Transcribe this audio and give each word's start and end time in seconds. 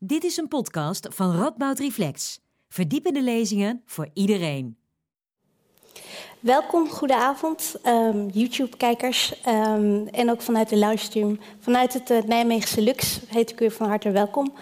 Dit 0.00 0.24
is 0.24 0.36
een 0.36 0.48
podcast 0.48 1.06
van 1.10 1.36
Radboud 1.36 1.78
Reflex. 1.78 2.40
Verdiepende 2.68 3.22
lezingen 3.22 3.82
voor 3.84 4.08
iedereen. 4.14 4.76
Welkom, 6.40 6.88
goedenavond, 6.88 7.74
um, 7.86 8.28
YouTube-kijkers 8.28 9.34
um, 9.46 10.08
en 10.08 10.30
ook 10.30 10.42
vanuit 10.42 10.68
de 10.68 10.76
livestream. 10.76 11.38
Vanuit 11.60 11.92
het 11.92 12.10
uh, 12.10 12.22
Nijmeegse 12.22 12.82
Lux 12.82 13.20
heet 13.28 13.50
ik 13.50 13.60
u 13.60 13.70
van 13.70 13.88
harte 13.88 14.10
welkom. 14.10 14.52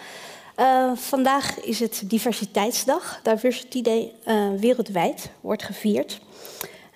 Uh, 0.57 0.96
vandaag 0.96 1.61
is 1.61 1.81
het 1.81 2.03
Diversiteitsdag. 2.07 3.21
Diversity 3.23 3.83
Day 3.83 4.13
uh, 4.27 4.51
wereldwijd 4.61 5.31
wordt 5.41 5.63
gevierd. 5.63 6.21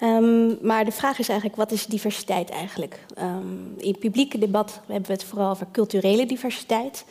Um, 0.02 0.58
maar 0.62 0.84
de 0.84 0.92
vraag 0.92 1.18
is 1.18 1.28
eigenlijk, 1.28 1.58
wat 1.58 1.72
is 1.72 1.86
diversiteit 1.86 2.50
eigenlijk? 2.50 3.06
Um, 3.18 3.74
in 3.76 3.90
het 3.90 3.98
publieke 3.98 4.38
debat 4.38 4.80
hebben 4.86 5.06
we 5.06 5.12
het 5.12 5.24
vooral 5.24 5.50
over 5.50 5.66
culturele 5.72 6.26
diversiteit. 6.26 7.04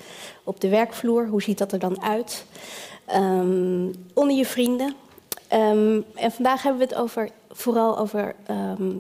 Op 0.44 0.60
de 0.60 0.70
werkvloer, 0.70 1.28
hoe 1.28 1.42
ziet 1.42 1.58
dat 1.58 1.72
er 1.72 1.80
dan 1.80 2.02
uit? 2.02 2.46
Um, 3.16 3.92
onder 4.14 4.36
je 4.36 4.46
vrienden. 4.46 4.96
en 5.48 6.32
vandaag 6.32 6.64
hebben 6.64 6.82
we 6.82 6.88
het 6.88 7.02
over, 7.04 7.30
vooral 7.52 7.98
over 7.98 8.36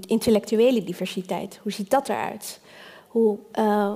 intellectuele 0.07 0.83
diversiteit. 0.83 1.59
Hoe 1.61 1.71
ziet 1.71 1.89
dat 1.89 2.09
eruit? 2.09 2.59
Hoe, 3.07 3.37
uh, 3.59 3.93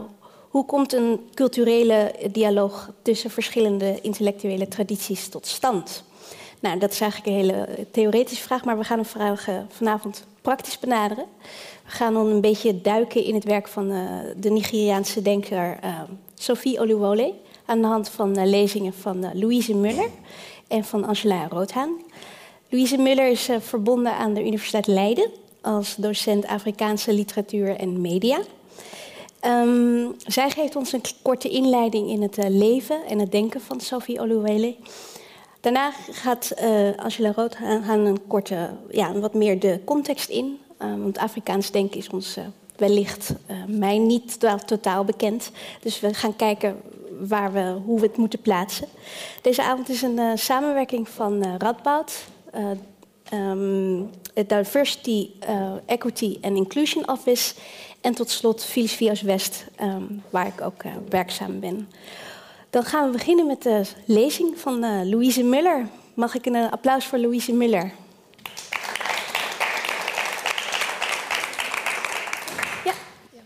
hoe 0.49 0.65
komt 0.65 0.93
een 0.93 1.29
culturele 1.33 2.15
dialoog 2.31 2.91
tussen 3.01 3.29
verschillende 3.29 4.01
intellectuele 4.01 4.67
tradities 4.67 5.27
tot 5.27 5.47
stand? 5.47 6.03
Nou, 6.63 6.79
dat 6.79 6.91
is 6.91 7.01
eigenlijk 7.01 7.31
een 7.31 7.37
hele 7.37 7.67
theoretische 7.91 8.43
vraag, 8.43 8.65
maar 8.65 8.77
we 8.77 8.83
gaan 8.83 8.97
hem 8.97 9.07
vraag, 9.07 9.47
vanavond 9.69 10.25
praktisch 10.41 10.79
benaderen. 10.79 11.25
We 11.85 11.91
gaan 11.91 12.13
dan 12.13 12.27
een 12.27 12.41
beetje 12.41 12.81
duiken 12.81 13.23
in 13.23 13.33
het 13.33 13.43
werk 13.43 13.67
van 13.67 13.91
uh, 13.91 14.09
de 14.37 14.49
Nigeriaanse 14.49 15.21
denker 15.21 15.79
uh, 15.83 16.01
Sophie 16.33 16.79
Oluwole... 16.79 17.33
aan 17.65 17.81
de 17.81 17.87
hand 17.87 18.09
van 18.09 18.47
lezingen 18.49 18.93
van 18.93 19.29
Louise 19.33 19.75
Muller 19.75 20.09
en 20.67 20.83
van 20.83 21.05
Angela 21.05 21.47
Roodhaan. 21.47 21.89
Louise 22.69 22.97
Muller 22.97 23.27
is 23.27 23.49
verbonden 23.59 24.13
aan 24.13 24.33
de 24.33 24.45
Universiteit 24.45 24.87
Leiden... 24.87 25.29
als 25.61 25.95
docent 25.95 26.45
Afrikaanse 26.45 27.13
literatuur 27.13 27.75
en 27.75 28.01
media... 28.01 28.39
Um, 29.45 30.15
zij 30.25 30.49
geeft 30.49 30.75
ons 30.75 30.93
een 30.93 31.01
korte 31.21 31.49
inleiding 31.49 32.09
in 32.09 32.21
het 32.21 32.37
leven 32.49 33.05
en 33.07 33.19
het 33.19 33.31
denken 33.31 33.61
van 33.61 33.79
Sophie 33.79 34.19
Oluwele... 34.19 34.75
Daarna 35.63 35.91
gaat 36.11 36.53
uh, 36.63 36.89
Angela 36.95 37.31
Rood 37.31 37.55
gaan 37.55 37.99
een 37.99 38.27
korte, 38.27 38.69
ja, 38.91 39.13
wat 39.13 39.33
meer 39.33 39.59
de 39.59 39.79
context 39.85 40.29
in. 40.29 40.59
Uh, 40.81 40.87
want 40.87 41.17
Afrikaans 41.17 41.71
denken 41.71 41.97
is 41.97 42.09
ons 42.09 42.37
wellicht 42.75 43.33
mij 43.67 43.97
niet 43.97 44.39
totaal 44.65 45.03
bekend. 45.03 45.51
Dus 45.81 45.99
we 45.99 46.13
gaan 46.13 46.35
kijken 46.35 46.81
waar 47.19 47.53
we, 47.53 47.75
hoe 47.85 47.99
we 47.99 48.05
het 48.05 48.17
moeten 48.17 48.41
plaatsen. 48.41 48.87
Deze 49.41 49.63
avond 49.63 49.89
is 49.89 50.01
een 50.01 50.37
samenwerking 50.37 51.09
van 51.09 51.57
Radboud, 51.57 52.23
um, 53.33 54.09
het 54.33 54.49
Diversity, 54.49 55.29
Equity 55.85 56.37
and 56.41 56.57
Inclusion 56.57 57.09
Office 57.09 57.53
en 58.01 58.13
tot 58.13 58.29
slot 58.29 58.63
Filosofie 58.63 59.11
West, 59.23 59.65
um, 59.81 60.23
waar 60.29 60.47
ik 60.47 60.61
ook 60.61 60.83
werkzaam 61.09 61.59
ben. 61.59 61.89
Dan 62.73 62.83
gaan 62.83 63.05
we 63.05 63.11
beginnen 63.11 63.47
met 63.47 63.61
de 63.61 63.83
lezing 64.05 64.59
van 64.59 64.83
uh, 64.83 65.01
Louise 65.03 65.43
Muller. 65.43 65.87
Mag 66.13 66.35
ik 66.35 66.45
een 66.45 66.55
uh, 66.55 66.71
applaus 66.71 67.05
voor 67.05 67.19
Louise 67.19 67.53
Muller? 67.53 67.91
Ja. 72.83 72.93
ja 73.33 73.41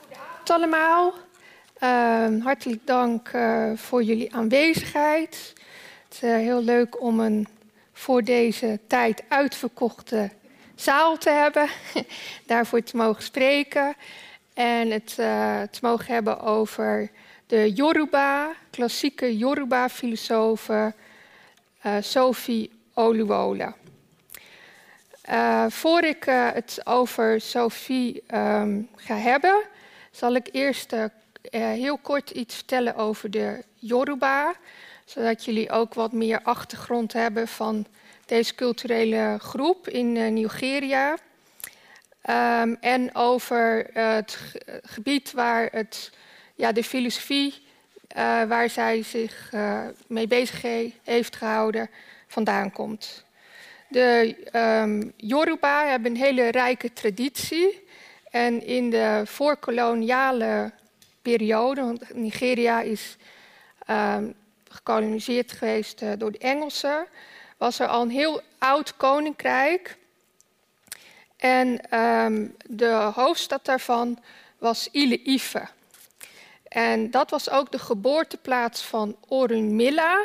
goedenavond 0.00 0.50
allemaal. 0.50 1.14
Uh, 1.82 2.44
hartelijk 2.44 2.86
dank 2.86 3.32
uh, 3.32 3.72
voor 3.76 4.02
jullie 4.02 4.34
aanwezigheid. 4.34 5.52
Het 6.08 6.14
is 6.14 6.20
heel 6.20 6.62
leuk 6.62 7.02
om 7.02 7.20
een 7.20 7.48
voor 7.92 8.22
deze 8.22 8.80
tijd 8.86 9.24
uitverkochte 9.28 10.30
zaal 10.80 11.16
te 11.16 11.30
hebben, 11.30 11.68
daarvoor 12.46 12.82
te 12.82 12.96
mogen 12.96 13.22
spreken 13.22 13.94
en 14.54 14.90
het 14.90 15.16
uh, 15.20 15.62
te 15.62 15.78
mogen 15.80 16.14
hebben 16.14 16.40
over 16.40 17.10
de 17.46 17.72
Yoruba, 17.72 18.52
klassieke 18.70 19.36
Yoruba-filosofe 19.36 20.94
uh, 21.86 21.96
Sophie 22.00 22.70
Oluwola. 22.94 23.74
Uh, 25.30 25.64
voor 25.68 26.02
ik 26.02 26.24
het 26.24 26.80
over 26.84 27.40
Sophie 27.40 28.22
um, 28.34 28.88
ga 28.96 29.16
hebben, 29.16 29.62
zal 30.10 30.34
ik 30.34 30.48
eerst 30.52 30.94
heel 31.50 31.98
kort 31.98 32.30
iets 32.30 32.54
vertellen 32.54 32.96
over 32.96 33.30
de 33.30 33.64
Yoruba, 33.74 34.54
zodat 35.04 35.44
jullie 35.44 35.70
ook 35.70 35.94
wat 35.94 36.12
meer 36.12 36.40
achtergrond 36.42 37.12
hebben 37.12 37.48
van 37.48 37.86
deze 38.28 38.54
culturele 38.54 39.36
groep 39.38 39.88
in 39.88 40.16
uh, 40.16 40.30
Nigeria. 40.30 41.12
Um, 41.12 42.76
en 42.80 43.14
over 43.14 43.90
uh, 43.96 44.12
het 44.12 44.38
gebied 44.82 45.32
waar 45.32 45.68
het, 45.70 46.10
ja, 46.54 46.72
de 46.72 46.84
filosofie 46.84 47.54
uh, 48.16 48.42
waar 48.42 48.70
zij 48.70 49.02
zich 49.02 49.52
mee 50.06 50.26
bezig 50.26 50.62
he 50.62 50.94
heeft 51.04 51.36
gehouden 51.36 51.90
vandaan 52.26 52.72
komt. 52.72 53.24
De 53.88 54.36
um, 54.82 55.12
Yoruba 55.16 55.86
hebben 55.86 56.10
een 56.10 56.16
hele 56.16 56.48
rijke 56.48 56.92
traditie. 56.92 57.86
En 58.30 58.66
in 58.66 58.90
de 58.90 59.22
voorkoloniale 59.24 60.72
periode, 61.22 61.80
want 61.80 62.14
Nigeria 62.14 62.80
is 62.80 63.16
um, 63.90 64.34
gekoloniseerd 64.68 65.52
geweest 65.52 66.02
door 66.18 66.32
de 66.32 66.38
Engelsen, 66.38 67.06
was 67.58 67.78
er 67.78 67.86
al 67.86 68.02
een 68.02 68.10
heel 68.10 68.40
oud 68.58 68.96
koninkrijk. 68.96 69.96
En 71.36 71.98
um, 71.98 72.54
de 72.66 73.10
hoofdstad 73.14 73.64
daarvan 73.64 74.18
was 74.58 74.88
Ile-Ife. 74.92 75.68
En 76.68 77.10
dat 77.10 77.30
was 77.30 77.50
ook 77.50 77.72
de 77.72 77.78
geboorteplaats 77.78 78.82
van 78.82 79.16
Orunmilla. 79.28 80.24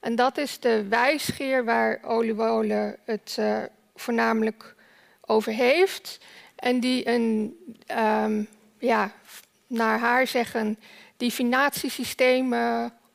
En 0.00 0.14
dat 0.14 0.38
is 0.38 0.60
de 0.60 0.88
wijsgeer 0.88 1.64
waar 1.64 2.00
Oluwole 2.04 2.98
het 3.04 3.36
uh, 3.38 3.58
voornamelijk 3.96 4.74
over 5.20 5.52
heeft. 5.52 6.18
En 6.56 6.80
die 6.80 7.08
een, 7.08 7.56
um, 7.98 8.48
ja, 8.78 9.12
naar 9.66 9.98
haar 9.98 10.26
zeggen, 10.26 10.78
divinatiesysteem 11.16 12.54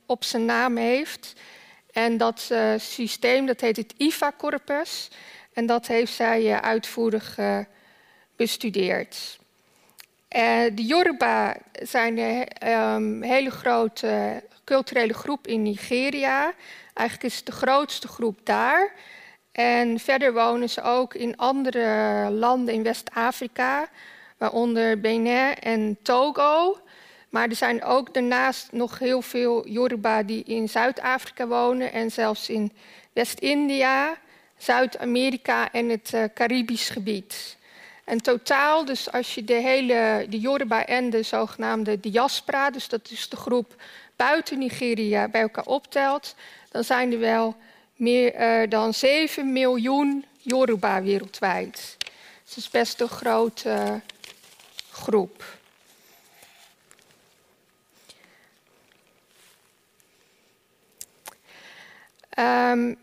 op 0.05 0.23
zijn 0.23 0.45
naam 0.45 0.77
heeft. 0.77 1.33
En 1.95 2.17
dat 2.17 2.49
uh, 2.51 2.73
systeem 2.77 3.45
dat 3.45 3.61
heet 3.61 3.77
het 3.77 3.93
IFA-corpus. 3.97 5.09
En 5.53 5.65
dat 5.65 5.87
heeft 5.87 6.13
zij 6.13 6.43
uh, 6.43 6.57
uitvoerig 6.57 7.37
uh, 7.37 7.59
bestudeerd. 8.35 9.39
de 10.73 10.85
Yoruba 10.85 11.57
zijn 11.71 12.17
een 12.17 12.69
um, 12.69 13.21
hele 13.21 13.51
grote 13.51 14.43
culturele 14.63 15.13
groep 15.13 15.47
in 15.47 15.61
Nigeria. 15.61 16.53
Eigenlijk 16.93 17.31
is 17.31 17.37
het 17.37 17.45
de 17.45 17.51
grootste 17.51 18.07
groep 18.07 18.39
daar. 18.43 18.93
En 19.51 19.99
verder 19.99 20.33
wonen 20.33 20.69
ze 20.69 20.81
ook 20.81 21.13
in 21.13 21.37
andere 21.37 22.29
landen 22.31 22.73
in 22.73 22.83
West-Afrika, 22.83 23.89
waaronder 24.37 24.99
Benin 24.99 25.55
en 25.55 25.97
Togo. 26.01 26.77
Maar 27.35 27.49
er 27.49 27.55
zijn 27.55 27.83
ook 27.83 28.13
daarnaast 28.13 28.71
nog 28.71 28.99
heel 28.99 29.21
veel 29.21 29.67
Yoruba 29.67 30.23
die 30.23 30.43
in 30.43 30.69
Zuid-Afrika 30.69 31.47
wonen 31.47 31.91
en 31.91 32.11
zelfs 32.11 32.49
in 32.49 32.71
West-India, 33.13 34.17
Zuid-Amerika 34.57 35.71
en 35.71 35.89
het 35.89 36.11
uh, 36.15 36.23
Caribisch 36.33 36.89
gebied. 36.89 37.57
En 38.03 38.21
totaal, 38.21 38.85
dus 38.85 39.11
als 39.11 39.35
je 39.35 39.43
de 39.43 39.53
hele 39.53 40.25
de 40.29 40.39
Yoruba 40.39 40.85
en 40.85 41.09
de 41.09 41.23
zogenaamde 41.23 41.99
diaspora, 41.99 42.69
dus 42.69 42.87
dat 42.87 43.11
is 43.11 43.29
de 43.29 43.35
groep 43.35 43.75
buiten 44.15 44.59
Nigeria, 44.59 45.27
bij 45.27 45.41
elkaar 45.41 45.65
optelt, 45.65 46.35
dan 46.71 46.83
zijn 46.83 47.11
er 47.11 47.19
wel 47.19 47.55
meer 47.95 48.61
uh, 48.63 48.69
dan 48.69 48.93
7 48.93 49.53
miljoen 49.53 50.25
Yoruba 50.37 51.01
wereldwijd. 51.01 51.95
Dus 52.43 52.55
dat 52.55 52.57
is 52.57 52.69
best 52.69 53.01
een 53.01 53.07
grote 53.07 53.69
uh, 53.69 53.93
groep. 54.91 55.43
Um, 62.39 62.97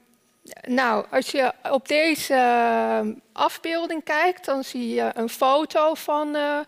nou, 0.68 1.06
als 1.10 1.30
je 1.30 1.52
op 1.70 1.88
deze 1.88 2.34
uh, 2.34 3.14
afbeelding 3.32 4.04
kijkt, 4.04 4.44
dan 4.44 4.64
zie 4.64 4.94
je 4.94 5.10
een 5.14 5.28
foto 5.28 5.94
van 5.94 6.36
uh, 6.36 6.58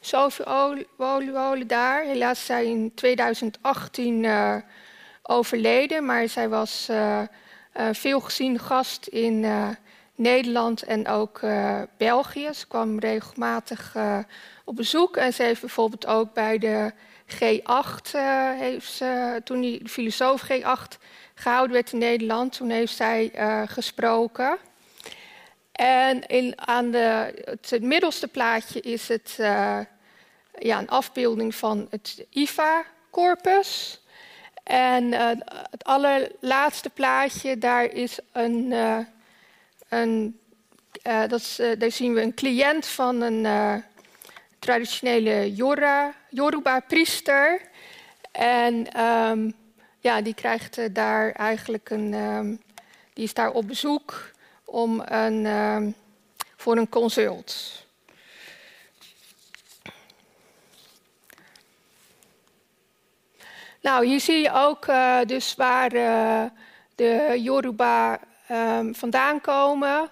Sophie 0.00 0.46
Oluwole 0.96 1.66
daar. 1.66 2.02
Helaas 2.02 2.38
is 2.38 2.46
zij 2.46 2.66
in 2.66 2.92
2018 2.94 4.22
uh, 4.22 4.54
eh, 4.54 4.62
overleden, 5.22 6.04
maar 6.04 6.28
zij 6.28 6.48
was 6.48 6.90
veel 7.92 8.20
gezien 8.20 8.58
gast 8.58 9.06
in 9.06 9.46
Nederland 10.14 10.82
en 10.82 11.08
ook 11.08 11.40
België. 11.96 12.48
Ze 12.52 12.66
kwam 12.66 12.98
regelmatig 12.98 13.96
op 14.64 14.76
bezoek 14.76 15.16
en 15.16 15.32
ze 15.32 15.42
heeft 15.42 15.60
bijvoorbeeld 15.60 16.06
ook 16.06 16.32
bij 16.32 16.58
de 16.58 16.92
G8, 17.28 18.14
uh, 18.14 18.50
heeft 18.58 18.90
ze, 18.90 19.40
toen 19.44 19.60
die 19.60 19.88
filosoof 19.88 20.48
G8 20.52 20.98
gehouden 21.38 21.72
werd 21.72 21.92
in 21.92 21.98
Nederland, 21.98 22.52
toen 22.52 22.70
heeft 22.70 22.96
zij 22.96 23.32
gesproken. 23.66 24.58
En 25.72 26.26
in, 26.26 26.52
aan 26.68 26.90
de, 26.90 27.34
het, 27.44 27.82
middelste 27.82 28.28
plaatje 28.28 28.80
is 28.80 29.08
het 29.08 29.34
ja, 30.58 30.78
een 30.78 30.88
afbeelding 30.88 31.54
van 31.54 31.86
het 31.90 32.24
IFA-corpus. 32.30 34.00
En 34.62 35.12
het 35.70 35.84
allerlaatste 35.84 36.90
plaatje, 36.90 37.58
daar 37.58 37.84
is 37.84 38.18
een 38.32 38.74
een, 39.88 40.40
dat 41.02 41.40
is, 41.40 41.60
daar 41.78 41.90
zien 41.90 42.14
we 42.14 42.22
een 42.22 42.34
cliënt 42.34 42.86
van 42.86 43.20
een 43.20 43.46
traditionele 44.58 45.54
Yoruba-priester. 46.30 47.60
En 48.32 49.02
um, 49.04 49.54
ja, 49.98 50.22
die 50.22 50.34
krijgt 50.34 50.94
daar 50.94 51.32
eigenlijk 51.32 51.90
een. 51.90 52.14
Um, 52.14 52.60
die 53.18 53.26
is 53.26 53.34
daar 53.34 53.50
op 53.50 53.66
bezoek 53.66 54.30
om 54.64 55.00
een, 55.00 55.46
um, 55.46 55.94
voor 56.56 56.76
een 56.76 56.88
consult. 56.88 57.84
Nou, 63.80 64.06
hier 64.06 64.20
zie 64.20 64.42
je 64.42 64.52
ook 64.52 64.86
dus 65.28 65.54
waar 65.54 65.90
de 66.94 67.34
Yoruba 67.42 68.20
um, 68.50 68.94
vandaan 68.94 69.40
komen. 69.40 70.10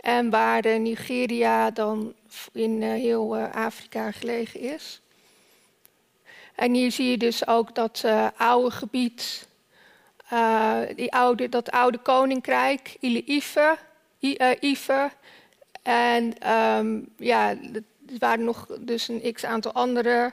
En 0.00 0.30
waar 0.30 0.78
Nigeria 0.78 1.70
dan 1.70 2.14
in 2.52 2.82
heel 2.82 3.36
Afrika 3.36 4.10
gelegen 4.10 4.60
is. 4.60 5.00
En 6.54 6.74
hier 6.74 6.92
zie 6.92 7.10
je 7.10 7.18
dus 7.18 7.46
ook 7.46 7.74
dat 7.74 8.04
oude 8.36 8.70
gebied, 8.70 9.48
die 10.96 11.12
oude, 11.12 11.48
dat 11.48 11.70
oude 11.70 11.98
koninkrijk, 11.98 12.96
Ile-Ife. 13.00 13.78
Ife. 14.60 15.10
En 15.82 16.50
um, 16.52 17.08
ja, 17.16 17.48
er 17.50 17.82
waren 18.18 18.44
nog 18.44 18.66
dus 18.80 19.08
een 19.08 19.32
x 19.32 19.44
aantal 19.44 19.72
andere 19.72 20.32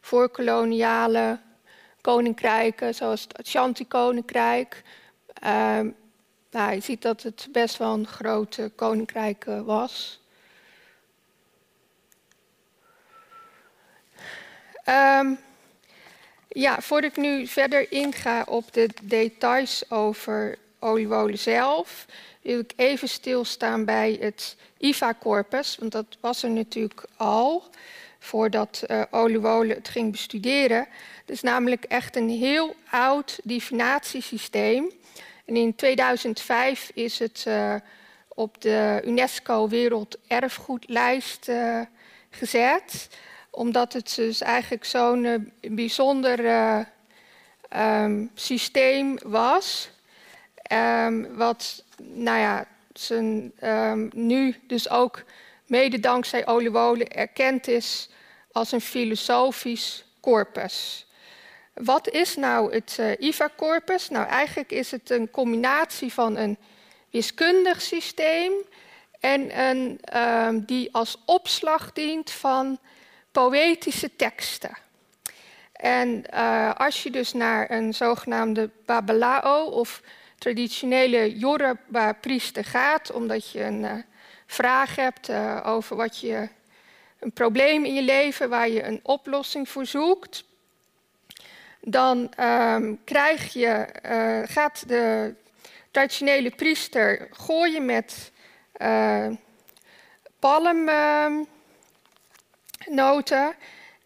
voorkoloniale 0.00 1.38
koninkrijken, 2.00 2.94
zoals 2.94 3.22
het 3.22 3.38
Ashanti-koninkrijk. 3.38 4.82
Um, 5.46 5.96
nou, 6.50 6.72
je 6.72 6.80
ziet 6.80 7.02
dat 7.02 7.22
het 7.22 7.48
best 7.52 7.76
wel 7.76 7.94
een 7.94 8.06
groot 8.06 8.58
koninkrijk 8.74 9.44
was. 9.64 10.20
Um, 14.88 15.38
ja, 16.52 16.80
voordat 16.80 17.10
ik 17.10 17.16
nu 17.16 17.46
verder 17.46 17.92
inga 17.92 18.44
op 18.48 18.72
de 18.72 18.88
details 19.02 19.90
over 19.90 20.58
oliewolen 20.78 21.38
zelf, 21.38 22.06
wil 22.42 22.58
ik 22.58 22.72
even 22.76 23.08
stilstaan 23.08 23.84
bij 23.84 24.18
het 24.20 24.56
IVA-corpus, 24.78 25.76
want 25.80 25.92
dat 25.92 26.06
was 26.20 26.42
er 26.42 26.50
natuurlijk 26.50 27.04
al 27.16 27.64
voordat 28.18 28.84
uh, 28.86 29.68
het 29.68 29.88
ging 29.88 30.10
bestuderen. 30.10 30.88
Het 31.20 31.30
is 31.30 31.42
namelijk 31.42 31.84
echt 31.84 32.16
een 32.16 32.28
heel 32.28 32.74
oud 32.90 33.38
divinatiesysteem 33.42 34.90
en 35.44 35.56
in 35.56 35.74
2005 35.74 36.90
is 36.94 37.18
het 37.18 37.44
uh, 37.48 37.74
op 38.28 38.60
de 38.60 39.02
UNESCO 39.04 39.68
Werelderfgoedlijst 39.68 41.48
uh, 41.48 41.80
gezet, 42.30 43.08
omdat 43.54 43.92
het 43.92 44.12
dus 44.16 44.40
eigenlijk 44.40 44.84
zo'n 44.84 45.24
uh, 45.24 45.34
bijzonder 45.60 46.38
um, 47.76 48.30
systeem 48.34 49.18
was. 49.22 49.90
Um, 50.72 51.36
wat 51.36 51.84
nou 51.96 52.38
ja, 52.38 52.66
zijn, 52.92 53.52
um, 53.62 54.10
nu 54.14 54.56
dus 54.66 54.90
ook 54.90 55.24
mede 55.66 56.00
dankzij 56.00 56.46
Olewolen 56.46 57.08
erkend 57.08 57.68
is 57.68 58.08
als 58.52 58.72
een 58.72 58.80
filosofisch 58.80 60.04
corpus. 60.20 61.06
Wat 61.74 62.08
is 62.08 62.36
nou 62.36 62.74
het 62.74 62.96
uh, 63.00 63.10
IVA-corpus? 63.18 64.08
Nou, 64.08 64.26
eigenlijk 64.26 64.70
is 64.70 64.90
het 64.90 65.10
een 65.10 65.30
combinatie 65.30 66.12
van 66.12 66.36
een 66.36 66.56
wiskundig 67.10 67.82
systeem 67.82 68.52
en 69.20 69.60
een 69.60 70.00
die 70.66 70.94
als 70.94 71.18
opslag 71.24 71.92
dient 71.92 72.30
van 72.30 72.78
poëtische 73.32 74.16
teksten. 74.16 74.76
En 75.72 76.24
uh, 76.34 76.74
als 76.74 77.02
je 77.02 77.10
dus 77.10 77.32
naar 77.32 77.70
een 77.70 77.94
zogenaamde 77.94 78.70
Babelao 78.86 79.64
of 79.64 80.02
traditionele 80.38 81.38
Yoruba-priester 81.38 82.64
gaat, 82.64 83.12
omdat 83.12 83.50
je 83.50 83.62
een 83.62 83.82
uh, 83.82 83.92
vraag 84.46 84.96
hebt 84.96 85.30
over 85.64 85.96
wat 85.96 86.20
je, 86.20 86.48
een 87.20 87.32
probleem 87.32 87.84
in 87.84 87.94
je 87.94 88.02
leven 88.02 88.48
waar 88.48 88.68
je 88.68 88.82
een 88.82 89.00
oplossing 89.02 89.68
voor 89.68 89.86
zoekt, 89.86 90.44
dan 91.80 92.32
um, 92.40 93.00
krijg 93.04 93.52
je, 93.52 93.86
gaat 94.48 94.88
de 94.88 95.34
traditionele 95.90 96.50
priester 96.50 97.28
gooien 97.30 97.84
met 97.84 98.32
uh, 98.82 99.26
palmnoten. 102.84 103.54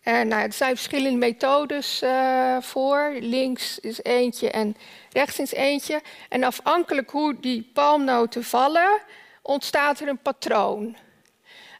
en 0.02 0.28
nou, 0.28 0.42
er 0.42 0.52
zijn 0.52 0.76
verschillende 0.76 1.18
methodes 1.18 2.02
uh, 2.02 2.60
voor. 2.60 3.16
Links 3.20 3.78
is 3.78 4.02
eentje 4.02 4.50
en 4.50 4.76
rechts 5.12 5.38
is 5.38 5.52
eentje. 5.52 6.00
En 6.28 6.44
afhankelijk 6.44 7.10
hoe 7.10 7.40
die 7.40 7.70
palmnoten 7.72 8.44
vallen, 8.44 9.00
ontstaat 9.42 10.00
er 10.00 10.08
een 10.08 10.18
patroon. 10.18 10.96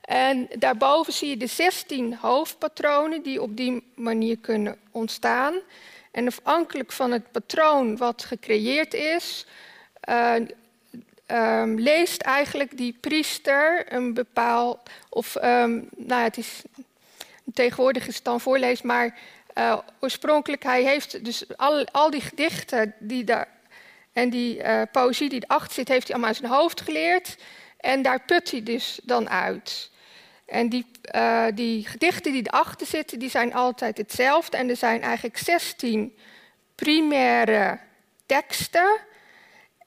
En 0.00 0.48
daarboven 0.58 1.12
zie 1.12 1.28
je 1.28 1.37
de 1.37 1.46
16 1.46 2.14
hoofdpatronen 2.14 3.22
die 3.22 3.42
op 3.42 3.56
die 3.56 3.92
manier 3.94 4.38
kunnen 4.38 4.76
ontstaan. 4.90 5.54
En 6.10 6.26
afhankelijk 6.26 6.92
van 6.92 7.12
het 7.12 7.31
patroon 7.31 7.96
wat 7.96 8.25
gecreëerd 8.25 8.94
is, 8.94 9.46
uh, 10.08 10.34
um, 11.26 11.78
leest 11.81 12.20
eigenlijk 12.20 12.76
die 12.76 12.96
priester 13.00 13.92
een 13.92 14.14
bepaald. 14.14 14.78
Of, 15.08 15.34
um, 15.34 15.88
nou, 15.96 16.22
het 16.22 16.37
is. 16.37 16.62
Tegenwoordig 17.55 18.07
is 18.07 18.15
het 18.15 18.25
dan 18.25 18.41
voorlezen, 18.41 18.87
maar 18.87 19.19
uh, 19.59 19.79
oorspronkelijk, 20.00 20.62
hij 20.62 20.83
heeft 20.83 21.25
dus 21.25 21.57
al, 21.57 21.87
al 21.87 22.11
die 22.11 22.21
gedichten 22.21 22.95
die 22.99 23.25
daar. 23.25 23.49
En 24.12 24.31
die 24.31 24.62
uh, 24.62 24.83
poëzie 24.93 25.29
die 25.29 25.45
erachter 25.45 25.75
zit, 25.75 25.88
heeft 25.88 26.03
hij 26.03 26.11
allemaal 26.11 26.29
uit 26.29 26.38
zijn 26.38 26.53
hoofd 26.53 26.81
geleerd. 26.81 27.37
En 27.76 28.03
daar 28.03 28.21
put 28.21 28.50
hij 28.50 28.62
dus 28.62 29.00
dan 29.03 29.31
uit. 29.31 29.91
En 30.47 30.69
die, 30.69 30.87
uh, 31.15 31.47
die 31.55 31.87
gedichten 31.87 32.33
die 32.33 32.47
erachter 32.47 32.87
zitten, 32.87 33.19
die 33.19 33.31
zijn 33.31 33.55
altijd 33.55 33.99
hetzelfde. 33.99 34.57
En 34.57 34.69
er 34.69 34.76
zijn 34.76 35.03
eigenlijk 35.03 35.38
16 35.38 36.19
primaire 36.75 37.79
teksten. 38.26 38.99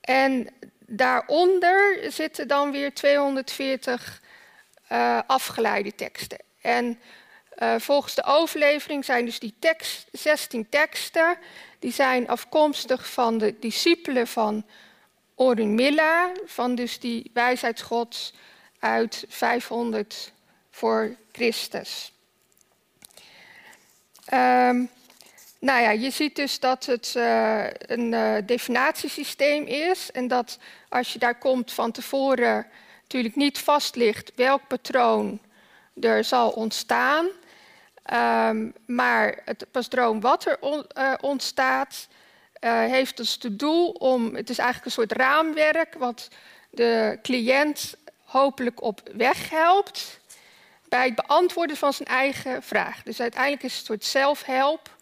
En 0.01 0.47
daaronder 0.85 2.05
zitten 2.07 2.47
dan 2.47 2.71
weer 2.71 2.93
240 2.93 4.21
uh, 4.91 5.19
afgeleide 5.27 5.95
teksten. 5.95 6.37
En 6.61 6.99
uh, 7.59 7.75
volgens 7.77 8.15
de 8.15 8.23
overlevering 8.23 9.05
zijn 9.05 9.25
dus 9.25 9.39
die 9.39 9.53
tekst, 9.59 10.07
16 10.11 10.69
teksten, 10.69 11.37
die 11.79 11.91
zijn 11.91 12.27
afkomstig 12.27 13.09
van 13.11 13.37
de 13.37 13.59
discipelen 13.59 14.27
van 14.27 14.65
Orunmilla, 15.35 16.31
van 16.45 16.75
dus 16.75 16.99
die 16.99 17.31
wijsheidsgods 17.33 18.33
uit 18.79 19.25
500 19.29 20.31
voor 20.71 21.15
Christus. 21.31 22.11
Um, 24.33 24.89
nou 25.59 25.81
ja, 25.81 25.89
je 25.89 26.09
ziet 26.09 26.35
dus 26.35 26.59
dat 26.59 26.85
het 26.85 27.13
uh, 27.17 27.65
een 27.69 28.11
uh, 28.11 28.35
definatiesysteem 28.45 29.65
is 29.65 30.11
en 30.11 30.27
dat 30.27 30.59
als 30.89 31.13
je 31.13 31.19
daar 31.19 31.37
komt 31.37 31.73
van 31.73 31.91
tevoren 31.91 32.67
natuurlijk 33.01 33.35
niet 33.35 33.59
vast 33.59 33.95
ligt 33.95 34.31
welk 34.35 34.67
patroon 34.67 35.39
er 36.01 36.23
zal 36.23 36.49
ontstaan. 36.49 37.27
Um, 38.13 38.73
maar 38.85 39.41
het 39.45 39.65
patroon 39.71 40.19
wat 40.19 40.45
er 40.45 40.57
uh, 40.61 41.13
ontstaat, 41.21 42.07
heeft 42.59 43.17
dus 43.17 43.37
het 43.41 43.59
doel 43.59 43.89
om, 43.89 44.35
het 44.35 44.49
is 44.49 44.57
eigenlijk 44.57 44.85
een 44.85 45.03
soort 45.03 45.11
raamwerk 45.21 45.93
wat 45.93 46.27
de 46.69 47.19
cliënt 47.21 47.95
hopelijk 48.23 48.81
op 48.81 49.01
weg 49.13 49.49
helpt 49.49 50.19
bij 50.87 51.05
het 51.05 51.15
beantwoorden 51.15 51.77
van 51.77 51.93
zijn 51.93 52.07
eigen 52.07 52.63
vraag. 52.63 53.03
Dus 53.03 53.21
uiteindelijk 53.21 53.63
is 53.63 53.71
het 53.71 53.79
een 53.79 53.85
soort 53.85 54.05
zelfhelp. 54.05 54.97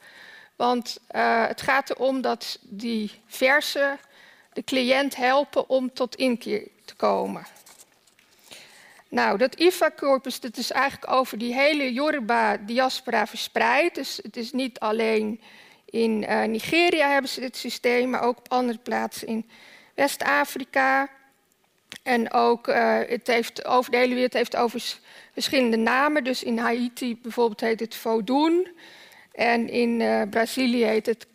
Want 0.56 0.98
uh, 1.12 1.48
het 1.48 1.62
gaat 1.62 1.90
erom 1.90 2.22
dat 2.22 2.60
die 2.62 3.22
versen 3.28 4.00
de 4.54 4.64
cliënt 4.64 5.16
helpen 5.16 5.70
om 5.70 5.94
tot 5.94 6.16
inkeer 6.16 6.68
te 6.86 6.96
komen. 6.96 7.46
Nou, 9.10 9.38
dat 9.38 9.56
IFA-corpus 9.56 10.40
dat 10.40 10.58
is 10.58 10.72
eigenlijk 10.72 11.12
over 11.12 11.38
die 11.38 11.54
hele 11.54 11.94
Yoruba-diaspora 11.94 13.28
verspreid. 13.28 13.96
Dus 13.96 14.20
het 14.24 14.38
is 14.38 14.52
niet 14.52 14.80
alleen 14.80 15.42
in 15.86 16.24
uh, 16.24 16.44
Nigeria 16.44 17.10
hebben 17.10 17.30
ze 17.30 17.40
dit 17.40 17.58
systeem, 17.58 18.10
maar 18.10 18.22
ook 18.22 18.38
op 18.38 18.52
andere 18.52 18.78
plaatsen 18.78 19.28
in 19.28 19.50
West-Afrika. 19.96 21.10
En 22.04 22.34
ook 22.34 22.68
uh, 22.68 23.00
het 23.08 23.28
heeft 23.28 23.66
over 23.66 23.92
de 23.92 23.98
hele 23.98 24.14
wereld 24.14 24.34
heeft 24.34 24.56
over 24.56 25.00
verschillende 25.34 25.78
namen. 25.78 26.24
Dus 26.24 26.44
in 26.44 26.58
Haiti 26.58 27.20
bijvoorbeeld 27.22 27.62
heet 27.62 27.80
het 27.80 27.96
Vodun. 27.96 28.68
En 29.32 29.70
in 29.70 30.00
uh, 30.00 30.22
Brazilië 30.30 30.84
heet 30.84 31.06
het, 31.06 31.28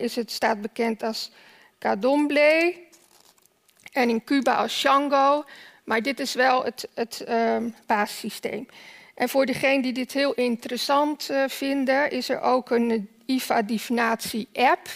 is 0.00 0.16
het, 0.16 0.30
staat 0.30 0.60
bekend 0.60 1.02
als 1.02 1.30
Cadomble. 1.78 2.84
En 3.92 4.08
in 4.08 4.24
Cuba 4.24 4.54
als 4.54 4.78
Shango. 4.78 5.44
Maar 5.86 6.02
dit 6.02 6.20
is 6.20 6.34
wel 6.34 6.64
het, 6.64 6.88
het 6.94 7.24
um, 7.28 7.74
basissysteem. 7.86 8.68
En 9.14 9.28
voor 9.28 9.46
degenen 9.46 9.82
die 9.82 9.92
dit 9.92 10.12
heel 10.12 10.34
interessant 10.34 11.30
uh, 11.30 11.44
vinden, 11.46 12.10
is 12.10 12.28
er 12.28 12.40
ook 12.40 12.70
een 12.70 13.08
IFA-divinatie-app. 13.26 14.88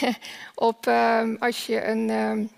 Op, 0.54 0.86
um, 0.86 1.36
als 1.40 1.66
je 1.66 1.84
een, 1.84 2.10
um, 2.10 2.38
in 2.38 2.50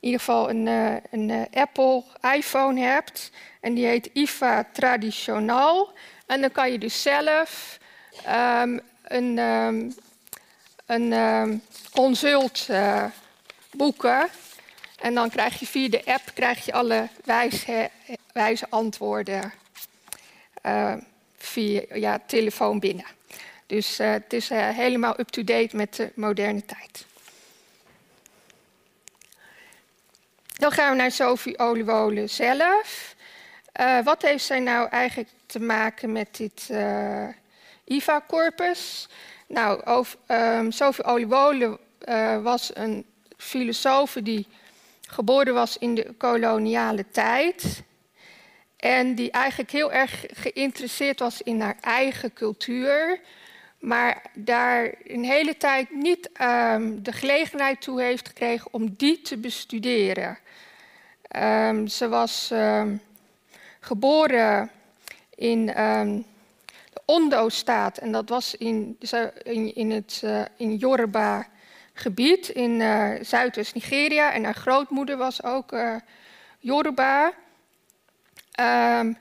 ieder 0.00 0.18
geval 0.18 0.50
een, 0.50 0.66
uh, 0.66 0.94
een 1.10 1.28
uh, 1.28 1.42
Apple 1.52 2.04
iPhone 2.34 2.80
hebt, 2.80 3.30
en 3.60 3.74
die 3.74 3.86
heet 3.86 4.10
IFA 4.12 4.68
Traditional. 4.72 5.92
En 6.26 6.40
dan 6.40 6.52
kan 6.52 6.72
je 6.72 6.78
dus 6.78 7.02
zelf 7.02 7.78
een, 9.02 9.38
een 10.86 11.62
consult 11.92 12.68
boeken 13.70 14.28
en 15.00 15.14
dan 15.14 15.30
krijg 15.30 15.58
je 15.58 15.66
via 15.66 15.88
de 15.88 16.02
app 16.04 16.30
krijg 16.34 16.64
je 16.64 16.72
alle 16.72 17.08
wijze, 17.24 17.90
wijze 18.32 18.66
antwoorden 18.68 19.52
uh, 20.66 20.94
via 21.36 21.82
ja, 21.92 22.20
telefoon 22.26 22.78
binnen. 22.78 23.06
Dus 23.66 24.00
uh, 24.00 24.10
het 24.10 24.32
is 24.32 24.50
uh, 24.50 24.68
helemaal 24.68 25.20
up-to-date 25.20 25.76
met 25.76 25.94
de 25.94 26.12
moderne 26.14 26.64
tijd. 26.64 27.06
Dan 30.56 30.72
gaan 30.72 30.90
we 30.90 30.96
naar 30.96 31.10
Sophie 31.10 31.58
Oluwole 31.58 32.26
zelf. 32.26 33.14
wat 34.04 34.22
heeft 34.22 34.44
zij 34.44 34.60
nou 34.60 34.88
eigenlijk 34.88 35.28
te 35.46 35.60
maken 35.60 36.12
met 36.12 36.36
dit 36.36 36.70
IVA-corpus? 37.84 39.08
Nou, 39.46 39.84
over, 39.84 40.18
um, 40.26 40.70
Sophie 40.72 41.04
Oluwole 41.04 41.78
was 42.42 42.70
een 42.74 43.06
filosoof 43.36 44.16
die 44.22 44.46
geboren 45.10 45.54
was 45.54 45.78
in 45.78 45.94
de 45.94 46.14
koloniale 46.18 47.04
tijd. 47.10 47.82
En 48.76 49.14
die 49.14 49.30
eigenlijk 49.30 49.70
heel 49.70 49.92
erg 49.92 50.24
geïnteresseerd 50.32 51.18
was 51.18 51.42
in 51.42 51.60
haar 51.60 51.76
eigen 51.80 52.32
cultuur. 52.32 53.20
Maar 53.78 54.22
daar 54.34 54.94
een 55.04 55.24
hele 55.24 55.56
tijd 55.56 55.90
niet 55.90 56.30
um, 56.40 57.02
de 57.02 57.12
gelegenheid 57.12 57.80
toe 57.80 58.02
heeft 58.02 58.28
gekregen 58.28 58.72
om 58.72 58.94
die 58.96 59.20
te 59.20 59.36
bestuderen. 59.36 60.38
Um, 61.36 61.86
ze 61.86 62.08
was 62.08 62.50
um, 62.52 63.00
geboren 63.80 64.70
in 65.34 65.66
de 65.66 67.02
Ondo-staat. 67.04 67.98
En 67.98 68.12
dat 68.12 68.28
was 68.28 68.54
in, 68.54 68.98
in, 69.42 69.74
in 69.74 69.90
het 69.90 70.20
uh, 70.24 70.42
in 70.56 70.76
Yoruba 70.76 71.46
gebied 71.98 72.48
in 72.48 72.80
uh, 72.80 73.10
Zuidoost-Nigeria. 73.20 74.32
En 74.32 74.44
haar 74.44 74.54
grootmoeder 74.54 75.16
was 75.16 75.42
ook 75.42 75.72
uh, 75.72 75.94
Yoruba. 76.58 77.32
Um, 78.60 79.18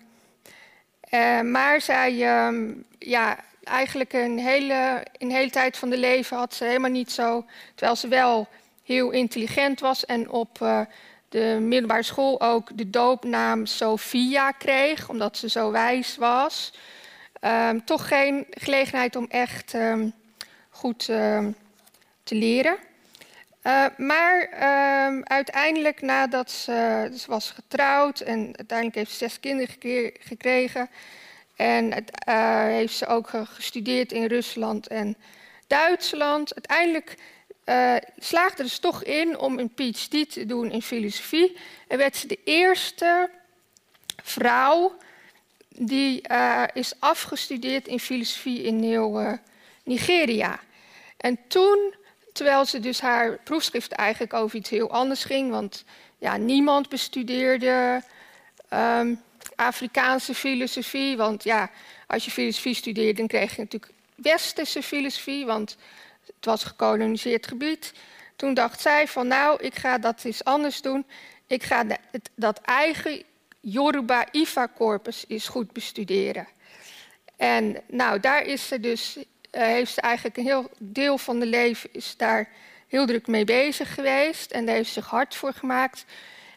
uh, 1.13 1.41
maar 1.41 1.81
zij, 1.81 2.45
um, 2.47 2.85
ja, 2.99 3.39
eigenlijk 3.63 4.13
een 4.13 4.39
hele, 4.39 5.05
een 5.17 5.31
hele 5.31 5.49
tijd 5.49 5.77
van 5.77 5.89
de 5.89 5.97
leven 5.97 6.37
had 6.37 6.53
ze 6.53 6.63
helemaal 6.63 6.91
niet 6.91 7.11
zo. 7.11 7.45
Terwijl 7.75 7.95
ze 7.97 8.07
wel 8.07 8.47
heel 8.83 9.11
intelligent 9.11 9.79
was 9.79 10.05
en 10.05 10.29
op 10.29 10.57
de 11.29 11.57
middelbare 11.61 12.03
school 12.03 12.41
ook 12.41 12.77
de 12.77 12.89
doopnaam 12.89 13.65
Sophia 13.65 14.51
kreeg, 14.51 15.09
omdat 15.09 15.37
ze 15.37 15.49
zo 15.49 15.71
wijs 15.71 16.17
was. 16.17 16.73
Um, 17.41 17.85
toch 17.85 18.07
geen 18.07 18.45
gelegenheid 18.49 19.15
om 19.15 19.25
echt 19.29 19.75
goed 20.69 21.09
te 22.27 22.35
leren. 22.35 22.77
Uh, 23.63 23.85
maar 23.97 24.49
uh, 24.53 25.21
uiteindelijk, 25.23 26.01
nadat 26.01 26.51
ze, 26.51 27.09
ze, 27.17 27.23
was 27.27 27.51
getrouwd 27.51 28.19
en 28.19 28.45
uiteindelijk 28.57 28.97
heeft 28.97 29.11
ze 29.11 29.17
zes 29.17 29.39
kinderen 29.39 29.75
gekregen. 30.19 30.89
En 31.55 31.85
uh, 31.85 32.63
heeft 32.63 32.93
ze 32.93 33.07
ook 33.07 33.29
gestudeerd 33.43 34.11
in 34.11 34.25
Rusland 34.25 34.87
en 34.87 35.17
Duitsland. 35.67 36.53
Uiteindelijk 36.53 37.17
uh, 37.65 37.95
slaagde 38.17 38.69
ze 38.69 38.79
toch 38.79 39.03
in 39.03 39.37
om 39.37 39.59
een 39.59 39.73
PhD 39.73 40.31
te 40.31 40.45
doen 40.45 40.71
in 40.71 40.81
filosofie. 40.81 41.57
En 41.87 41.97
werd 41.97 42.15
ze 42.15 42.27
de 42.27 42.39
eerste 42.43 43.29
vrouw 44.23 44.97
die 45.69 46.21
is 46.73 46.93
afgestudeerd 46.99 47.87
in 47.87 47.99
filosofie 47.99 48.61
in 48.61 48.83
heel 48.83 49.39
Nigeria. 49.83 50.59
En 51.17 51.39
toen 51.47 51.95
Terwijl 52.37 52.65
ze 52.65 52.79
dus 52.79 53.01
haar 53.01 53.37
proefschrift 53.43 53.91
eigenlijk 53.91 54.33
over 54.33 54.57
iets 54.57 54.69
heel 54.69 54.91
anders 54.91 55.23
ging. 55.23 55.51
Want 55.51 55.83
ja, 56.17 56.37
niemand 56.37 56.89
bestudeerde 56.89 58.01
um, 58.73 59.21
Afrikaanse 59.55 60.33
filosofie. 60.33 61.17
Want 61.17 61.43
ja, 61.43 61.69
als 62.07 62.25
je 62.25 62.31
filosofie 62.31 62.73
studeerde, 62.73 63.13
dan 63.13 63.27
kreeg 63.27 63.55
je 63.55 63.61
natuurlijk 63.61 63.93
westerse 64.15 64.83
filosofie. 64.83 65.45
Want 65.45 65.77
het 66.25 66.45
was 66.45 66.63
gekoloniseerd 66.63 67.47
gebied. 67.47 67.93
Toen 68.35 68.53
dacht 68.53 68.81
zij 68.81 69.07
van 69.07 69.27
nou, 69.27 69.63
ik 69.63 69.75
ga 69.75 69.97
dat 69.97 70.23
eens 70.23 70.43
anders 70.43 70.81
doen. 70.81 71.05
Ik 71.47 71.63
ga 71.63 71.85
het, 72.11 72.29
dat 72.35 72.61
eigen 72.61 73.23
Yoruba-Ifa-corpus 73.59 75.25
eens 75.27 75.47
goed 75.47 75.71
bestuderen. 75.71 76.47
En 77.35 77.81
nou, 77.87 78.19
daar 78.19 78.43
is 78.43 78.67
ze 78.67 78.79
dus 78.79 79.17
heeft 79.65 79.93
ze 79.93 80.01
eigenlijk 80.01 80.37
een 80.37 80.43
heel 80.43 80.69
deel 80.79 81.17
van 81.17 81.39
de 81.39 81.45
leven 81.45 81.89
is 81.91 82.17
daar 82.17 82.49
heel 82.87 83.05
druk 83.05 83.27
mee 83.27 83.43
bezig 83.43 83.93
geweest 83.93 84.51
en 84.51 84.65
daar 84.65 84.75
heeft 84.75 84.87
ze 84.87 84.93
zich 84.93 85.09
hard 85.09 85.35
voor 85.35 85.53
gemaakt. 85.53 86.05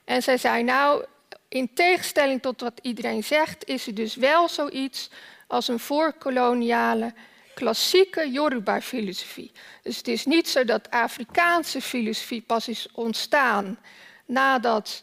En 0.04 0.22
zij 0.22 0.36
zei 0.36 0.62
nou, 0.62 1.04
in 1.48 1.74
tegenstelling 1.74 2.42
tot 2.42 2.60
wat 2.60 2.78
iedereen 2.82 3.24
zegt, 3.24 3.68
is 3.68 3.86
er 3.86 3.94
dus 3.94 4.14
wel 4.14 4.48
zoiets 4.48 5.10
als 5.46 5.68
een 5.68 5.78
voorkoloniale 5.78 7.14
klassieke 7.54 8.30
Yoruba-filosofie. 8.30 9.52
Dus 9.82 9.96
het 9.96 10.08
is 10.08 10.24
niet 10.24 10.48
zo 10.48 10.64
dat 10.64 10.90
Afrikaanse 10.90 11.80
filosofie 11.80 12.42
pas 12.42 12.68
is 12.68 12.88
ontstaan 12.92 13.78
nadat 14.26 15.02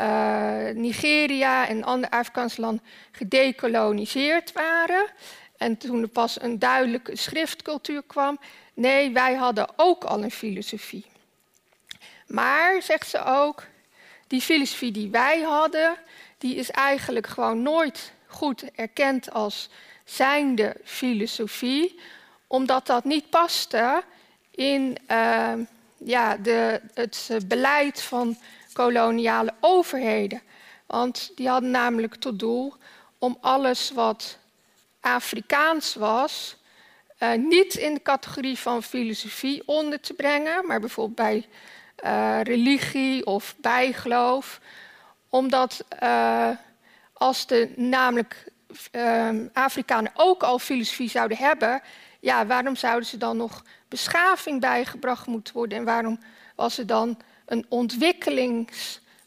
uh, 0.00 0.68
Nigeria 0.74 1.68
en 1.68 1.84
andere 1.84 2.12
Afrikaanse 2.12 2.60
landen 2.60 2.84
gedekoloniseerd 3.12 4.52
waren. 4.52 5.06
En 5.58 5.76
toen 5.76 6.02
er 6.02 6.08
pas 6.08 6.40
een 6.42 6.58
duidelijke 6.58 7.16
schriftcultuur 7.16 8.02
kwam, 8.06 8.38
nee, 8.74 9.12
wij 9.12 9.34
hadden 9.34 9.68
ook 9.76 10.04
al 10.04 10.22
een 10.22 10.30
filosofie. 10.30 11.06
Maar, 12.26 12.82
zegt 12.82 13.08
ze 13.08 13.24
ook, 13.24 13.64
die 14.26 14.40
filosofie 14.40 14.92
die 14.92 15.10
wij 15.10 15.40
hadden, 15.40 15.96
die 16.38 16.54
is 16.54 16.70
eigenlijk 16.70 17.26
gewoon 17.26 17.62
nooit 17.62 18.12
goed 18.26 18.64
erkend 18.74 19.32
als 19.32 19.68
zijnde 20.04 20.76
filosofie, 20.84 22.00
omdat 22.46 22.86
dat 22.86 23.04
niet 23.04 23.30
paste 23.30 24.02
in 24.50 24.96
uh, 25.10 25.52
ja, 25.96 26.36
de, 26.36 26.80
het 26.94 27.30
beleid 27.46 28.02
van 28.02 28.36
koloniale 28.72 29.54
overheden. 29.60 30.42
Want 30.86 31.30
die 31.34 31.48
hadden 31.48 31.70
namelijk 31.70 32.14
tot 32.14 32.38
doel 32.38 32.74
om 33.18 33.38
alles 33.40 33.90
wat 33.90 34.38
Afrikaans 35.14 35.94
was, 35.94 36.56
uh, 37.18 37.32
niet 37.32 37.74
in 37.74 37.94
de 37.94 38.02
categorie 38.02 38.58
van 38.58 38.82
filosofie 38.82 39.62
onder 39.66 40.00
te 40.00 40.14
brengen, 40.14 40.66
maar 40.66 40.80
bijvoorbeeld 40.80 41.16
bij 41.16 41.46
uh, 42.04 42.40
religie 42.42 43.26
of 43.26 43.54
bijgeloof. 43.60 44.60
Omdat 45.28 45.84
uh, 46.02 46.50
als 47.12 47.46
de 47.46 47.72
namelijk 47.76 48.44
Afrikanen 49.52 50.12
ook 50.14 50.42
al 50.42 50.58
filosofie 50.58 51.08
zouden 51.08 51.36
hebben, 51.36 51.82
ja, 52.20 52.46
waarom 52.46 52.76
zouden 52.76 53.08
ze 53.08 53.16
dan 53.16 53.36
nog 53.36 53.64
beschaving 53.88 54.60
bijgebracht 54.60 55.26
moeten 55.26 55.54
worden 55.54 55.78
en 55.78 55.84
waarom 55.84 56.20
was 56.54 56.78
er 56.78 56.86
dan 56.86 57.18
een 57.46 57.66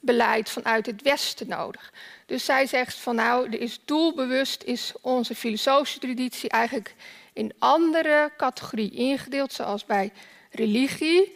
ontwikkelingsbeleid 0.01 0.50
vanuit 0.50 0.86
het 0.86 1.01
Westen 1.01 1.48
nodig? 1.48 1.93
Dus 2.25 2.46
zij 2.46 2.65
zegt 2.67 2.96
van 2.96 3.15
nou, 3.15 3.48
er 3.48 3.62
is 3.62 3.79
doelbewust 3.86 4.63
is 4.63 4.93
onze 5.01 5.36
filosofische 5.36 6.00
traditie 6.00 6.50
eigenlijk 6.50 6.96
in 7.34 7.53
andere 7.60 8.31
categorieën 8.38 8.93
ingedeeld, 8.93 9.53
zoals 9.53 9.86
bij 9.86 10.12
religie. 10.51 11.36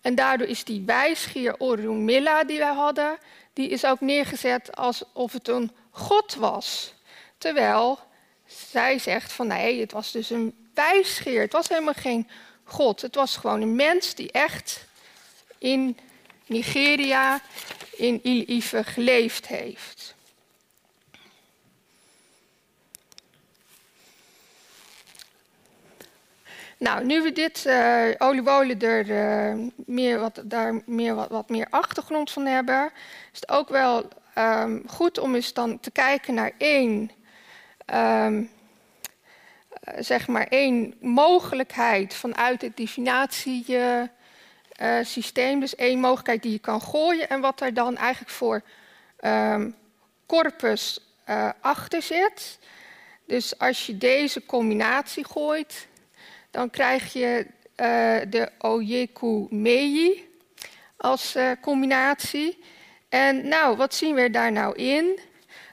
En 0.00 0.14
daardoor 0.14 0.46
is 0.46 0.64
die 0.64 0.82
wijsgeer 0.86 1.54
Orunmilla 1.58 2.44
die 2.44 2.58
wij 2.58 2.74
hadden, 2.74 3.18
die 3.52 3.68
is 3.68 3.84
ook 3.84 4.00
neergezet 4.00 4.76
alsof 4.76 5.32
het 5.32 5.48
een 5.48 5.70
god 5.90 6.34
was. 6.34 6.94
Terwijl 7.38 7.98
zij 8.46 8.98
zegt 8.98 9.32
van 9.32 9.46
nee, 9.46 9.80
het 9.80 9.92
was 9.92 10.12
dus 10.12 10.30
een 10.30 10.54
wijsgeer. 10.74 11.40
Het 11.40 11.52
was 11.52 11.68
helemaal 11.68 11.94
geen 11.94 12.28
god. 12.64 13.00
Het 13.00 13.14
was 13.14 13.36
gewoon 13.36 13.60
een 13.60 13.74
mens 13.74 14.14
die 14.14 14.32
echt 14.32 14.84
in 15.58 15.98
Nigeria, 16.46 17.40
in 17.96 18.20
Il-Ife 18.22 18.84
geleefd 18.84 19.46
heeft. 19.46 20.14
Nou, 26.78 27.04
nu 27.04 27.22
we 27.22 27.32
dit 27.32 27.64
uh, 27.66 28.08
oliewolen 28.18 28.80
er 28.80 29.06
uh, 29.08 29.68
meer 29.86 30.18
wat, 30.20 30.42
daar 30.44 30.82
meer 30.86 31.14
wat, 31.14 31.28
wat, 31.28 31.48
meer 31.48 31.66
achtergrond 31.70 32.30
van 32.30 32.46
hebben, 32.46 32.92
is 33.32 33.40
het 33.40 33.48
ook 33.48 33.68
wel 33.68 34.08
um, 34.38 34.82
goed 34.86 35.18
om 35.18 35.34
eens 35.34 35.52
dan 35.52 35.80
te 35.80 35.90
kijken 35.90 36.34
naar 36.34 36.52
één, 36.58 37.10
um, 37.94 38.50
zeg 39.98 40.28
maar 40.28 40.46
één 40.48 40.94
mogelijkheid 41.00 42.14
vanuit 42.14 42.62
het 42.62 42.76
divinatiesysteem. 42.76 44.10
Uh, 44.82 45.60
dus 45.60 45.74
één 45.74 46.00
mogelijkheid 46.00 46.42
die 46.42 46.52
je 46.52 46.58
kan 46.58 46.80
gooien 46.80 47.28
en 47.28 47.40
wat 47.40 47.60
er 47.60 47.74
dan 47.74 47.96
eigenlijk 47.96 48.30
voor 48.30 48.62
um, 49.20 49.76
corpus 50.26 51.00
achter 51.60 52.02
zit. 52.02 52.58
Dus 53.26 53.58
als 53.58 53.86
je 53.86 53.98
deze 53.98 54.46
combinatie 54.46 55.24
gooit, 55.26 55.86
dan 56.50 56.70
krijg 56.70 57.12
je 57.12 57.46
uh, 57.76 58.30
de 58.30 58.50
Oyeku 58.58 59.46
Mei 59.50 60.28
als 60.96 61.36
combinatie. 61.60 62.58
En 63.08 63.48
nou, 63.48 63.76
wat 63.76 63.94
zien 63.94 64.14
we 64.14 64.30
daar 64.30 64.52
nou 64.52 64.76
in? 64.76 65.18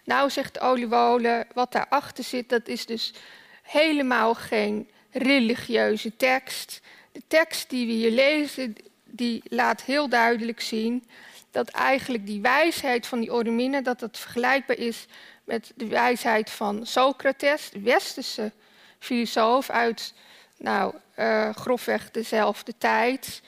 Nou, 0.04 0.30
zegt 0.30 0.60
Oliewolen, 0.60 1.48
wat 1.54 1.72
daarachter 1.72 2.24
zit, 2.24 2.50
dat 2.50 2.68
is 2.68 2.86
dus 2.86 3.14
helemaal 3.62 4.34
geen 4.34 4.90
religieuze 5.12 6.16
tekst. 6.16 6.82
De 7.12 7.22
tekst 7.28 7.70
die 7.70 7.86
we 7.86 7.92
hier 7.92 8.12
lezen, 8.12 8.76
die 9.12 9.44
laat 9.44 9.82
heel 9.82 10.10
duidelijk 10.10 10.62
zien 10.62 11.04
dat 11.52 11.70
eigenlijk 11.70 12.26
die 12.26 12.42
wijsheid 12.42 13.08
van 13.08 13.20
die 13.20 13.34
Oromine, 13.34 13.82
dat 13.82 14.00
dat 14.00 14.18
vergelijkbaar 14.18 14.78
is 14.78 15.06
met 15.44 15.72
de 15.76 15.88
wijsheid 15.88 16.50
van 16.50 16.86
Socrates, 16.86 17.70
de 17.70 17.80
westerse 17.80 18.52
filosoof 19.00 19.70
uit 19.70 20.14
nou, 20.58 20.96
uh, 21.20 21.50
grofweg 21.56 22.12
dezelfde 22.12 22.74
tijd. 22.78 23.42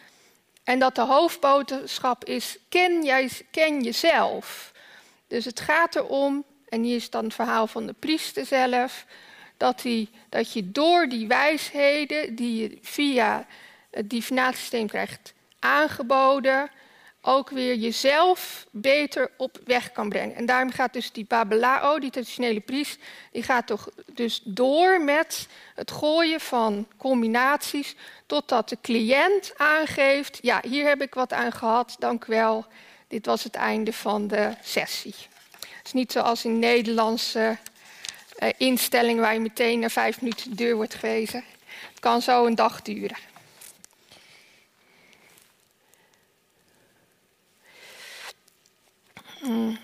En 0.63 0.79
dat 0.79 0.96
de 0.96 1.01
hoofdboodschap 1.01 2.25
is: 2.25 2.58
ken, 2.70 3.03
jij, 3.03 3.29
ken 3.51 3.82
jezelf. 3.82 4.72
Dus 5.27 5.46
het 5.46 5.60
gaat 5.60 5.96
erom, 5.96 6.43
en 6.70 6.84
hier 6.84 6.96
is 6.96 7.10
dan 7.10 7.24
het 7.24 7.34
verhaal 7.34 7.67
van 7.67 7.86
de 7.86 7.93
priester 7.93 8.46
zelf, 8.46 9.05
dat, 9.58 9.82
die, 9.82 10.10
dat 10.29 10.53
je 10.53 10.72
door 10.72 11.08
die 11.08 11.27
wijsheden 11.27 12.36
die 12.36 12.62
je 12.62 12.77
via 12.82 13.48
het 13.91 14.10
divinatiesysteem 14.10 14.88
krijgt 14.88 15.34
aangeboden, 15.63 16.70
ook 17.22 17.50
weer 17.50 17.75
jezelf 17.75 18.65
beter 18.72 19.32
op 19.38 19.60
weg 19.65 19.91
kan 19.91 20.10
brengen. 20.10 20.36
En 20.36 20.46
daarom 20.46 20.72
gaat 20.72 20.93
dus 20.93 21.12
die 21.12 21.25
Babelao, 21.25 22.00
die 22.00 22.10
traditionele 22.10 22.60
priest, 22.60 23.00
die 23.32 23.43
gaat 23.43 23.67
toch 23.67 23.89
dus 24.05 24.41
door 24.43 25.01
met 25.01 25.48
het 25.75 25.91
gooien 25.91 26.39
van 26.39 26.88
combinaties, 26.98 27.96
totdat 28.25 28.70
de 28.70 28.77
cliënt 28.82 29.53
aangeeft, 29.58 30.39
ja, 30.41 30.62
hier 30.67 30.88
heb 30.88 31.01
ik 31.01 31.13
wat 31.13 31.34
aan 31.34 31.51
gehad, 31.51 31.96
dank 32.00 32.25
wel, 32.25 32.65
dit 33.08 33.25
was 33.25 33.43
het 33.43 33.55
einde 33.55 33.93
van 33.93 34.27
de 34.27 34.53
sessie. 34.62 35.15
Het 35.60 35.86
is 35.86 35.93
niet 35.93 36.12
zoals 36.12 36.46
in 36.46 36.60
Nederlandse 36.60 37.58
uh, 38.39 38.50
instellingen 38.58 39.22
waar 39.22 39.34
je 39.34 39.39
meteen 39.39 39.79
na 39.79 39.89
vijf 39.89 40.22
minuten 40.22 40.50
de 40.50 40.55
deur 40.55 40.75
wordt 40.75 40.93
gewezen. 40.93 41.43
Het 41.90 42.00
kan 42.00 42.22
zo 42.22 42.46
een 42.46 42.55
dag 42.55 42.81
duren. 42.81 43.32
Mm. 49.44 49.77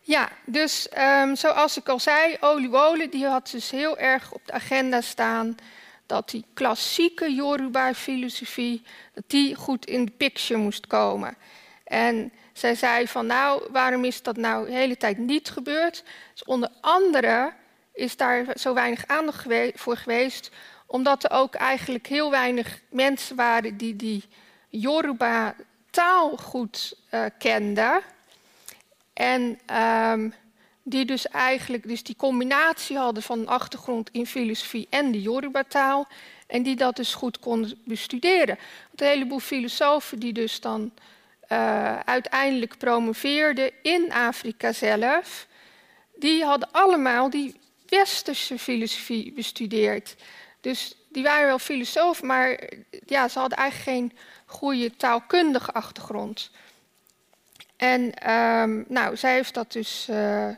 Ja, 0.00 0.28
dus 0.44 0.88
um, 0.98 1.36
zoals 1.36 1.76
ik 1.76 1.88
al 1.88 2.00
zei, 2.00 2.36
Oliwole 2.40 3.08
die 3.08 3.26
had 3.26 3.50
dus 3.50 3.70
heel 3.70 3.98
erg 3.98 4.32
op 4.32 4.40
de 4.44 4.52
agenda 4.52 5.00
staan 5.00 5.56
dat 6.06 6.30
die 6.30 6.44
klassieke 6.54 7.34
Yoruba-filosofie 7.34 8.82
dat 9.14 9.24
die 9.26 9.54
goed 9.54 9.86
in 9.86 10.04
de 10.04 10.10
picture 10.10 10.60
moest 10.60 10.86
komen. 10.86 11.36
En 11.84 12.32
zij 12.52 12.74
zei 12.74 13.08
van 13.08 13.26
nou, 13.26 13.62
waarom 13.72 14.04
is 14.04 14.22
dat 14.22 14.36
nou 14.36 14.66
de 14.66 14.72
hele 14.72 14.96
tijd 14.96 15.18
niet 15.18 15.50
gebeurd? 15.50 16.04
Dus 16.32 16.44
onder 16.44 16.68
andere 16.80 17.52
is 17.92 18.16
daar 18.16 18.44
zo 18.54 18.74
weinig 18.74 19.06
aandacht 19.06 19.46
voor 19.74 19.96
geweest, 19.96 20.50
omdat 20.86 21.24
er 21.24 21.30
ook 21.30 21.54
eigenlijk 21.54 22.06
heel 22.06 22.30
weinig 22.30 22.80
mensen 22.90 23.36
waren 23.36 23.76
die 23.76 23.96
die 23.96 24.24
Yoruba-taal 24.68 26.36
goed 26.36 26.96
uh, 27.10 27.24
kenden. 27.38 28.00
En 29.16 29.60
um, 30.12 30.34
die 30.82 31.04
dus 31.04 31.28
eigenlijk 31.28 31.88
dus 31.88 32.02
die 32.02 32.16
combinatie 32.16 32.96
hadden 32.96 33.22
van 33.22 33.38
een 33.38 33.48
achtergrond 33.48 34.10
in 34.12 34.26
filosofie 34.26 34.86
en 34.90 35.12
de 35.12 35.22
Yoruba-taal. 35.22 36.06
En 36.46 36.62
die 36.62 36.76
dat 36.76 36.96
dus 36.96 37.14
goed 37.14 37.38
konden 37.38 37.78
bestuderen. 37.84 38.58
Want 38.86 39.00
een 39.00 39.06
heleboel 39.06 39.38
filosofen 39.38 40.18
die 40.18 40.32
dus 40.32 40.60
dan 40.60 40.92
uh, 41.48 41.98
uiteindelijk 41.98 42.78
promoveerden 42.78 43.70
in 43.82 44.12
Afrika 44.12 44.72
zelf, 44.72 45.46
die 46.16 46.44
hadden 46.44 46.68
allemaal 46.72 47.30
die 47.30 47.54
westerse 47.88 48.58
filosofie 48.58 49.32
bestudeerd. 49.32 50.16
Dus 50.60 50.96
die 51.08 51.22
waren 51.22 51.46
wel 51.46 51.58
filosofen, 51.58 52.26
maar 52.26 52.70
ja, 53.06 53.28
ze 53.28 53.38
hadden 53.38 53.58
eigenlijk 53.58 53.98
geen 53.98 54.18
goede 54.46 54.96
taalkundige 54.96 55.72
achtergrond. 55.72 56.50
En 57.76 58.30
um, 58.30 58.84
nou, 58.88 59.16
zij 59.16 59.34
heeft 59.34 59.54
dat 59.54 59.72
dus 59.72 60.06
uh, 60.10 60.48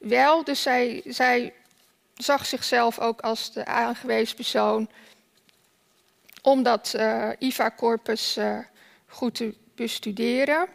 wel. 0.00 0.44
Dus 0.44 0.62
zij, 0.62 1.02
zij 1.04 1.52
zag 2.14 2.46
zichzelf 2.46 2.98
ook 2.98 3.20
als 3.20 3.52
de 3.52 3.64
aangewezen 3.64 4.36
persoon 4.36 4.90
om 6.42 6.62
dat 6.62 6.92
uh, 6.96 7.28
IVA-corpus 7.38 8.36
uh, 8.36 8.58
goed 9.06 9.34
te 9.34 9.54
bestuderen. 9.74 10.68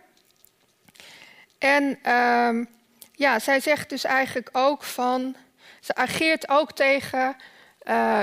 En 1.58 2.12
um, 2.12 2.69
ja, 3.15 3.39
zij 3.39 3.60
zegt 3.60 3.89
dus 3.89 4.04
eigenlijk 4.04 4.49
ook 4.52 4.84
van. 4.84 5.36
Ze 5.80 5.95
ageert 5.95 6.49
ook 6.49 6.71
tegen 6.71 7.36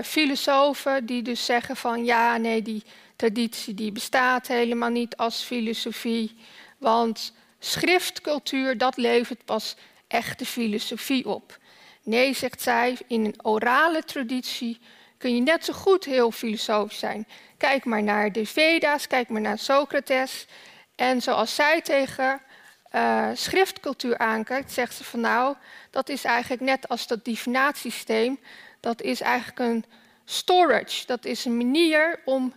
filosofen 0.05 1.07
die 1.07 1.22
dus 1.22 1.44
zeggen 1.44 1.76
van 1.76 2.05
ja, 2.05 2.37
nee, 2.37 2.62
die 2.62 2.85
traditie 3.16 3.74
die 3.74 3.92
bestaat 3.92 4.46
helemaal 4.46 4.90
niet 4.90 5.16
als 5.16 5.42
filosofie. 5.42 6.37
Want 6.81 7.33
schriftcultuur, 7.59 8.79
dat 8.79 8.97
levert 8.97 9.45
pas 9.45 9.77
echte 10.07 10.47
filosofie 10.47 11.27
op. 11.27 11.59
Nee, 12.03 12.35
zegt 12.35 12.62
zij, 12.62 12.99
in 13.07 13.25
een 13.25 13.45
orale 13.45 14.03
traditie 14.03 14.81
kun 15.19 15.35
je 15.35 15.40
net 15.40 15.64
zo 15.64 15.73
goed 15.73 16.05
heel 16.05 16.31
filosofisch 16.31 16.99
zijn. 16.99 17.27
Kijk 17.57 17.85
maar 17.85 18.03
naar 18.03 18.33
de 18.33 18.47
Veda's, 18.47 19.07
kijk 19.07 19.29
maar 19.29 19.40
naar 19.40 19.59
Socrates. 19.59 20.47
En 20.95 21.23
zoals 21.23 21.55
zij 21.55 21.81
tegen 21.81 22.40
uh, 22.95 23.29
schriftcultuur 23.35 24.19
aankijkt, 24.19 24.73
zegt 24.73 24.95
ze 24.95 25.05
van 25.05 25.21
nou, 25.21 25.57
dat 25.90 26.09
is 26.09 26.25
eigenlijk 26.25 26.62
net 26.62 26.88
als 26.88 27.07
dat 27.07 27.25
divinatiesysteem. 27.25 28.38
Dat 28.81 29.03
is 29.03 29.21
eigenlijk 29.21 29.59
een 29.59 29.85
storage, 30.25 31.07
dat 31.07 31.25
is 31.25 31.45
een 31.45 31.57
manier 31.57 32.21
om 32.25 32.55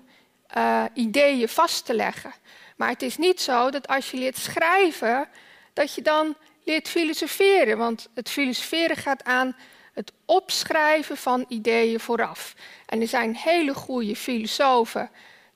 uh, 0.58 0.84
ideeën 0.94 1.50
vast 1.50 1.86
te 1.86 1.94
leggen. 1.94 2.34
Maar 2.76 2.90
het 2.90 3.02
is 3.02 3.18
niet 3.18 3.42
zo 3.42 3.70
dat 3.70 3.88
als 3.88 4.12
je 4.12 4.18
leert 4.18 4.38
schrijven, 4.38 5.30
dat 5.74 5.96
je 5.96 6.02
dan 6.02 6.36
leert 6.64 6.88
filosoferen. 6.88 7.78
Want 7.78 8.10
het 8.14 8.30
filosoferen 8.30 8.98
gaat 8.98 9.24
aan 9.24 9.56
het 9.94 10.12
opschrijven 10.26 11.18
van 11.18 11.46
ideeën 11.48 12.00
vooraf. 12.00 12.56
En 12.86 13.02
er 13.02 13.08
zijn 13.08 13.36
hele 13.36 13.74
goede 13.74 14.16
filosofen 14.16 15.10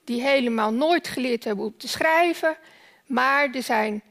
die 0.04 0.22
helemaal 0.22 0.72
nooit 0.72 1.08
geleerd 1.08 1.44
hebben 1.44 1.64
om 1.64 1.74
te 1.76 1.88
schrijven. 1.88 2.56
Maar 3.06 3.50
er 3.50 3.62
zijn, 3.62 4.02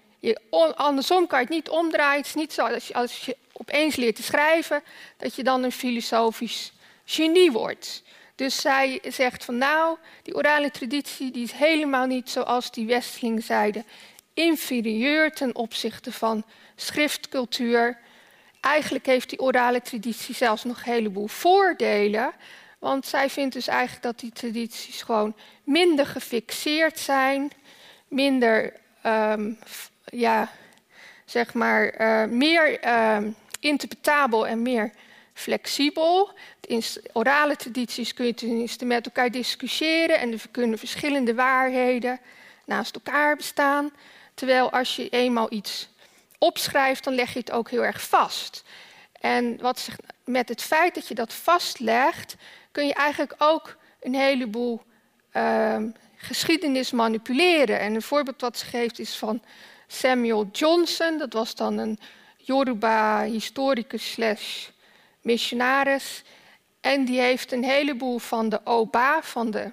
andersom 0.75 1.27
kan 1.27 1.39
je 1.39 1.45
het 1.45 1.53
niet 1.53 1.69
omdraaien. 1.69 2.17
Het 2.17 2.25
is 2.25 2.33
niet 2.33 2.53
zo 2.53 2.67
dat 2.67 2.85
je, 2.85 2.93
als 2.93 3.25
je 3.25 3.37
opeens 3.53 3.95
leert 3.95 4.15
te 4.15 4.23
schrijven, 4.23 4.83
dat 5.17 5.35
je 5.35 5.43
dan 5.43 5.63
een 5.63 5.71
filosofisch 5.71 6.73
genie 7.05 7.51
wordt. 7.51 8.03
Dus 8.37 8.61
zij 8.61 9.01
zegt 9.07 9.45
van 9.45 9.57
nou, 9.57 9.97
die 10.23 10.35
orale 10.35 10.71
traditie 10.71 11.31
die 11.31 11.43
is 11.43 11.51
helemaal 11.51 12.05
niet 12.05 12.29
zoals 12.29 12.71
die 12.71 12.85
Westelingen 12.85 13.43
zeiden, 13.43 13.85
inferieur 14.33 15.31
ten 15.31 15.55
opzichte 15.55 16.11
van 16.11 16.43
schriftcultuur. 16.75 17.99
Eigenlijk 18.61 19.05
heeft 19.05 19.29
die 19.29 19.39
orale 19.39 19.81
traditie 19.81 20.35
zelfs 20.35 20.63
nog 20.63 20.77
een 20.77 20.93
heleboel 20.93 21.27
voordelen. 21.27 22.31
Want 22.79 23.05
zij 23.05 23.29
vindt 23.29 23.53
dus 23.53 23.67
eigenlijk 23.67 24.03
dat 24.03 24.19
die 24.19 24.31
tradities 24.31 25.01
gewoon 25.01 25.35
minder 25.63 26.05
gefixeerd 26.05 26.99
zijn, 26.99 27.51
minder 28.07 28.73
um, 29.05 29.59
ja, 30.05 30.51
zeg 31.25 31.53
maar, 31.53 32.01
uh, 32.01 32.31
meer 32.31 32.85
uh, 32.85 33.17
interpretabel 33.59 34.47
en 34.47 34.61
meer 34.61 34.91
flexibel. 35.37 36.31
In 36.61 36.83
orale 37.13 37.55
tradities 37.55 38.13
kun 38.13 38.25
je 38.25 38.33
tenminste 38.33 38.85
met 38.85 39.05
elkaar 39.05 39.31
discussiëren 39.31 40.19
en 40.19 40.31
er 40.31 40.41
kunnen 40.51 40.77
verschillende 40.77 41.33
waarheden 41.33 42.19
naast 42.65 42.95
elkaar 42.95 43.35
bestaan. 43.35 43.91
Terwijl 44.33 44.71
als 44.71 44.95
je 44.95 45.09
eenmaal 45.09 45.47
iets 45.49 45.89
opschrijft, 46.37 47.03
dan 47.03 47.13
leg 47.15 47.33
je 47.33 47.39
het 47.39 47.51
ook 47.51 47.69
heel 47.69 47.85
erg 47.85 48.01
vast. 48.01 48.63
En 49.19 49.57
wat 49.61 49.87
met 50.23 50.49
het 50.49 50.61
feit 50.61 50.95
dat 50.95 51.07
je 51.07 51.15
dat 51.15 51.33
vastlegt, 51.33 52.35
kun 52.71 52.87
je 52.87 52.93
eigenlijk 52.93 53.35
ook 53.37 53.77
een 54.01 54.15
heleboel 54.15 54.81
uh, 55.33 55.77
geschiedenis 56.15 56.91
manipuleren. 56.91 57.79
En 57.79 57.95
een 57.95 58.01
voorbeeld 58.01 58.41
wat 58.41 58.57
ze 58.57 58.65
geeft 58.65 58.99
is 58.99 59.15
van 59.15 59.41
Samuel 59.87 60.49
Johnson. 60.51 61.17
Dat 61.17 61.33
was 61.33 61.55
dan 61.55 61.77
een 61.77 61.99
Yoruba-historicus 62.37 64.11
slash 64.11 64.67
missionaris. 65.27 66.23
En 66.81 67.05
die 67.05 67.19
heeft 67.19 67.51
een 67.51 67.63
heleboel 67.63 68.19
van 68.19 68.49
de 68.49 68.59
Oba, 68.63 69.21
van 69.21 69.51
de, 69.51 69.71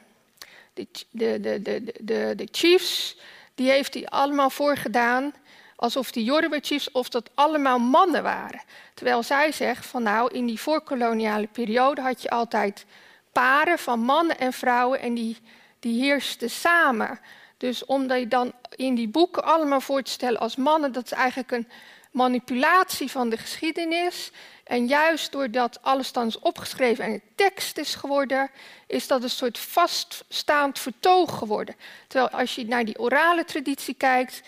de, 0.74 0.86
de, 1.10 1.40
de, 1.40 1.62
de, 1.62 1.82
de, 2.00 2.32
de 2.36 2.48
chiefs, 2.50 3.16
die 3.54 3.70
heeft 3.70 3.94
hij 3.94 4.06
allemaal 4.06 4.50
voorgedaan 4.50 5.32
alsof 5.76 6.12
die 6.12 6.24
Yoruba 6.24 6.58
chiefs 6.60 6.90
of 6.90 7.08
dat 7.08 7.30
allemaal 7.34 7.78
mannen 7.78 8.22
waren. 8.22 8.62
Terwijl 8.94 9.22
zij 9.22 9.52
zegt 9.52 9.86
van 9.86 10.02
nou, 10.02 10.32
in 10.32 10.46
die 10.46 10.60
voorkoloniale 10.60 11.46
periode 11.46 12.00
had 12.00 12.22
je 12.22 12.30
altijd 12.30 12.86
paren 13.32 13.78
van 13.78 14.00
mannen 14.00 14.38
en 14.38 14.52
vrouwen 14.52 15.00
en 15.00 15.14
die, 15.14 15.36
die 15.80 16.02
heersten 16.02 16.50
samen. 16.50 17.20
Dus 17.56 17.84
om 17.84 18.12
je 18.12 18.28
dan 18.28 18.52
in 18.76 18.94
die 18.94 19.08
boeken 19.08 19.44
allemaal 19.44 19.80
voor 19.80 20.02
te 20.02 20.10
stellen 20.10 20.40
als 20.40 20.56
mannen, 20.56 20.92
dat 20.92 21.04
is 21.04 21.12
eigenlijk 21.12 21.50
een 21.50 21.68
manipulatie 22.14 23.10
van 23.10 23.28
de 23.28 23.36
geschiedenis. 23.36 24.30
En 24.64 24.86
juist 24.86 25.32
doordat 25.32 25.78
alles 25.82 26.12
dan 26.12 26.26
is 26.26 26.38
opgeschreven 26.38 27.04
en 27.04 27.12
een 27.12 27.22
tekst 27.34 27.78
is 27.78 27.94
geworden, 27.94 28.50
is 28.86 29.06
dat 29.06 29.22
een 29.22 29.30
soort 29.30 29.58
vaststaand 29.58 30.78
vertoog 30.78 31.38
geworden. 31.38 31.74
Terwijl 32.06 32.30
als 32.30 32.54
je 32.54 32.66
naar 32.66 32.84
die 32.84 32.98
orale 32.98 33.44
traditie 33.44 33.94
kijkt, 33.94 34.42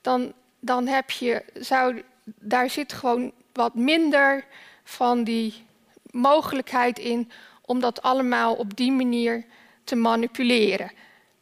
dan, 0.00 0.32
dan 0.60 0.86
heb 0.86 1.10
je, 1.10 1.44
zou, 1.54 2.02
daar 2.24 2.70
zit 2.70 2.92
gewoon 2.92 3.32
wat 3.52 3.74
minder 3.74 4.44
van 4.84 5.24
die 5.24 5.66
mogelijkheid 6.10 6.98
in 6.98 7.30
om 7.60 7.80
dat 7.80 8.02
allemaal 8.02 8.54
op 8.54 8.76
die 8.76 8.92
manier 8.92 9.44
te 9.84 9.96
manipuleren. 9.96 10.92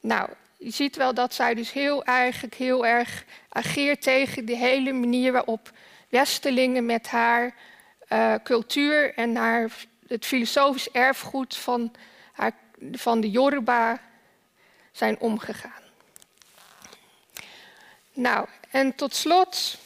Nou, 0.01 0.31
je 0.61 0.70
ziet 0.70 0.96
wel 0.96 1.14
dat 1.14 1.35
zij 1.35 1.55
dus 1.55 1.73
heel, 1.73 2.05
eigenlijk 2.05 2.55
heel 2.55 2.87
erg 2.87 3.25
ageert 3.49 4.03
tegen 4.03 4.44
de 4.44 4.57
hele 4.57 4.92
manier 4.92 5.33
waarop 5.33 5.70
Westelingen 6.09 6.87
met 6.87 7.09
haar 7.09 7.55
uh, 8.09 8.35
cultuur 8.42 9.14
en 9.14 9.37
haar, 9.37 9.70
het 10.07 10.27
filosofisch 10.27 10.90
erfgoed 10.90 11.57
van, 11.57 11.92
haar, 12.33 12.53
van 12.92 13.20
de 13.20 13.31
Yoruba 13.31 14.01
zijn 14.92 15.18
omgegaan. 15.18 15.83
Nou, 18.12 18.46
en 18.70 18.94
tot 18.94 19.14
slot 19.14 19.79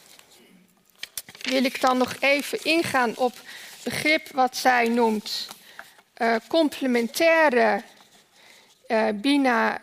wil 1.43 1.65
ik 1.65 1.81
dan 1.81 1.99
nog 1.99 2.17
even 2.21 2.65
ingaan 2.65 3.17
op 3.17 3.33
begrip 3.85 4.29
wat 4.33 4.57
zij 4.57 4.89
noemt 4.89 5.49
uh, 6.19 6.37
complementaire 6.49 7.83
uh, 8.89 9.09
bina, 9.15 9.81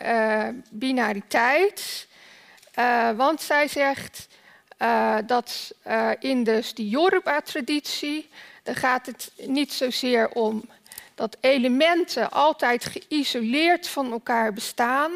binariteit. 0.70 2.08
want 3.16 3.42
zij 3.42 3.68
zegt 3.68 4.28
dat 5.26 5.74
in 6.20 6.44
dus 6.44 6.74
die 6.74 6.90
Yoruba-traditie, 6.90 8.30
dan 8.64 8.76
gaat 8.76 9.06
het 9.06 9.32
niet 9.46 9.74
zozeer 9.74 10.30
om 10.30 10.70
dat 11.16 11.38
elementen 11.40 12.32
altijd 12.32 12.86
geïsoleerd 12.86 13.88
van 13.88 14.12
elkaar 14.12 14.54
bestaan. 14.54 15.12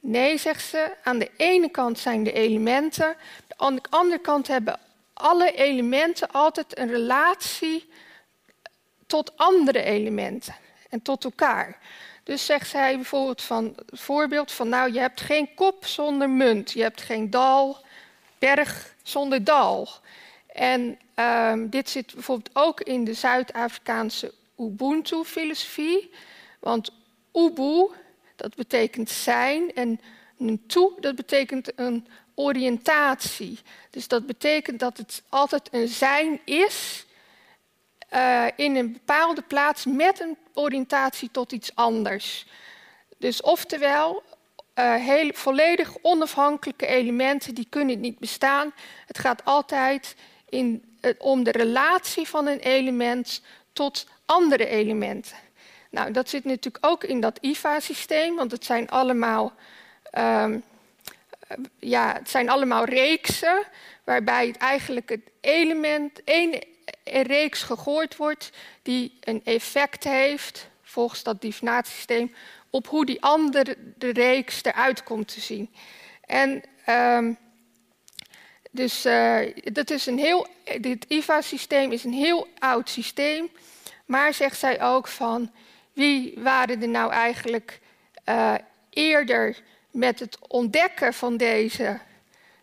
Nee, 0.00 0.38
zegt 0.38 0.64
ze, 0.64 0.90
aan 1.02 1.18
de 1.18 1.30
ene 1.36 1.68
kant 1.70 1.98
zijn 1.98 2.24
de 2.24 2.32
elementen, 2.32 3.16
aan 3.56 3.74
de 3.74 3.82
andere 3.90 4.20
kant 4.20 4.46
hebben 4.46 4.80
alle 5.14 5.52
elementen 5.52 6.30
altijd 6.30 6.78
een 6.78 6.90
relatie 6.90 7.88
tot 9.06 9.36
andere 9.36 9.82
elementen 9.82 10.54
en 10.88 11.02
tot 11.02 11.24
elkaar. 11.24 11.78
Dus 12.28 12.46
zegt 12.46 12.68
zij 12.68 12.94
bijvoorbeeld 12.94 13.42
van 13.42 13.74
voorbeeld 13.90 14.52
van 14.52 14.68
nou 14.68 14.92
je 14.92 14.98
hebt 14.98 15.20
geen 15.20 15.54
kop 15.54 15.86
zonder 15.86 16.30
munt, 16.30 16.70
je 16.70 16.82
hebt 16.82 17.00
geen 17.00 17.30
dal 17.30 17.84
berg 18.38 18.94
zonder 19.02 19.44
dal. 19.44 19.88
En 20.46 20.98
um, 21.16 21.70
dit 21.70 21.90
zit 21.90 22.14
bijvoorbeeld 22.14 22.50
ook 22.52 22.80
in 22.80 23.04
de 23.04 23.14
Zuid-Afrikaanse 23.14 24.34
Ubuntu-filosofie. 24.58 26.10
Want 26.58 26.90
Ubu, 27.32 27.90
dat 28.36 28.54
betekent 28.54 29.10
zijn, 29.10 29.74
en 29.74 30.00
Ntu, 30.36 30.90
dat 31.00 31.14
betekent 31.14 31.72
een 31.76 32.06
oriëntatie. 32.34 33.58
Dus 33.90 34.08
dat 34.08 34.26
betekent 34.26 34.80
dat 34.80 34.96
het 34.96 35.22
altijd 35.28 35.68
een 35.72 35.88
zijn 35.88 36.40
is 36.44 37.06
uh, 38.14 38.46
in 38.56 38.76
een 38.76 38.92
bepaalde 38.92 39.42
plaats 39.42 39.84
met 39.84 40.20
een 40.20 40.36
oriëntatie 40.54 41.30
tot 41.30 41.52
iets 41.52 41.74
anders. 41.74 42.46
Dus 43.18 43.42
oftewel, 43.42 44.22
uh, 44.78 44.94
heel, 44.94 45.30
volledig 45.34 45.96
onafhankelijke 46.02 46.86
elementen, 46.86 47.54
die 47.54 47.66
kunnen 47.70 48.00
niet 48.00 48.18
bestaan. 48.18 48.72
Het 49.06 49.18
gaat 49.18 49.44
altijd 49.44 50.16
in, 50.48 50.96
uh, 51.00 51.12
om 51.18 51.44
de 51.44 51.50
relatie 51.50 52.28
van 52.28 52.46
een 52.46 52.58
element 52.58 53.42
tot 53.72 54.06
andere 54.24 54.66
elementen. 54.66 55.36
Nou, 55.90 56.10
dat 56.10 56.28
zit 56.28 56.44
natuurlijk 56.44 56.86
ook 56.86 57.04
in 57.04 57.20
dat 57.20 57.38
IFA-systeem, 57.40 58.36
want 58.36 58.50
het 58.50 58.64
zijn 58.64 58.88
allemaal, 58.88 59.52
um, 60.18 60.62
ja, 61.78 62.12
het 62.12 62.30
zijn 62.30 62.48
allemaal 62.48 62.84
reeksen, 62.84 63.62
waarbij 64.04 64.46
het 64.46 64.56
eigenlijk 64.56 65.08
het 65.08 65.30
element, 65.40 66.24
één 66.24 66.62
reeks 67.04 67.62
gegooid 67.62 68.16
wordt, 68.16 68.50
die 68.82 69.18
een 69.20 69.40
effect 69.44 70.04
heeft, 70.04 70.68
volgens 70.82 71.22
dat 71.22 71.40
divinatiesysteem, 71.40 72.34
op 72.70 72.86
hoe 72.86 73.06
die 73.06 73.22
andere 73.22 73.76
de 73.96 74.10
reeks 74.12 74.64
eruit 74.64 75.02
komt 75.02 75.34
te 75.34 75.40
zien. 75.40 75.70
En 76.20 76.62
um, 76.88 77.38
dus 78.70 79.06
uh, 79.06 79.38
dat 79.62 79.90
is 79.90 80.06
een 80.06 80.18
heel, 80.18 80.46
dit 80.80 81.04
IVA-systeem 81.08 81.92
is 81.92 82.04
een 82.04 82.12
heel 82.12 82.48
oud 82.58 82.88
systeem. 82.88 83.50
Maar 84.04 84.34
zegt 84.34 84.58
zij 84.58 84.82
ook 84.82 85.08
van 85.08 85.52
wie 85.92 86.34
waren 86.36 86.82
er 86.82 86.88
nou 86.88 87.12
eigenlijk 87.12 87.80
uh, 88.28 88.54
eerder 88.90 89.62
met 89.90 90.20
het 90.20 90.38
ontdekken 90.48 91.14
van 91.14 91.36
deze 91.36 92.00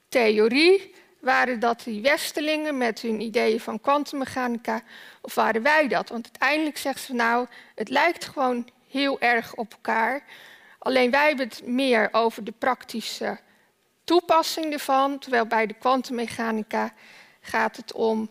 theorie? 0.10 0.94
Waren 1.26 1.60
dat 1.60 1.82
die 1.84 2.02
Westelingen 2.02 2.78
met 2.78 3.00
hun 3.00 3.22
ideeën 3.22 3.60
van 3.60 3.82
kwantummechanica? 3.82 4.82
Of 5.22 5.36
waren 5.36 5.62
wij 5.62 5.88
dat? 5.88 6.10
Want 6.10 6.30
uiteindelijk 6.32 6.78
zegt 6.78 7.02
ze 7.02 7.14
nou, 7.14 7.48
het 7.76 7.90
lijkt 7.90 8.26
gewoon 8.26 8.70
heel 8.90 9.20
erg 9.20 9.56
op 9.56 9.72
elkaar. 9.72 10.24
Alleen 10.80 11.12
wij 11.12 11.28
hebben 11.28 11.48
het 11.48 11.66
meer 11.66 12.10
over 12.12 12.44
de 12.44 12.52
praktische 12.52 13.40
toepassing 14.04 14.74
ervan, 14.74 15.20
terwijl 15.20 15.46
bij 15.46 15.66
de 15.66 15.74
kwantummechanica 15.74 16.94
gaat 17.42 17.76
het 17.78 17.94
om 17.94 18.30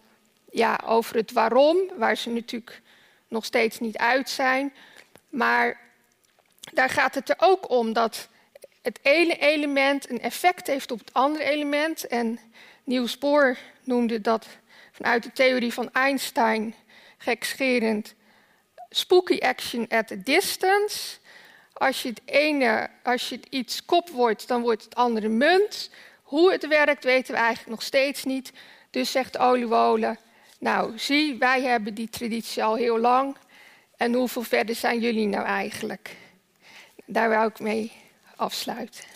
ja, 0.51 0.81
over 0.85 1.17
het 1.17 1.33
waarom, 1.33 1.79
waar 1.97 2.17
ze 2.17 2.31
natuurlijk 2.31 2.83
nog 3.29 3.45
steeds 3.45 3.81
niet 3.81 3.97
uit 3.97 4.31
zijn. 4.31 4.73
Maar 5.29 5.81
daar 6.73 6.91
gaat 6.91 7.15
het 7.15 7.29
er 7.29 7.37
ook 7.39 7.71
om 7.71 7.93
dat 7.93 8.29
het 8.83 8.99
ene 9.03 9.37
element 9.37 10.11
een 10.11 10.21
effect 10.21 10.67
heeft 10.67 10.91
op 10.91 10.99
het 10.99 11.13
andere 11.13 11.45
element. 11.45 12.07
En 12.07 12.39
Niels 12.85 13.19
Bohr 13.19 13.59
noemde 13.85 14.21
dat 14.21 14.47
vanuit 14.93 15.23
de 15.23 15.33
theorie 15.33 15.73
van 15.73 15.93
Einstein 15.93 16.75
gekscherend 17.19 18.15
spooky 18.91 19.39
action 19.39 19.89
at 19.89 20.11
a 20.11 20.17
distance. 20.25 21.17
Als 21.73 22.03
je 22.03 22.09
het 22.09 22.21
ene, 22.25 22.91
als 23.03 23.29
je 23.29 23.41
iets 23.51 23.85
kop 23.85 24.09
wordt, 24.09 24.49
dan 24.49 24.63
wordt 24.63 24.85
het 24.85 24.95
andere 24.95 25.29
munt. 25.29 25.91
Hoe 26.23 26.53
het 26.53 26.67
werkt 26.67 27.05
weten 27.05 27.35
we 27.35 27.41
eigenlijk 27.41 27.71
nog 27.71 27.83
steeds 27.83 28.25
niet. 28.25 28.53
Dus 28.91 29.11
zegt 29.11 29.39
Oliewole, 29.39 30.17
nou 30.59 30.99
zie, 30.99 31.39
wij 31.39 31.63
hebben 31.63 31.95
die 31.95 32.09
traditie 32.09 32.65
al 32.65 32.75
heel 32.75 32.99
lang. 32.99 33.37
En 33.97 34.13
hoeveel 34.13 34.43
verder 34.43 34.75
zijn 34.75 35.01
jullie 35.01 35.27
nou 35.27 35.45
eigenlijk? 35.45 36.17
Daar 37.05 37.29
wou 37.29 37.49
ik 37.49 37.59
mee 37.59 37.93
afsluiten. 38.37 39.14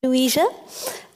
Louise, 0.00 0.50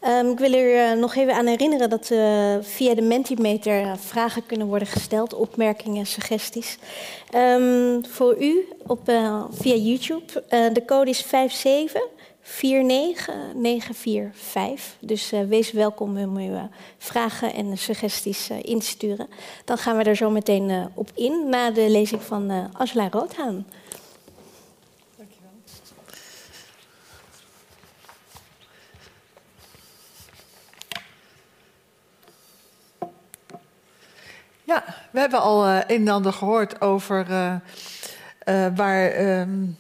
Um, 0.09 0.31
ik 0.31 0.39
wil 0.39 0.53
er 0.53 0.95
uh, 0.95 1.01
nog 1.01 1.15
even 1.15 1.35
aan 1.35 1.47
herinneren 1.47 1.91
dat 1.91 2.11
uh, 2.11 2.57
via 2.61 2.95
de 2.95 3.03
Mentimeter 3.03 3.83
uh, 3.83 3.93
vragen 3.97 4.47
kunnen 4.47 4.67
worden 4.67 4.89
gesteld, 4.89 5.35
opmerkingen, 5.35 6.07
suggesties. 6.07 6.79
Um, 7.35 8.07
voor 8.07 8.43
u 8.43 8.69
op, 8.87 9.01
via 9.51 9.75
YouTube. 9.75 10.45
de 10.49 10.83
code 10.87 11.11
is 11.11 11.25
5749945. 11.25 11.29
Dus 15.01 15.31
wees 15.49 15.73
welkom 15.73 16.19
om 16.19 16.37
uw 16.37 16.69
vragen 16.99 17.53
en 17.55 17.79
suggesties 17.79 18.51
in 18.51 18.79
te 18.79 18.87
sturen. 18.87 19.29
Dan 19.65 19.79
gaan 19.79 19.97
we 19.97 20.03
er 20.03 20.17
zo 20.17 20.31
meteen 20.31 20.91
op 20.95 21.11
in 21.15 21.49
na 21.49 21.71
de 21.71 21.91
lezing 21.91 22.23
van 22.23 22.71
Angela 22.73 23.09
Roodhaan. 23.11 23.67
Ja, 34.73 34.85
we 35.11 35.19
hebben 35.19 35.41
al 35.41 35.67
uh, 35.67 35.79
een 35.87 36.07
en 36.07 36.09
ander 36.09 36.33
gehoord 36.33 36.81
over 36.81 37.27
uh, 37.31 37.55
uh, 38.45 38.67
waar 38.77 39.39
um, 39.41 39.77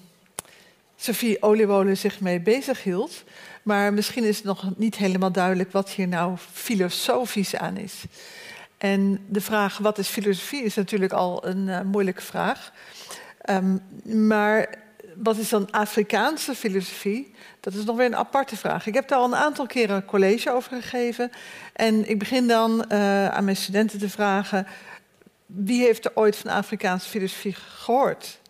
Sophie 0.96 1.42
Oliewolen 1.42 1.96
zich 1.96 2.20
mee 2.20 2.40
bezig 2.40 2.82
hield. 2.82 3.24
Maar 3.62 3.92
misschien 3.92 4.24
is 4.24 4.36
het 4.36 4.44
nog 4.44 4.76
niet 4.76 4.96
helemaal 4.96 5.32
duidelijk 5.32 5.72
wat 5.72 5.90
hier 5.90 6.08
nou 6.08 6.36
filosofisch 6.52 7.56
aan 7.56 7.76
is. 7.76 8.04
En 8.78 9.24
de 9.28 9.40
vraag 9.40 9.78
wat 9.78 9.98
is 9.98 10.08
filosofie 10.08 10.62
is 10.62 10.74
natuurlijk 10.74 11.12
al 11.12 11.46
een 11.46 11.86
moeilijke 11.86 12.22
vraag. 12.22 12.72
Um, 13.50 13.80
maar 14.28 14.81
wat 15.16 15.36
is 15.36 15.48
dan 15.48 15.70
Afrikaanse 15.70 16.54
filosofie? 16.54 17.34
Dat 17.60 17.74
is 17.74 17.84
nog 17.84 17.96
weer 17.96 18.06
een 18.06 18.16
aparte 18.16 18.56
vraag. 18.56 18.86
Ik 18.86 18.94
heb 18.94 19.08
daar 19.08 19.18
al 19.18 19.24
een 19.24 19.34
aantal 19.34 19.66
keren 19.66 20.04
college 20.04 20.50
over 20.50 20.70
gegeven. 20.76 21.30
En 21.72 22.08
ik 22.08 22.18
begin 22.18 22.48
dan 22.48 22.84
uh, 22.88 23.28
aan 23.28 23.44
mijn 23.44 23.56
studenten 23.56 23.98
te 23.98 24.08
vragen: 24.08 24.66
wie 25.46 25.82
heeft 25.82 26.04
er 26.04 26.10
ooit 26.14 26.36
van 26.36 26.50
Afrikaanse 26.50 27.08
filosofie 27.08 27.54
gehoord? 27.54 28.40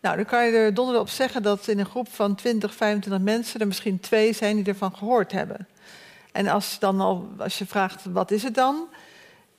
Nou, 0.00 0.16
dan 0.16 0.24
kan 0.24 0.44
je 0.44 0.52
er 0.52 0.74
donderdag 0.74 1.02
op 1.02 1.08
zeggen 1.08 1.42
dat 1.42 1.68
in 1.68 1.78
een 1.78 1.86
groep 1.86 2.08
van 2.12 2.34
20, 2.34 2.74
25 2.74 3.22
mensen 3.24 3.60
er 3.60 3.66
misschien 3.66 4.00
twee 4.00 4.32
zijn 4.32 4.56
die 4.56 4.64
ervan 4.64 4.96
gehoord 4.96 5.32
hebben. 5.32 5.68
En 6.32 6.48
als, 6.48 6.78
dan 6.78 7.00
al, 7.00 7.28
als 7.38 7.58
je 7.58 7.66
vraagt 7.66 8.04
wat 8.04 8.30
is 8.30 8.42
het 8.42 8.54
dan, 8.54 8.88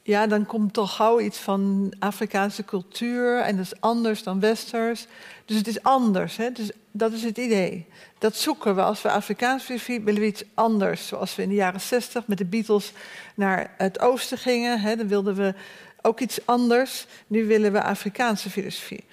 ja, 0.04 0.28
dan 0.28 0.46
komt 0.46 0.74
toch 0.74 0.96
gauw 0.96 1.20
iets 1.20 1.38
van 1.38 1.94
Afrikaanse 2.00 2.66
cultuur 2.66 3.40
en 3.40 3.56
dat 3.56 3.66
is 3.66 3.82
anders 3.82 4.24
dan 4.24 4.40
westers. 4.40 5.08
Dus 5.46 5.58
het 5.58 5.68
is 5.68 5.84
anders, 5.84 6.38
hè? 6.38 6.52
Dus 6.52 6.72
dat 6.92 7.14
is 7.14 7.24
het 7.24 7.38
idee. 7.38 7.88
Dat 8.18 8.36
zoeken 8.36 8.76
we 8.76 8.82
als 8.82 9.02
we 9.02 9.10
Afrikaans 9.10 9.64
filosofie 9.64 10.02
willen 10.02 10.22
we 10.22 10.28
iets 10.28 10.44
anders. 10.54 11.08
Zoals 11.08 11.36
we 11.36 11.42
in 11.42 11.50
de 11.50 11.56
jaren 11.56 11.82
zestig 11.82 12.28
met 12.28 12.38
de 12.38 12.46
Beatles 12.46 12.92
naar 13.36 13.74
het 13.78 14.00
oosten 14.00 14.38
gingen, 14.38 14.80
hè? 14.80 14.96
dan 14.96 15.08
wilden 15.08 15.36
we 15.36 15.54
ook 16.02 16.20
iets 16.20 16.46
anders. 16.46 17.06
Nu 17.28 17.46
willen 17.46 17.72
we 17.72 17.84
Afrikaanse 17.84 18.50
filosofie. 18.50 19.04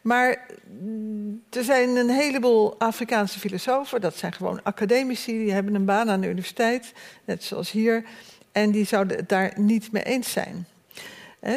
Maar 0.00 0.46
er 1.50 1.64
zijn 1.64 1.88
een 1.88 2.10
heleboel 2.10 2.78
Afrikaanse 2.78 3.38
filosofen, 3.38 4.00
dat 4.00 4.16
zijn 4.16 4.32
gewoon 4.32 4.62
academici, 4.62 5.38
die 5.38 5.52
hebben 5.52 5.74
een 5.74 5.84
baan 5.84 6.10
aan 6.10 6.20
de 6.20 6.28
universiteit, 6.28 6.92
net 7.24 7.44
zoals 7.44 7.70
hier. 7.70 8.04
En 8.52 8.70
die 8.70 8.84
zouden 8.84 9.16
het 9.16 9.28
daar 9.28 9.52
niet 9.56 9.92
mee 9.92 10.02
eens 10.02 10.32
zijn. 10.32 10.66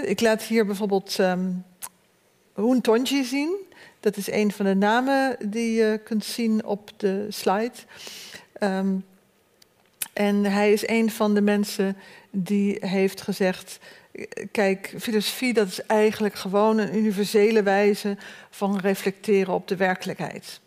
Ik 0.04 0.22
laat 0.22 0.42
hier 0.42 0.66
bijvoorbeeld 0.66 1.18
um, 1.18 1.64
Hoen 2.54 2.82
Tonji 2.82 3.24
zien. 3.24 3.56
Dat 4.00 4.18
is 4.18 4.32
een 4.32 4.52
van 4.52 4.66
de 4.66 4.76
namen 4.76 5.38
die 5.46 5.74
je 5.74 6.00
kunt 6.04 6.26
zien 6.26 6.66
op 6.66 6.92
de 6.98 7.26
slide. 7.30 7.74
Um, 8.60 9.06
en 10.14 10.44
hij 10.44 10.74
is 10.74 10.88
een 10.88 11.12
van 11.12 11.34
de 11.34 11.42
mensen 11.42 11.98
die 12.32 12.78
heeft 12.80 13.22
gezegd: 13.22 13.80
kijk, 14.52 14.94
filosofie 15.00 15.54
dat 15.54 15.68
is 15.68 15.86
eigenlijk 15.86 16.36
gewoon 16.36 16.78
een 16.78 16.96
universele 16.96 17.64
wijze 17.64 18.18
van 18.50 18.80
reflecteren 18.80 19.54
op 19.54 19.68
de 19.68 19.76
werkelijkheid. 19.76 20.62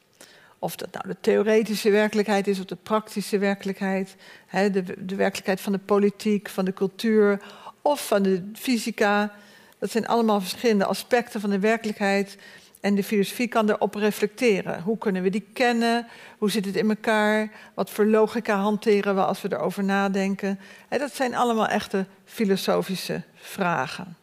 Of 0.59 0.77
dat 0.77 0.93
nou 0.93 1.09
de 1.09 1.17
theoretische 1.21 1.91
werkelijkheid 1.91 2.47
is 2.47 2.59
of 2.59 2.65
de 2.65 2.77
praktische 2.77 3.39
werkelijkheid, 3.39 4.17
hè, 4.47 4.71
de, 4.71 4.83
de 4.99 5.15
werkelijkheid 5.15 5.61
van 5.61 5.73
de 5.73 5.79
politiek, 5.79 6.49
van 6.49 6.65
de 6.65 6.73
cultuur 6.73 7.43
of 7.83 8.07
van 8.07 8.23
de 8.23 8.51
fysica. 8.55 9.33
Dat 9.79 9.91
zijn 9.91 10.07
allemaal 10.07 10.41
verschillende 10.41 10.85
aspecten 10.85 11.41
van 11.41 11.51
de 11.51 11.59
werkelijkheid. 11.59 12.37
En 12.81 12.95
de 12.95 13.05
filosofie 13.05 13.49
kan 13.49 13.71
erop 13.71 13.95
reflecteren. 13.95 14.83
Hoe 14.83 14.99
kunnen 14.99 15.23
we 15.23 15.31
die 15.31 15.47
kennen? 15.53 16.07
Hoe 16.39 16.51
zit 16.51 16.65
het 16.65 16.77
in 16.77 16.89
elkaar? 16.89 17.51
Wat 17.75 17.91
voor 17.91 18.07
logica 18.07 18.57
hanteren 18.57 19.15
we 19.15 19.25
als 19.25 19.43
we 19.43 19.53
erover 19.53 19.85
nadenken? 19.85 20.61
En 20.89 20.99
dat 20.99 21.15
zijn 21.15 21.35
allemaal 21.35 21.67
echte 21.67 22.07
filosofische 22.25 23.23
vragen. 23.35 24.17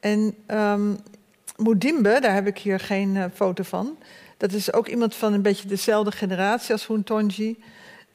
En 0.00 0.34
um, 0.46 0.98
Moedimbe, 1.56 2.18
daar 2.20 2.34
heb 2.34 2.46
ik 2.46 2.58
hier 2.58 2.80
geen 2.80 3.14
uh, 3.14 3.24
foto 3.34 3.62
van. 3.62 3.96
Dat 4.36 4.52
is 4.52 4.72
ook 4.72 4.88
iemand 4.88 5.14
van 5.14 5.32
een 5.32 5.42
beetje 5.42 5.68
dezelfde 5.68 6.12
generatie 6.12 6.72
als 6.72 6.86
Huntonji. 6.86 7.62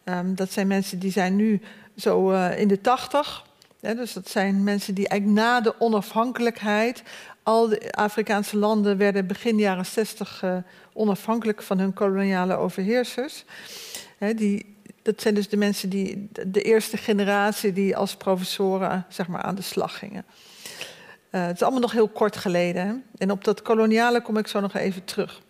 Um, 0.03 0.35
dat 0.35 0.51
zijn 0.51 0.67
mensen 0.67 0.99
die 0.99 1.11
zijn 1.11 1.35
nu 1.35 1.61
zo 1.95 2.31
uh, 2.31 2.59
in 2.59 2.67
de 2.67 2.81
tachtig. 2.81 3.45
dus 3.79 4.13
dat 4.13 4.29
zijn 4.29 4.63
mensen 4.63 4.93
die 4.93 5.07
eigenlijk 5.07 5.41
na 5.41 5.61
de 5.61 5.79
onafhankelijkheid... 5.79 7.03
al 7.43 7.67
de 7.67 7.91
Afrikaanse 7.91 8.57
landen 8.57 8.97
werden 8.97 9.27
begin 9.27 9.57
jaren 9.57 9.85
zestig 9.85 10.41
uh, 10.43 10.57
onafhankelijk 10.93 11.61
van 11.61 11.79
hun 11.79 11.93
koloniale 11.93 12.55
overheersers. 12.55 13.45
He, 14.17 14.33
die, 14.33 14.75
dat 15.01 15.21
zijn 15.21 15.33
dus 15.33 15.49
de 15.49 15.57
mensen 15.57 15.89
die 15.89 16.29
de 16.47 16.61
eerste 16.61 16.97
generatie 16.97 17.73
die 17.73 17.97
als 17.97 18.15
professoren 18.15 19.05
zeg 19.09 19.27
maar, 19.27 19.41
aan 19.41 19.55
de 19.55 19.61
slag 19.61 19.97
gingen. 19.97 20.25
Uh, 21.31 21.45
het 21.45 21.55
is 21.55 21.61
allemaal 21.61 21.81
nog 21.81 21.91
heel 21.91 22.07
kort 22.07 22.37
geleden. 22.37 23.03
En 23.17 23.31
op 23.31 23.43
dat 23.43 23.61
koloniale 23.61 24.21
kom 24.21 24.37
ik 24.37 24.47
zo 24.47 24.59
nog 24.59 24.73
even 24.73 25.03
terug. 25.03 25.41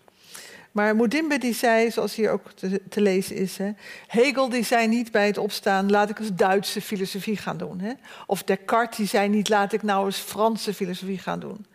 Maar 0.72 0.96
Moedimbe 0.96 1.38
die 1.38 1.54
zei, 1.54 1.92
zoals 1.92 2.16
hier 2.16 2.32
ook 2.32 2.52
te, 2.90 3.02
lezen 3.02 3.36
is... 3.36 3.58
Hè, 3.58 3.72
Hegel 4.08 4.50
die 4.50 4.64
zei 4.64 4.88
niet 4.88 5.12
bij 5.12 5.26
het 5.26 5.38
opstaan... 5.38 5.90
laat 5.90 6.10
ik 6.10 6.20
eens 6.20 6.34
Duitse 6.34 6.82
filosofie 6.82 7.38
gaan 7.38 7.58
doen. 7.58 7.80
Hè? 7.80 7.92
Of 8.28 8.44
Descartes 8.44 8.98
die 8.98 9.08
zei 9.08 9.30
niet... 9.30 9.50
laat 9.50 9.74
ik 9.74 9.84
nou 9.84 10.06
eens 10.06 10.18
Franse 10.18 10.74
filosofie 10.74 11.18
gaan 11.18 11.40
doen. 11.40 11.66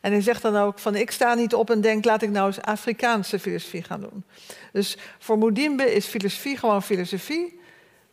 En 0.00 0.12
hij 0.12 0.20
zegt 0.20 0.42
dan 0.42 0.56
ook 0.56 0.78
van... 0.78 0.94
ik 0.94 1.10
sta 1.10 1.34
niet 1.34 1.54
op 1.54 1.70
en 1.70 1.80
denk... 1.80 2.04
laat 2.04 2.22
ik 2.22 2.30
nou 2.30 2.46
eens 2.46 2.60
Afrikaanse 2.60 3.38
filosofie 3.38 3.82
gaan 3.82 4.00
doen. 4.00 4.24
Dus 4.72 4.96
voor 5.18 5.38
Moedimbe 5.38 5.94
is 5.94 6.06
filosofie 6.06 6.56
gewoon 6.56 6.82
filosofie 6.82 7.58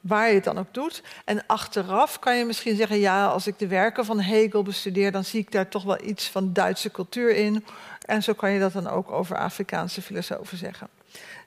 waar 0.01 0.27
je 0.27 0.33
het 0.33 0.43
dan 0.43 0.59
ook 0.59 0.73
doet. 0.73 1.03
En 1.25 1.43
achteraf 1.47 2.19
kan 2.19 2.37
je 2.37 2.45
misschien 2.45 2.75
zeggen: 2.75 2.99
ja, 2.99 3.25
als 3.25 3.47
ik 3.47 3.59
de 3.59 3.67
werken 3.67 4.05
van 4.05 4.19
Hegel 4.19 4.63
bestudeer, 4.63 5.11
dan 5.11 5.23
zie 5.23 5.39
ik 5.39 5.51
daar 5.51 5.67
toch 5.67 5.83
wel 5.83 6.03
iets 6.03 6.29
van 6.29 6.53
Duitse 6.53 6.91
cultuur 6.91 7.35
in. 7.35 7.65
En 8.05 8.23
zo 8.23 8.33
kan 8.33 8.51
je 8.51 8.59
dat 8.59 8.73
dan 8.73 8.87
ook 8.87 9.11
over 9.11 9.37
Afrikaanse 9.37 10.01
filosofen 10.01 10.57
zeggen. 10.57 10.87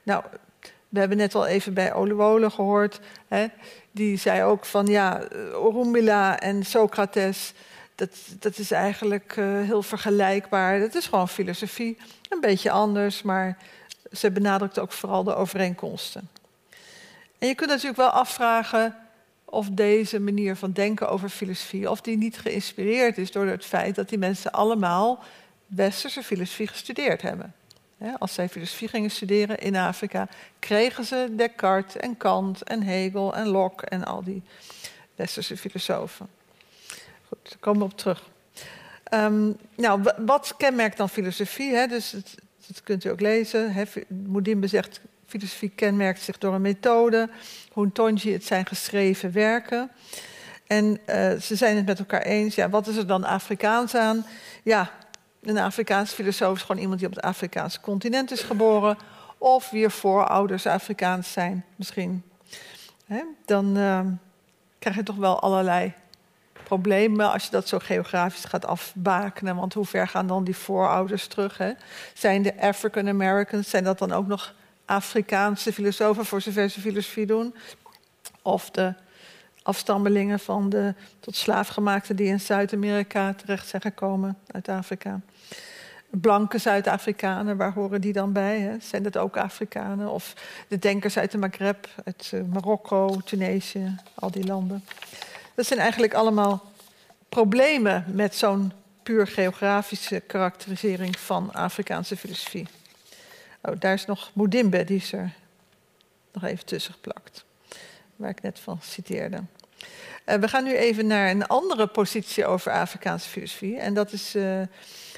Nou, 0.03 0.23
we 0.89 0.99
hebben 0.99 1.17
net 1.17 1.35
al 1.35 1.45
even 1.45 1.73
bij 1.73 1.93
Oluwole 1.93 2.49
gehoord. 2.49 2.99
Hè, 3.27 3.47
die 3.91 4.17
zei 4.17 4.43
ook 4.43 4.65
van 4.65 4.85
ja, 4.85 5.27
Orunmila 5.53 6.39
en 6.39 6.65
Socrates. 6.65 7.53
Dat, 7.95 8.09
dat 8.39 8.57
is 8.57 8.71
eigenlijk 8.71 9.35
uh, 9.35 9.61
heel 9.61 9.83
vergelijkbaar. 9.83 10.79
Dat 10.79 10.95
is 10.95 11.07
gewoon 11.07 11.29
filosofie. 11.29 11.97
Een 12.29 12.39
beetje 12.41 12.71
anders, 12.71 13.21
maar 13.21 13.57
ze 14.11 14.31
benadrukt 14.31 14.79
ook 14.79 14.91
vooral 14.91 15.23
de 15.23 15.35
overeenkomsten. 15.35 16.29
En 17.39 17.47
je 17.47 17.55
kunt 17.55 17.69
natuurlijk 17.69 17.97
wel 17.97 18.09
afvragen 18.09 18.95
of 19.45 19.69
deze 19.69 20.19
manier 20.19 20.55
van 20.55 20.71
denken 20.71 21.09
over 21.09 21.29
filosofie, 21.29 21.89
of 21.89 22.01
die 22.01 22.17
niet 22.17 22.37
geïnspireerd 22.37 23.17
is 23.17 23.31
door 23.31 23.45
het 23.45 23.65
feit 23.65 23.95
dat 23.95 24.09
die 24.09 24.17
mensen 24.17 24.51
allemaal 24.51 25.23
westerse 25.65 26.23
filosofie 26.23 26.67
gestudeerd 26.67 27.21
hebben. 27.21 27.53
Als 28.17 28.33
zij 28.33 28.49
filosofie 28.49 28.87
gingen 28.87 29.11
studeren 29.11 29.59
in 29.59 29.75
Afrika, 29.75 30.27
kregen 30.59 31.05
ze 31.05 31.27
Descartes 31.31 31.97
en 31.97 32.17
Kant 32.17 32.63
en 32.63 32.81
Hegel 32.81 33.35
en 33.35 33.47
Locke 33.47 33.85
en 33.85 34.03
al 34.03 34.23
die 34.23 34.43
westerse 35.15 35.57
filosofen. 35.57 36.27
Goed, 37.27 37.49
daar 37.49 37.57
komen 37.59 37.79
we 37.79 37.85
op 37.85 37.97
terug. 37.97 38.29
Um, 39.13 39.57
nou, 39.75 40.03
wat 40.17 40.53
kenmerkt 40.57 40.97
dan 40.97 41.09
filosofie? 41.09 41.87
Dus 41.87 42.11
het, 42.11 42.35
dat 42.67 42.83
kunt 42.83 43.03
u 43.03 43.09
ook 43.09 43.21
lezen. 43.21 43.87
Moedimbe 44.07 44.67
zegt, 44.67 45.01
filosofie 45.25 45.71
kenmerkt 45.75 46.21
zich 46.21 46.37
door 46.37 46.53
een 46.53 46.61
methode. 46.61 47.29
Huntonji, 47.73 48.33
het 48.33 48.45
zijn 48.45 48.65
geschreven 48.65 49.31
werken. 49.31 49.91
En 50.67 50.85
uh, 50.85 51.31
ze 51.33 51.55
zijn 51.55 51.75
het 51.75 51.85
met 51.85 51.99
elkaar 51.99 52.21
eens. 52.21 52.55
Ja, 52.55 52.69
wat 52.69 52.87
is 52.87 52.97
er 52.97 53.07
dan 53.07 53.23
Afrikaans 53.23 53.95
aan? 53.95 54.25
Ja, 54.63 54.91
een 55.41 55.57
Afrikaans 55.57 56.11
filosoof 56.11 56.55
is 56.55 56.61
gewoon 56.61 56.81
iemand 56.81 56.99
die 56.99 57.07
op 57.07 57.15
het 57.15 57.23
Afrikaanse 57.23 57.79
continent 57.79 58.31
is 58.31 58.41
geboren. 58.41 58.97
Of 59.37 59.69
wier 59.69 59.91
voorouders 59.91 60.65
Afrikaans 60.65 61.31
zijn, 61.31 61.65
misschien. 61.75 62.23
dan 63.45 63.77
uh, 63.77 63.99
krijg 64.79 64.95
je 64.95 65.03
toch 65.03 65.15
wel 65.15 65.39
allerlei 65.39 65.93
problemen 66.63 67.31
als 67.31 67.43
je 67.43 67.51
dat 67.51 67.67
zo 67.67 67.79
geografisch 67.79 68.45
gaat 68.45 68.65
afbakenen. 68.65 69.55
Want 69.55 69.73
hoe 69.73 69.85
ver 69.85 70.07
gaan 70.07 70.27
dan 70.27 70.43
die 70.43 70.57
voorouders 70.57 71.27
terug? 71.27 71.59
Zijn 72.13 72.41
de 72.41 72.61
African 72.61 73.07
Americans, 73.07 73.69
zijn 73.69 73.83
dat 73.83 73.99
dan 73.99 74.11
ook 74.11 74.27
nog 74.27 74.53
Afrikaanse 74.85 75.73
filosofen, 75.73 76.25
voor 76.25 76.41
zover 76.41 76.69
ze 76.69 76.81
filosofie 76.81 77.25
doen? 77.25 77.55
Of 78.41 78.69
de 78.69 78.93
afstammelingen 79.63 80.39
van 80.39 80.69
de 80.69 80.93
tot 81.19 81.35
slaafgemaakten 81.35 82.15
die 82.15 82.27
in 82.27 82.39
Zuid-Amerika 82.39 83.33
terecht 83.33 83.67
zijn 83.67 83.81
gekomen 83.81 84.37
uit 84.51 84.69
Afrika. 84.69 85.21
Blanke 86.09 86.57
Zuid-Afrikanen, 86.57 87.57
waar 87.57 87.73
horen 87.73 88.01
die 88.01 88.13
dan 88.13 88.31
bij? 88.31 88.59
Hè? 88.59 88.79
Zijn 88.79 89.03
dat 89.03 89.17
ook 89.17 89.37
Afrikanen? 89.37 90.11
Of 90.11 90.33
de 90.67 90.79
denkers 90.79 91.17
uit 91.17 91.31
de 91.31 91.37
Maghreb, 91.37 91.87
uit 92.03 92.31
eh, 92.33 92.41
Marokko, 92.53 93.21
Tunesië, 93.25 93.95
al 94.13 94.31
die 94.31 94.45
landen. 94.45 94.83
Dat 95.55 95.65
zijn 95.65 95.79
eigenlijk 95.79 96.13
allemaal 96.13 96.63
problemen 97.29 98.05
met 98.07 98.35
zo'n 98.35 98.71
puur 99.03 99.27
geografische 99.27 100.19
karakterisering 100.19 101.19
van 101.19 101.53
Afrikaanse 101.53 102.17
filosofie. 102.17 102.67
Oh, 103.65 103.75
daar 103.79 103.93
is 103.93 104.05
nog 104.05 104.31
Moedimbe, 104.33 104.83
die 104.83 104.97
is 104.97 105.13
er 105.13 105.33
nog 106.31 106.43
even 106.43 106.65
tussen 106.65 106.93
geplakt, 106.93 107.45
waar 108.15 108.29
ik 108.29 108.41
net 108.41 108.59
van 108.59 108.79
citeerde. 108.81 109.37
Uh, 110.25 110.35
we 110.35 110.47
gaan 110.47 110.63
nu 110.63 110.75
even 110.75 111.07
naar 111.07 111.29
een 111.29 111.47
andere 111.47 111.87
positie 111.87 112.45
over 112.45 112.71
Afrikaanse 112.71 113.29
filosofie. 113.29 113.77
En 113.77 113.93
dat 113.93 114.11
is, 114.11 114.35
uh, 114.35 114.61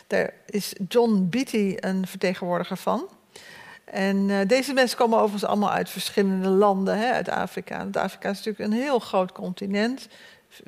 daar 0.08 0.34
is 0.46 0.74
John 0.88 1.28
Beatty 1.30 1.76
een 1.80 2.08
vertegenwoordiger 2.08 2.78
van. 2.78 3.08
En 3.84 4.30
uh, 4.30 4.40
deze 4.48 4.74
mensen 4.74 4.98
komen 4.98 5.18
overigens 5.18 5.46
allemaal 5.46 5.72
uit 5.72 5.90
verschillende 5.90 6.50
landen, 6.50 6.98
hè, 6.98 7.12
uit 7.12 7.30
Afrika. 7.30 7.78
Want 7.78 7.98
Afrika 7.98 8.30
is 8.30 8.38
natuurlijk 8.38 8.72
een 8.72 8.80
heel 8.80 9.00
groot 9.00 9.32
continent, 9.32 10.08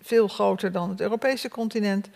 veel 0.02 0.28
groter 0.28 0.72
dan 0.72 0.89
het 0.89 1.02
Europese 1.02 1.50
continent. 1.50 2.10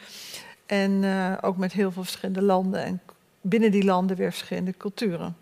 En 0.66 1.06
ook 1.42 1.58
met 1.58 1.74
heel 1.74 1.92
veel 1.92 2.04
verschillende 2.04 2.42
landen 2.42 2.84
en 2.84 3.02
binnen 3.42 3.72
die 3.72 3.84
landen 3.84 4.18
weer 4.18 4.32
verschillende 4.32 4.78
culturen. 4.78 5.36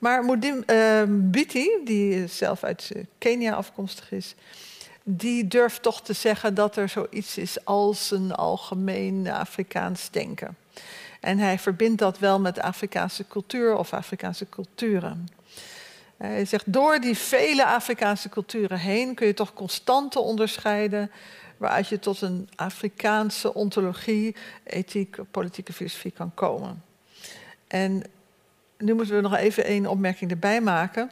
Maar 0.00 0.24
Mudim 0.24 0.62
uh, 0.66 1.02
Biti, 1.08 1.70
die 1.84 2.26
zelf 2.26 2.64
uit 2.64 2.90
eh, 2.94 3.02
Kenia 3.18 3.54
afkomstig 3.54 4.12
is, 4.12 4.34
die 5.02 5.48
durft 5.48 5.82
toch 5.82 6.02
te 6.02 6.12
zeggen 6.12 6.54
dat 6.54 6.76
er 6.76 6.88
zoiets 6.88 7.38
is 7.38 7.64
als 7.64 8.10
een 8.10 8.34
algemeen 8.34 9.30
Afrikaans 9.30 10.10
denken. 10.10 10.56
En 11.20 11.38
hij 11.38 11.58
verbindt 11.58 11.98
dat 11.98 12.18
wel 12.18 12.40
met 12.40 12.60
Afrikaanse 12.60 13.26
cultuur 13.28 13.76
of 13.76 13.92
Afrikaanse 13.92 14.48
culturen. 14.48 15.28
Hij 16.16 16.44
zegt, 16.44 16.72
door 16.72 17.00
die 17.00 17.16
vele 17.16 17.66
Afrikaanse 17.66 18.28
culturen 18.28 18.78
heen 18.78 19.14
kun 19.14 19.26
je 19.26 19.34
toch 19.34 19.52
constante 19.52 20.20
onderscheiden 20.20 21.10
waaruit 21.56 21.88
je 21.88 21.98
tot 21.98 22.20
een 22.20 22.48
Afrikaanse 22.56 23.54
ontologie, 23.54 24.36
ethiek, 24.64 25.16
politieke 25.30 25.72
filosofie 25.72 26.10
kan 26.10 26.34
komen. 26.34 26.82
En 27.66 28.04
nu 28.80 28.94
moeten 28.94 29.14
we 29.14 29.20
nog 29.20 29.36
even 29.36 29.64
één 29.64 29.86
opmerking 29.86 30.30
erbij 30.30 30.60
maken. 30.60 31.10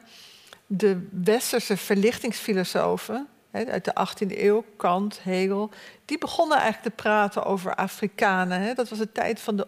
De 0.67 1.07
westerse 1.11 1.77
verlichtingsfilosofen 1.77 3.29
uit 3.51 3.85
de 3.85 3.93
18e 3.93 4.39
eeuw, 4.39 4.65
Kant, 4.77 5.21
Hegel, 5.23 5.71
die 6.05 6.19
begonnen 6.19 6.59
eigenlijk 6.59 6.97
te 6.97 7.03
praten 7.03 7.45
over 7.45 7.75
Afrikanen. 7.75 8.77
Dat 8.77 8.89
was 8.89 8.99
de 8.99 9.13
tijd 9.13 9.41
van 9.41 9.57
de, 9.57 9.67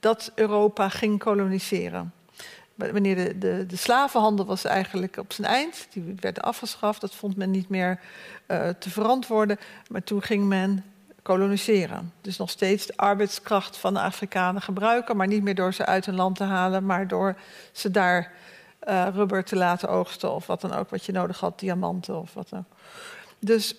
dat 0.00 0.32
Europa 0.34 0.88
ging 0.88 1.18
koloniseren. 1.18 2.12
Wanneer 2.74 3.14
de, 3.14 3.38
de, 3.38 3.66
de, 3.66 3.76
slavenhandel 3.76 4.46
was 4.46 4.64
eigenlijk 4.64 5.16
op 5.16 5.32
zijn 5.32 5.46
eind, 5.46 5.86
die 5.90 6.14
werd 6.20 6.42
afgeschaft, 6.42 7.00
dat 7.00 7.14
vond 7.14 7.36
men 7.36 7.50
niet 7.50 7.68
meer 7.68 8.00
uh, 8.46 8.68
te 8.68 8.90
verantwoorden. 8.90 9.58
Maar 9.88 10.02
toen 10.02 10.22
ging 10.22 10.44
men 10.44 10.84
koloniseren. 11.30 12.12
Dus 12.20 12.36
nog 12.36 12.50
steeds 12.50 12.86
de 12.86 12.96
arbeidskracht 12.96 13.76
van 13.76 13.94
de 13.94 14.00
Afrikanen 14.00 14.62
gebruiken, 14.62 15.16
maar 15.16 15.26
niet 15.26 15.42
meer 15.42 15.54
door 15.54 15.74
ze 15.74 15.86
uit 15.86 16.06
hun 16.06 16.14
land 16.14 16.36
te 16.36 16.44
halen, 16.44 16.86
maar 16.86 17.08
door 17.08 17.36
ze 17.72 17.90
daar 17.90 18.32
uh, 18.88 19.06
rubber 19.14 19.44
te 19.44 19.56
laten 19.56 19.88
oogsten 19.88 20.34
of 20.34 20.46
wat 20.46 20.60
dan 20.60 20.72
ook 20.72 20.90
wat 20.90 21.04
je 21.04 21.12
nodig 21.12 21.40
had, 21.40 21.58
diamanten 21.58 22.18
of 22.18 22.34
wat 22.34 22.48
dan 22.48 22.64
Dus 23.38 23.74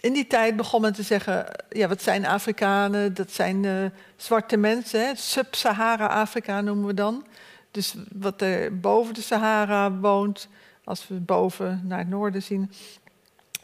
in 0.00 0.12
die 0.12 0.26
tijd 0.26 0.56
begon 0.56 0.80
men 0.80 0.92
te 0.92 1.02
zeggen, 1.02 1.46
ja, 1.68 1.88
wat 1.88 2.02
zijn 2.02 2.26
Afrikanen? 2.26 3.14
Dat 3.14 3.30
zijn 3.30 3.62
uh, 3.62 3.84
zwarte 4.16 4.56
mensen, 4.56 5.16
Sub-Sahara-Afrika 5.16 6.60
noemen 6.60 6.86
we 6.86 6.94
dan. 6.94 7.26
Dus 7.70 7.94
wat 8.12 8.40
er 8.40 8.78
boven 8.80 9.14
de 9.14 9.22
Sahara 9.22 9.92
woont, 9.92 10.48
als 10.84 11.08
we 11.08 11.14
boven 11.14 11.80
naar 11.84 11.98
het 11.98 12.08
noorden 12.08 12.42
zien, 12.42 12.70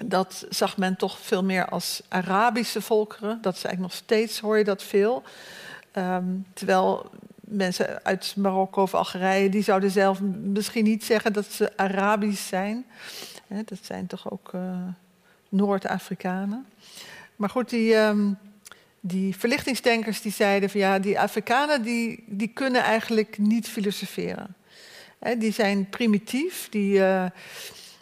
dat 0.04 0.46
zag 0.48 0.76
men 0.76 0.96
toch 0.96 1.18
veel 1.18 1.44
meer 1.44 1.68
als 1.68 2.02
Arabische 2.08 2.80
volkeren. 2.80 3.38
Dat 3.42 3.56
is 3.56 3.64
eigenlijk 3.64 3.92
nog 3.92 4.02
steeds, 4.04 4.40
hoor 4.40 4.58
je 4.58 4.64
dat 4.64 4.82
veel. 4.82 5.22
Um, 5.94 6.46
terwijl 6.52 7.10
mensen 7.40 8.04
uit 8.04 8.34
Marokko 8.36 8.82
of 8.82 8.94
Algerije, 8.94 9.48
die 9.48 9.62
zouden 9.62 9.90
zelf 9.90 10.20
misschien 10.42 10.84
niet 10.84 11.04
zeggen 11.04 11.32
dat 11.32 11.52
ze 11.52 11.76
Arabisch 11.76 12.48
zijn. 12.48 12.86
Dat 13.48 13.78
zijn 13.82 14.06
toch 14.06 14.30
ook 14.30 14.52
uh, 14.54 14.60
Noord-Afrikanen. 15.48 16.66
Maar 17.36 17.50
goed, 17.50 17.68
die, 17.70 17.96
um, 17.96 18.38
die 19.00 19.36
verlichtingsdenkers 19.36 20.20
die 20.20 20.32
zeiden 20.32 20.70
van 20.70 20.80
ja, 20.80 20.98
die 20.98 21.20
Afrikanen 21.20 21.82
die, 21.82 22.24
die 22.26 22.48
kunnen 22.48 22.82
eigenlijk 22.82 23.38
niet 23.38 23.68
filosoferen. 23.68 24.54
Die 25.38 25.52
zijn 25.52 25.88
primitief, 25.88 26.68
die... 26.70 26.98
Uh, 26.98 27.24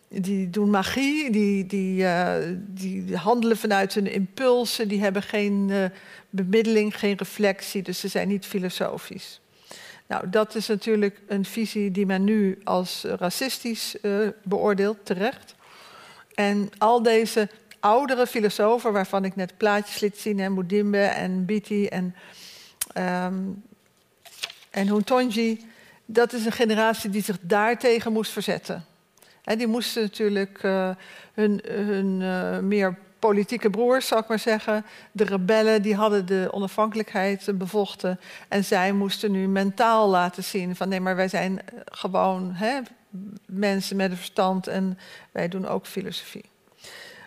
die 0.09 0.51
doen 0.51 0.71
magie, 0.71 1.31
die, 1.31 1.66
die, 1.66 2.03
uh, 2.03 2.35
die 2.57 3.16
handelen 3.16 3.57
vanuit 3.57 3.95
hun 3.95 4.07
impulsen, 4.07 4.88
die 4.88 5.01
hebben 5.01 5.23
geen 5.23 5.69
uh, 5.69 5.85
bemiddeling, 6.31 6.99
geen 6.99 7.16
reflectie, 7.16 7.83
dus 7.83 8.01
ze 8.01 8.09
zijn 8.09 8.29
niet 8.29 8.47
filosofisch. 8.47 9.40
Nou, 10.07 10.31
dat 10.31 10.55
is 10.55 10.66
natuurlijk 10.66 11.21
een 11.27 11.45
visie 11.45 11.90
die 11.90 12.07
men 12.07 12.25
nu 12.25 12.59
als 12.64 13.05
racistisch 13.05 13.97
uh, 14.03 14.29
beoordeelt, 14.42 14.99
terecht. 15.03 15.55
En 16.35 16.71
al 16.79 17.03
deze 17.03 17.49
oudere 17.81 18.27
filosofen, 18.27 18.92
waarvan 18.92 19.25
ik 19.25 19.37
net 19.37 19.57
plaatjes 19.57 20.01
liet 20.01 20.19
zien, 20.19 20.38
hè, 20.38 20.51
Mudimbe 20.51 21.03
en 21.03 21.45
Biti 21.45 21.87
en, 21.87 22.14
um, 22.97 23.62
en 24.71 24.88
Huntonji, 24.88 25.66
dat 26.05 26.33
is 26.33 26.45
een 26.45 26.53
generatie 26.53 27.11
die 27.11 27.23
zich 27.23 27.38
daartegen 27.40 28.12
moest 28.12 28.33
verzetten. 28.33 28.85
En 29.46 29.59
die 29.59 29.66
moesten 29.66 30.02
natuurlijk 30.02 30.62
uh, 30.62 30.90
hun, 31.35 31.61
hun 31.66 32.20
uh, 32.20 32.59
meer 32.59 32.96
politieke 33.18 33.70
broers, 33.70 34.06
zal 34.06 34.18
ik 34.18 34.28
maar 34.28 34.38
zeggen, 34.38 34.85
de 35.12 35.24
rebellen, 35.24 35.82
die 35.82 35.94
hadden 35.94 36.26
de 36.26 36.48
onafhankelijkheid 36.50 37.50
bevochten. 37.54 38.20
En 38.48 38.64
zij 38.64 38.92
moesten 38.92 39.32
nu 39.32 39.48
mentaal 39.48 40.09
laten 40.09 40.44
zien 40.44 40.76
van 40.76 40.88
nee, 40.88 41.00
maar 41.00 41.16
wij 41.16 41.28
zijn 41.28 41.61
gewoon 41.85 42.52
hè, 42.54 42.80
mensen 43.46 43.96
met 43.96 44.11
een 44.11 44.16
verstand 44.16 44.66
en 44.66 44.98
wij 45.32 45.48
doen 45.48 45.66
ook 45.66 45.87
filosofie. 45.87 46.44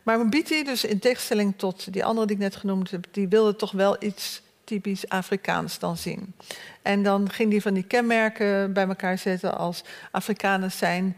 Maar 0.03 0.25
Mbiti, 0.25 0.63
dus 0.63 0.84
in 0.86 0.99
tegenstelling 0.99 1.53
tot 1.58 1.93
die 1.93 2.05
andere 2.05 2.27
die 2.27 2.36
ik 2.36 2.41
net 2.41 2.55
genoemd 2.55 2.91
heb, 2.91 3.05
die 3.12 3.27
wilde 3.27 3.55
toch 3.55 3.71
wel 3.71 4.03
iets 4.03 4.41
typisch 4.63 5.10
Afrikaans 5.10 5.79
dan 5.79 5.97
zien. 5.97 6.34
En 6.82 7.03
dan 7.03 7.29
ging 7.29 7.49
die 7.49 7.62
van 7.62 7.73
die 7.73 7.84
kenmerken 7.84 8.73
bij 8.73 8.88
elkaar 8.88 9.17
zetten 9.17 9.58
als 9.58 9.84
Afrikanen 10.12 10.71
zijn 10.71 11.15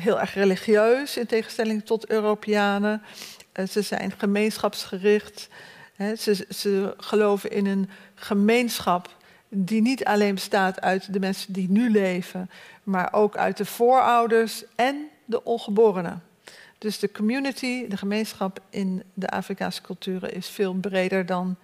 heel 0.00 0.20
erg 0.20 0.34
religieus 0.34 1.16
in 1.16 1.26
tegenstelling 1.26 1.84
tot 1.84 2.10
Europeanen. 2.10 3.02
Uh, 3.54 3.66
ze 3.66 3.82
zijn 3.82 4.12
gemeenschapsgericht. 4.16 5.48
Ze, 6.18 6.46
ze 6.48 6.94
geloven 6.96 7.50
in 7.50 7.66
een 7.66 7.88
gemeenschap 8.14 9.16
die 9.48 9.82
niet 9.82 10.04
alleen 10.04 10.34
bestaat 10.34 10.80
uit 10.80 11.12
de 11.12 11.20
mensen 11.20 11.52
die 11.52 11.70
nu 11.70 11.90
leven, 11.90 12.50
maar 12.82 13.12
ook 13.12 13.36
uit 13.36 13.56
de 13.56 13.64
voorouders 13.64 14.64
en 14.76 15.08
de 15.24 15.44
ongeborenen. 15.44 16.22
Dus 16.78 16.98
de 16.98 17.10
community, 17.10 17.88
de 17.88 17.96
gemeenschap 17.96 18.60
in 18.70 19.02
de 19.14 19.28
Afrikaanse 19.28 19.82
culturen 19.82 20.32
is 20.32 20.48
veel 20.48 20.74
breder 20.74 21.26
dan 21.26 21.56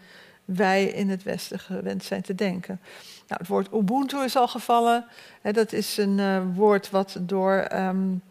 wij 0.45 0.85
in 0.85 1.11
het 1.11 1.23
Westen 1.23 1.59
gewend 1.59 2.05
zijn 2.05 2.23
te 2.23 2.35
denken. 2.35 2.81
Nou, 3.29 3.41
het 3.41 3.49
woord 3.49 3.73
Ubuntu 3.73 4.25
is 4.25 4.37
al 4.37 4.49
gevallen. 4.49 5.05
dat 5.43 5.73
is 5.73 5.97
een 5.97 6.19
uh, 6.19 6.43
woord 6.55 6.91
wat 6.91 7.17
door 7.21 7.69
um, 7.73 8.23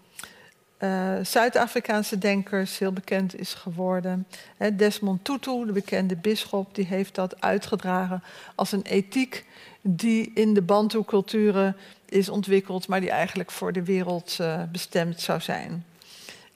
uh, 0.79 1.13
Zuid-Afrikaanse 1.21 2.17
denkers 2.17 2.77
heel 2.77 2.93
bekend 2.93 3.39
is 3.39 3.53
geworden. 3.53 4.27
Desmond 4.73 5.23
Tutu, 5.23 5.65
de 5.65 5.71
bekende 5.71 6.15
bisschop, 6.15 6.75
die 6.75 6.85
heeft 6.85 7.15
dat 7.15 7.41
uitgedragen 7.41 8.23
als 8.55 8.71
een 8.71 8.81
ethiek 8.81 9.45
die 9.81 10.31
in 10.33 10.53
de 10.53 10.61
Bantu-culturen 10.61 11.75
is 12.05 12.29
ontwikkeld, 12.29 12.87
maar 12.87 12.99
die 12.99 13.09
eigenlijk 13.09 13.51
voor 13.51 13.73
de 13.73 13.83
wereld 13.83 14.37
uh, 14.41 14.63
bestemd 14.71 15.21
zou 15.21 15.41
zijn. 15.41 15.85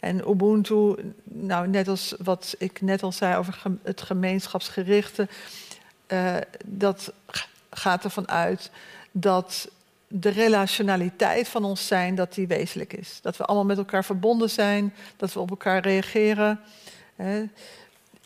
En 0.08 0.30
Ubuntu, 0.30 0.95
nou, 1.24 1.68
net 1.68 1.88
als 1.88 2.16
wat 2.24 2.55
ik 2.58 2.82
net 2.82 3.03
al 3.03 3.12
zei 3.12 3.36
over 3.36 3.62
het 3.84 4.01
gemeenschapsgerichte, 4.01 5.28
uh, 6.08 6.36
dat 6.66 7.14
gaat 7.70 8.03
ervan 8.03 8.30
uit 8.30 8.72
dat 9.12 9.70
de 10.08 10.30
relationaliteit 10.30 11.47
van 11.47 11.64
ons 11.64 11.88
zijn, 11.88 12.16
dat 12.16 12.34
die 12.34 12.47
wezenlijk 12.47 12.93
is. 12.93 13.20
Dat 13.22 13.38
we 13.38 13.45
allemaal 13.45 13.66
met 13.66 13.78
elkaar 13.78 14.05
verbonden 14.05 14.49
zijn, 14.49 14.93
dat 15.18 15.34
we 15.34 15.39
op 15.39 15.49
elkaar 15.49 15.82
reageren. 15.82 16.60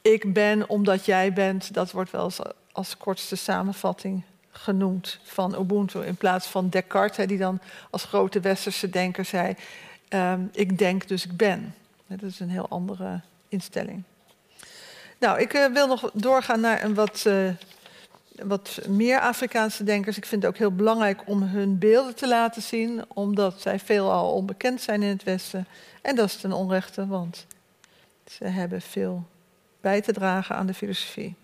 Ik 0.02 0.34
ben 0.34 0.70
omdat 0.70 1.06
jij 1.06 1.34
bent, 1.34 1.74
dat 1.74 1.92
wordt 1.92 2.12
wel 2.12 2.22
als, 2.22 2.40
als 2.72 2.98
kortste 2.98 3.36
samenvatting 3.36 4.24
genoemd 4.52 5.20
van 5.24 5.60
Ubuntu. 5.60 6.00
In 6.00 6.16
plaats 6.16 6.48
van 6.48 6.70
Descartes, 6.70 7.28
die 7.28 7.38
dan 7.38 7.60
als 7.90 8.04
grote 8.04 8.40
westerse 8.40 8.90
denker 8.90 9.26
zei: 9.26 9.56
um, 10.14 10.50
Ik 10.54 10.78
denk, 10.78 11.08
dus 11.08 11.26
ik 11.26 11.38
ben. 11.38 11.76
Dat 12.08 12.22
is 12.22 12.40
een 12.40 12.50
heel 12.50 12.68
andere 12.70 13.22
instelling. 13.50 14.04
Nou, 15.20 15.40
ik 15.40 15.54
uh, 15.54 15.66
wil 15.66 15.88
nog 15.88 16.12
doorgaan 16.14 16.60
naar 16.60 16.84
een 16.84 16.94
wat, 16.94 17.24
uh, 17.28 17.50
wat 18.44 18.80
meer 18.88 19.20
Afrikaanse 19.20 19.84
denkers. 19.84 20.18
Ik 20.18 20.26
vind 20.26 20.44
het 20.44 20.52
ook 20.52 20.58
heel 20.58 20.76
belangrijk 20.76 21.22
om 21.26 21.42
hun 21.42 21.78
beelden 21.78 22.16
te 22.16 22.28
laten 22.28 22.62
zien, 22.62 23.04
omdat 23.08 23.62
zij 23.62 23.80
veelal 23.80 24.34
onbekend 24.34 24.82
zijn 24.82 25.02
in 25.04 25.10
het 25.10 25.24
Westen. 25.24 25.68
En 26.02 26.16
dat 26.16 26.26
is 26.26 26.36
ten 26.36 26.52
onrechte, 26.52 27.08
want 27.08 27.46
ze 28.26 28.46
hebben 28.46 28.82
veel 28.82 29.24
bij 29.82 30.02
te 30.02 30.14
dragen 30.14 30.56
aan 30.56 30.68
de 30.68 30.74
filosofie. 30.74 31.36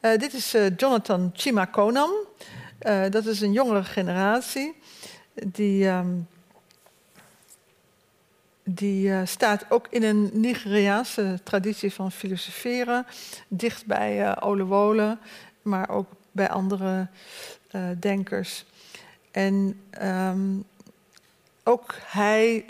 Uh, 0.00 0.18
dit 0.18 0.32
is 0.32 0.56
Jonathan 0.76 1.30
Chimakonam. 1.34 2.10
dat 3.10 3.26
is 3.26 3.40
een 3.40 3.52
jongere 3.52 3.84
generatie 3.84 4.74
die. 5.34 5.88
Um, 5.88 6.28
die 8.64 9.08
uh, 9.08 9.20
staat 9.24 9.64
ook 9.68 9.86
in 9.90 10.02
een 10.02 10.30
Nigeriaanse 10.32 11.40
traditie 11.42 11.92
van 11.92 12.12
filosoferen, 12.12 13.06
dicht 13.48 13.86
bij 13.86 14.36
uh, 14.40 15.12
maar 15.62 15.88
ook 15.88 16.10
bij 16.32 16.48
andere 16.48 17.06
uh, 17.72 17.82
denkers. 17.98 18.64
En 19.30 19.80
um, 20.02 20.64
ook 21.64 21.94
hij 22.02 22.64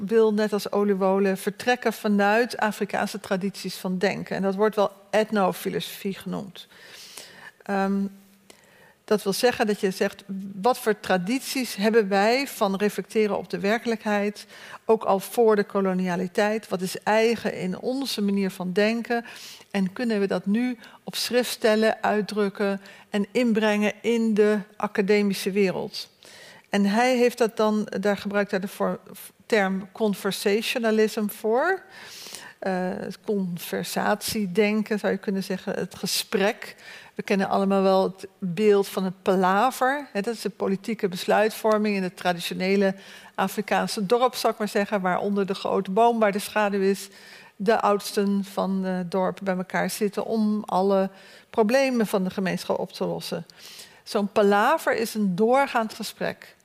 wil, 0.00 0.34
net 0.34 0.52
als 0.52 0.72
Olewole, 0.72 1.36
vertrekken 1.36 1.92
vanuit 1.92 2.56
Afrikaanse 2.56 3.20
tradities 3.20 3.76
van 3.76 3.98
denken. 3.98 4.36
En 4.36 4.42
dat 4.42 4.54
wordt 4.54 4.76
wel 4.76 4.92
etnofilosofie 5.10 6.14
genoemd. 6.14 6.66
Um, 7.70 8.10
dat 9.12 9.22
wil 9.22 9.32
zeggen 9.32 9.66
dat 9.66 9.80
je 9.80 9.90
zegt, 9.90 10.24
wat 10.62 10.78
voor 10.78 11.00
tradities 11.00 11.76
hebben 11.76 12.08
wij 12.08 12.46
van 12.48 12.76
reflecteren 12.76 13.38
op 13.38 13.50
de 13.50 13.58
werkelijkheid, 13.58 14.46
ook 14.84 15.04
al 15.04 15.20
voor 15.20 15.56
de 15.56 15.64
kolonialiteit? 15.64 16.68
Wat 16.68 16.80
is 16.80 17.02
eigen 17.02 17.54
in 17.54 17.78
onze 17.78 18.22
manier 18.22 18.50
van 18.50 18.72
denken? 18.72 19.24
En 19.70 19.92
kunnen 19.92 20.20
we 20.20 20.26
dat 20.26 20.46
nu 20.46 20.78
op 21.04 21.14
schrift 21.14 21.50
stellen, 21.50 22.02
uitdrukken 22.02 22.80
en 23.10 23.26
inbrengen 23.32 23.92
in 24.00 24.34
de 24.34 24.58
academische 24.76 25.50
wereld? 25.50 26.08
En 26.68 26.84
hij 26.84 27.16
heeft 27.16 27.38
dat 27.38 27.56
dan, 27.56 27.88
daar 28.00 28.16
gebruikt 28.16 28.50
hij 28.50 28.60
de 28.60 28.98
term 29.46 29.88
conversationalism 29.92 31.26
voor. 31.26 31.82
Uh, 32.66 32.90
conversatiedenken 33.24 34.98
zou 34.98 35.12
je 35.12 35.18
kunnen 35.18 35.44
zeggen, 35.44 35.74
het 35.74 35.94
gesprek. 35.94 36.76
We 37.14 37.22
kennen 37.22 37.48
allemaal 37.48 37.82
wel 37.82 38.02
het 38.02 38.26
beeld 38.38 38.88
van 38.88 39.04
het 39.04 39.22
palaver. 39.22 40.08
Hè, 40.12 40.20
dat 40.20 40.34
is 40.34 40.40
de 40.40 40.50
politieke 40.50 41.08
besluitvorming 41.08 41.96
in 41.96 42.02
het 42.02 42.16
traditionele 42.16 42.94
Afrikaanse 43.34 44.06
dorp, 44.06 44.34
zou 44.34 44.52
ik 44.52 44.58
maar 44.58 44.68
zeggen, 44.68 45.00
waar 45.00 45.18
onder 45.18 45.46
de 45.46 45.54
grote 45.54 45.90
boom, 45.90 46.18
waar 46.18 46.32
de 46.32 46.38
schaduw 46.38 46.80
is, 46.80 47.08
de 47.56 47.80
oudsten 47.80 48.44
van 48.44 48.84
het 48.84 49.10
dorp 49.10 49.38
bij 49.42 49.56
elkaar 49.56 49.90
zitten 49.90 50.24
om 50.24 50.62
alle 50.64 51.10
problemen 51.50 52.06
van 52.06 52.24
de 52.24 52.30
gemeenschap 52.30 52.78
op 52.78 52.92
te 52.92 53.04
lossen. 53.04 53.46
Zo'n 54.02 54.32
palaver 54.32 54.96
is 54.96 55.14
een 55.14 55.34
doorgaand 55.34 55.94
gesprek. 55.94 56.56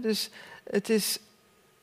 dus 0.00 0.30
het 0.70 0.88
is, 0.88 1.18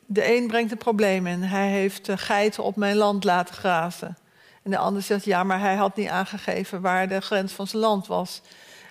de 0.05 0.35
een 0.35 0.47
brengt 0.47 0.71
een 0.71 0.77
probleem 0.77 1.27
in. 1.27 1.41
Hij 1.41 1.69
heeft 1.69 2.09
geiten 2.15 2.63
op 2.63 2.75
mijn 2.75 2.95
land 2.95 3.23
laten 3.23 3.55
grazen. 3.55 4.17
En 4.63 4.71
de 4.71 4.77
ander 4.77 5.01
zegt, 5.01 5.25
ja, 5.25 5.43
maar 5.43 5.59
hij 5.59 5.75
had 5.75 5.95
niet 5.95 6.09
aangegeven 6.09 6.81
waar 6.81 7.07
de 7.07 7.21
grens 7.21 7.53
van 7.53 7.67
zijn 7.67 7.81
land 7.81 8.07
was. 8.07 8.41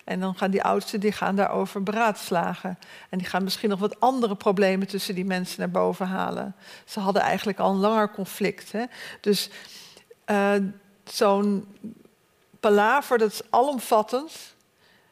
En 0.04 0.20
dan 0.20 0.34
gaan 0.34 0.50
die 0.50 0.62
oudsten 0.62 1.00
die 1.00 1.12
gaan 1.12 1.36
daarover 1.36 1.82
beraadslagen. 1.82 2.78
En 3.10 3.18
die 3.18 3.26
gaan 3.26 3.44
misschien 3.44 3.68
nog 3.68 3.78
wat 3.78 4.00
andere 4.00 4.34
problemen 4.34 4.86
tussen 4.86 5.14
die 5.14 5.24
mensen 5.24 5.58
naar 5.58 5.70
boven 5.70 6.06
halen. 6.06 6.54
Ze 6.84 7.00
hadden 7.00 7.22
eigenlijk 7.22 7.58
al 7.58 7.70
een 7.70 7.76
langer 7.76 8.10
conflict. 8.10 8.72
Hè? 8.72 8.84
Dus 9.20 9.50
uh, 10.26 10.52
zo'n 11.04 11.66
palaver, 12.60 13.18
dat 13.18 13.32
is 13.32 13.42
alomvattend. 13.50 14.32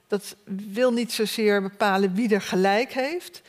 Dat 0.07 0.37
wil 0.45 0.93
niet 0.93 1.13
zozeer 1.13 1.63
bepalen 1.63 2.15
wie 2.15 2.35
er 2.35 2.43
gelijk 2.43 2.93
heeft. 2.93 3.43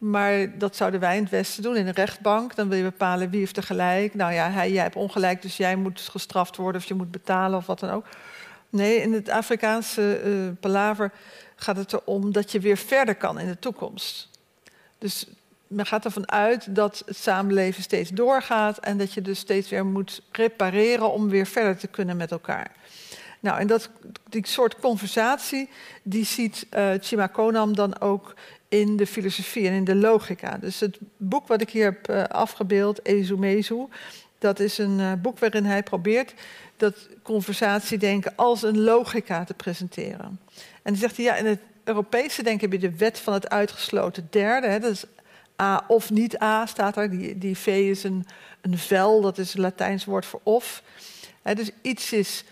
Maar 0.00 0.58
dat 0.58 0.76
zouden 0.76 1.00
wij 1.00 1.16
in 1.16 1.22
het 1.22 1.30
Westen 1.30 1.62
doen, 1.62 1.76
in 1.76 1.86
een 1.86 1.92
rechtbank. 1.92 2.54
Dan 2.54 2.68
wil 2.68 2.76
je 2.76 2.82
bepalen 2.82 3.30
wie 3.30 3.40
heeft 3.40 3.56
er 3.56 3.62
gelijk. 3.62 4.14
Nou 4.14 4.32
ja, 4.32 4.66
jij 4.66 4.82
hebt 4.82 4.96
ongelijk, 4.96 5.42
dus 5.42 5.56
jij 5.56 5.76
moet 5.76 6.00
gestraft 6.00 6.56
worden 6.56 6.80
of 6.80 6.86
je 6.86 6.94
moet 6.94 7.10
betalen 7.10 7.58
of 7.58 7.66
wat 7.66 7.80
dan 7.80 7.90
ook. 7.90 8.06
Nee, 8.70 8.96
in 9.00 9.12
het 9.12 9.28
Afrikaanse 9.28 10.22
uh, 10.24 10.50
palaver 10.60 11.12
gaat 11.56 11.76
het 11.76 11.92
erom 11.92 12.32
dat 12.32 12.52
je 12.52 12.60
weer 12.60 12.76
verder 12.76 13.14
kan 13.14 13.38
in 13.38 13.46
de 13.46 13.58
toekomst. 13.58 14.28
Dus 14.98 15.26
men 15.66 15.86
gaat 15.86 16.04
ervan 16.04 16.30
uit 16.30 16.74
dat 16.74 17.02
het 17.06 17.16
samenleven 17.16 17.82
steeds 17.82 18.10
doorgaat 18.10 18.78
en 18.78 18.98
dat 18.98 19.12
je 19.12 19.22
dus 19.22 19.38
steeds 19.38 19.70
weer 19.70 19.86
moet 19.86 20.22
repareren 20.32 21.12
om 21.12 21.28
weer 21.28 21.46
verder 21.46 21.76
te 21.76 21.86
kunnen 21.86 22.16
met 22.16 22.30
elkaar. 22.30 22.72
Nou, 23.40 23.58
en 23.58 23.66
dat, 23.66 23.90
die 24.28 24.46
soort 24.46 24.80
conversatie, 24.80 25.68
die 26.02 26.24
ziet 26.24 26.66
uh, 26.74 26.90
Chimakonam 27.00 27.74
dan 27.74 28.00
ook 28.00 28.34
in 28.70 28.96
de 28.96 29.06
filosofie 29.06 29.68
en 29.68 29.74
in 29.74 29.84
de 29.84 29.94
logica. 29.94 30.58
Dus 30.58 30.80
het 30.80 30.98
boek 31.16 31.46
wat 31.46 31.60
ik 31.60 31.70
hier 31.70 31.84
heb 31.84 32.10
uh, 32.10 32.24
afgebeeld, 32.24 33.06
Ezumezu, 33.06 33.86
dat 34.38 34.60
is 34.60 34.78
een 34.78 34.98
uh, 34.98 35.12
boek 35.12 35.38
waarin 35.38 35.64
hij 35.64 35.82
probeert 35.82 36.34
dat 36.76 37.08
conversatiedenken 37.22 38.32
als 38.36 38.62
een 38.62 38.80
logica 38.80 39.44
te 39.44 39.54
presenteren. 39.54 40.40
En 40.82 40.92
dan 40.92 40.96
zegt 40.96 41.16
hij, 41.16 41.24
ja, 41.24 41.36
in 41.36 41.46
het 41.46 41.60
Europese 41.84 42.42
denken 42.42 42.70
heb 42.70 42.80
je 42.80 42.88
de 42.88 42.96
wet 42.96 43.18
van 43.18 43.32
het 43.32 43.50
uitgesloten 43.50 44.26
derde. 44.30 44.66
Hè, 44.66 44.78
dat 44.78 44.90
is 44.90 45.04
A 45.62 45.84
of 45.88 46.10
niet 46.10 46.42
A, 46.42 46.66
staat 46.66 46.96
er. 46.96 47.10
Die, 47.10 47.38
die 47.38 47.56
V 47.56 47.66
is 47.66 48.04
een, 48.04 48.26
een 48.60 48.78
vel, 48.78 49.20
dat 49.20 49.38
is 49.38 49.54
een 49.54 49.60
Latijns 49.60 50.04
woord 50.04 50.26
voor 50.26 50.40
of. 50.42 50.82
Hè, 51.42 51.54
dus 51.54 51.70
iets 51.82 52.12
is 52.12 52.44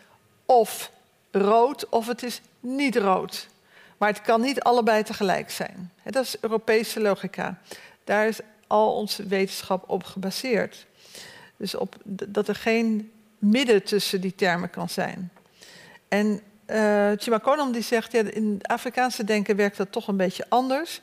of 0.45 0.91
rood 1.31 1.89
of 1.89 2.07
het 2.07 2.23
is 2.23 2.41
niet 2.61 2.97
rood. 2.97 3.49
Maar 3.99 4.09
het 4.09 4.23
kan 4.23 4.41
niet 4.41 4.61
allebei 4.61 5.03
tegelijk 5.03 5.51
zijn. 5.51 5.93
Dat 6.05 6.25
is 6.25 6.41
Europese 6.41 7.01
logica. 7.01 7.59
Daar 8.05 8.27
is 8.27 8.41
al 8.67 8.95
onze 8.95 9.27
wetenschap 9.27 9.85
op 9.87 10.05
gebaseerd. 10.05 10.87
Dus 11.57 11.75
op 11.75 11.97
dat 12.05 12.49
er 12.49 12.55
geen 12.55 13.13
midden 13.39 13.83
tussen 13.83 14.21
die 14.21 14.35
termen 14.35 14.71
kan 14.71 14.89
zijn. 14.89 15.31
En 16.09 16.41
uh, 16.67 17.73
die 17.73 17.83
zegt, 17.83 18.13
ja, 18.13 18.23
in 18.23 18.55
het 18.55 18.69
Afrikaanse 18.69 19.25
denken 19.25 19.57
werkt 19.57 19.77
dat 19.77 19.93
toch 19.93 20.09
een 20.09 20.17
beetje 20.17 20.47
anders. 20.49 21.01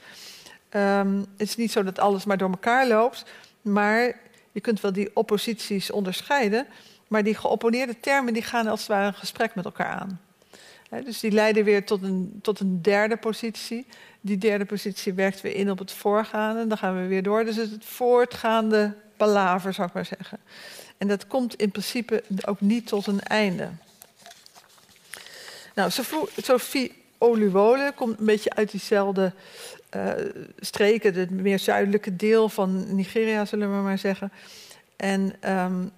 Um, 0.69 1.19
het 1.37 1.47
is 1.47 1.55
niet 1.55 1.71
zo 1.71 1.83
dat 1.83 1.99
alles 1.99 2.25
maar 2.25 2.37
door 2.37 2.49
elkaar 2.49 2.87
loopt, 2.87 3.25
maar 3.61 4.19
je 4.51 4.61
kunt 4.61 4.81
wel 4.81 4.93
die 4.93 5.15
opposities 5.15 5.91
onderscheiden, 5.91 6.67
maar 7.07 7.23
die 7.23 7.35
geopponeerde 7.35 7.99
termen 7.99 8.33
die 8.33 8.43
gaan 8.43 8.67
als 8.67 8.79
het 8.79 8.89
ware 8.89 9.07
een 9.07 9.13
gesprek 9.13 9.55
met 9.55 9.65
elkaar 9.65 9.99
aan 9.99 10.19
dus 11.03 11.19
die 11.19 11.31
leiden 11.31 11.63
weer 11.63 11.85
tot 11.85 12.03
een, 12.03 12.39
tot 12.41 12.59
een 12.59 12.81
derde 12.81 13.17
positie. 13.17 13.85
Die 14.21 14.37
derde 14.37 14.65
positie 14.65 15.13
werkt 15.13 15.41
weer 15.41 15.55
in 15.55 15.71
op 15.71 15.79
het 15.79 15.91
voorgaande. 15.91 16.67
Dan 16.67 16.77
gaan 16.77 17.01
we 17.01 17.07
weer 17.07 17.23
door. 17.23 17.45
Dus 17.45 17.55
het, 17.55 17.71
het 17.71 17.85
voortgaande 17.85 18.93
palaver, 19.17 19.73
zou 19.73 19.87
ik 19.87 19.93
maar 19.93 20.05
zeggen. 20.05 20.39
En 20.97 21.07
dat 21.07 21.27
komt 21.27 21.55
in 21.55 21.71
principe 21.71 22.23
ook 22.45 22.61
niet 22.61 22.87
tot 22.87 23.07
een 23.07 23.21
einde. 23.21 23.69
Nou, 25.75 25.91
Sophie 26.35 27.03
Oluwole 27.17 27.91
komt 27.95 28.19
een 28.19 28.25
beetje 28.25 28.53
uit 28.53 28.71
diezelfde 28.71 29.33
uh, 29.95 30.11
streken, 30.59 31.13
het 31.13 31.29
meer 31.29 31.59
zuidelijke 31.59 32.15
deel 32.15 32.49
van 32.49 32.95
Nigeria, 32.95 33.45
zullen 33.45 33.77
we 33.77 33.83
maar 33.83 33.97
zeggen. 33.97 34.31
En 34.95 35.35
um, 35.51 35.91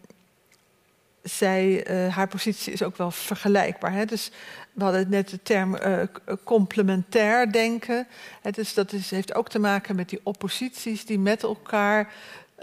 zij, 1.24 1.90
uh, 1.90 2.16
haar 2.16 2.28
positie 2.28 2.74
is 2.74 2.84
ook 2.84 2.98
wel 2.98 3.12
vergelijkbaar. 3.12 3.94
Hè? 3.94 4.06
Dus 4.06 4.32
we 4.78 4.84
hadden 4.84 5.10
net 5.10 5.30
de 5.30 5.40
term 5.44 5.76
uh, 5.76 6.00
complementair 6.44 7.52
denken. 7.52 8.08
Hè? 8.42 8.52
Dus 8.52 8.74
dat 8.74 8.92
is, 8.92 9.12
heeft 9.12 9.36
ook 9.36 9.50
te 9.50 9.60
maken 9.60 9.96
met 9.96 10.10
die 10.10 10.20
opposities 10.24 11.06
die 11.06 11.20
met 11.20 11.44
elkaar 11.44 12.14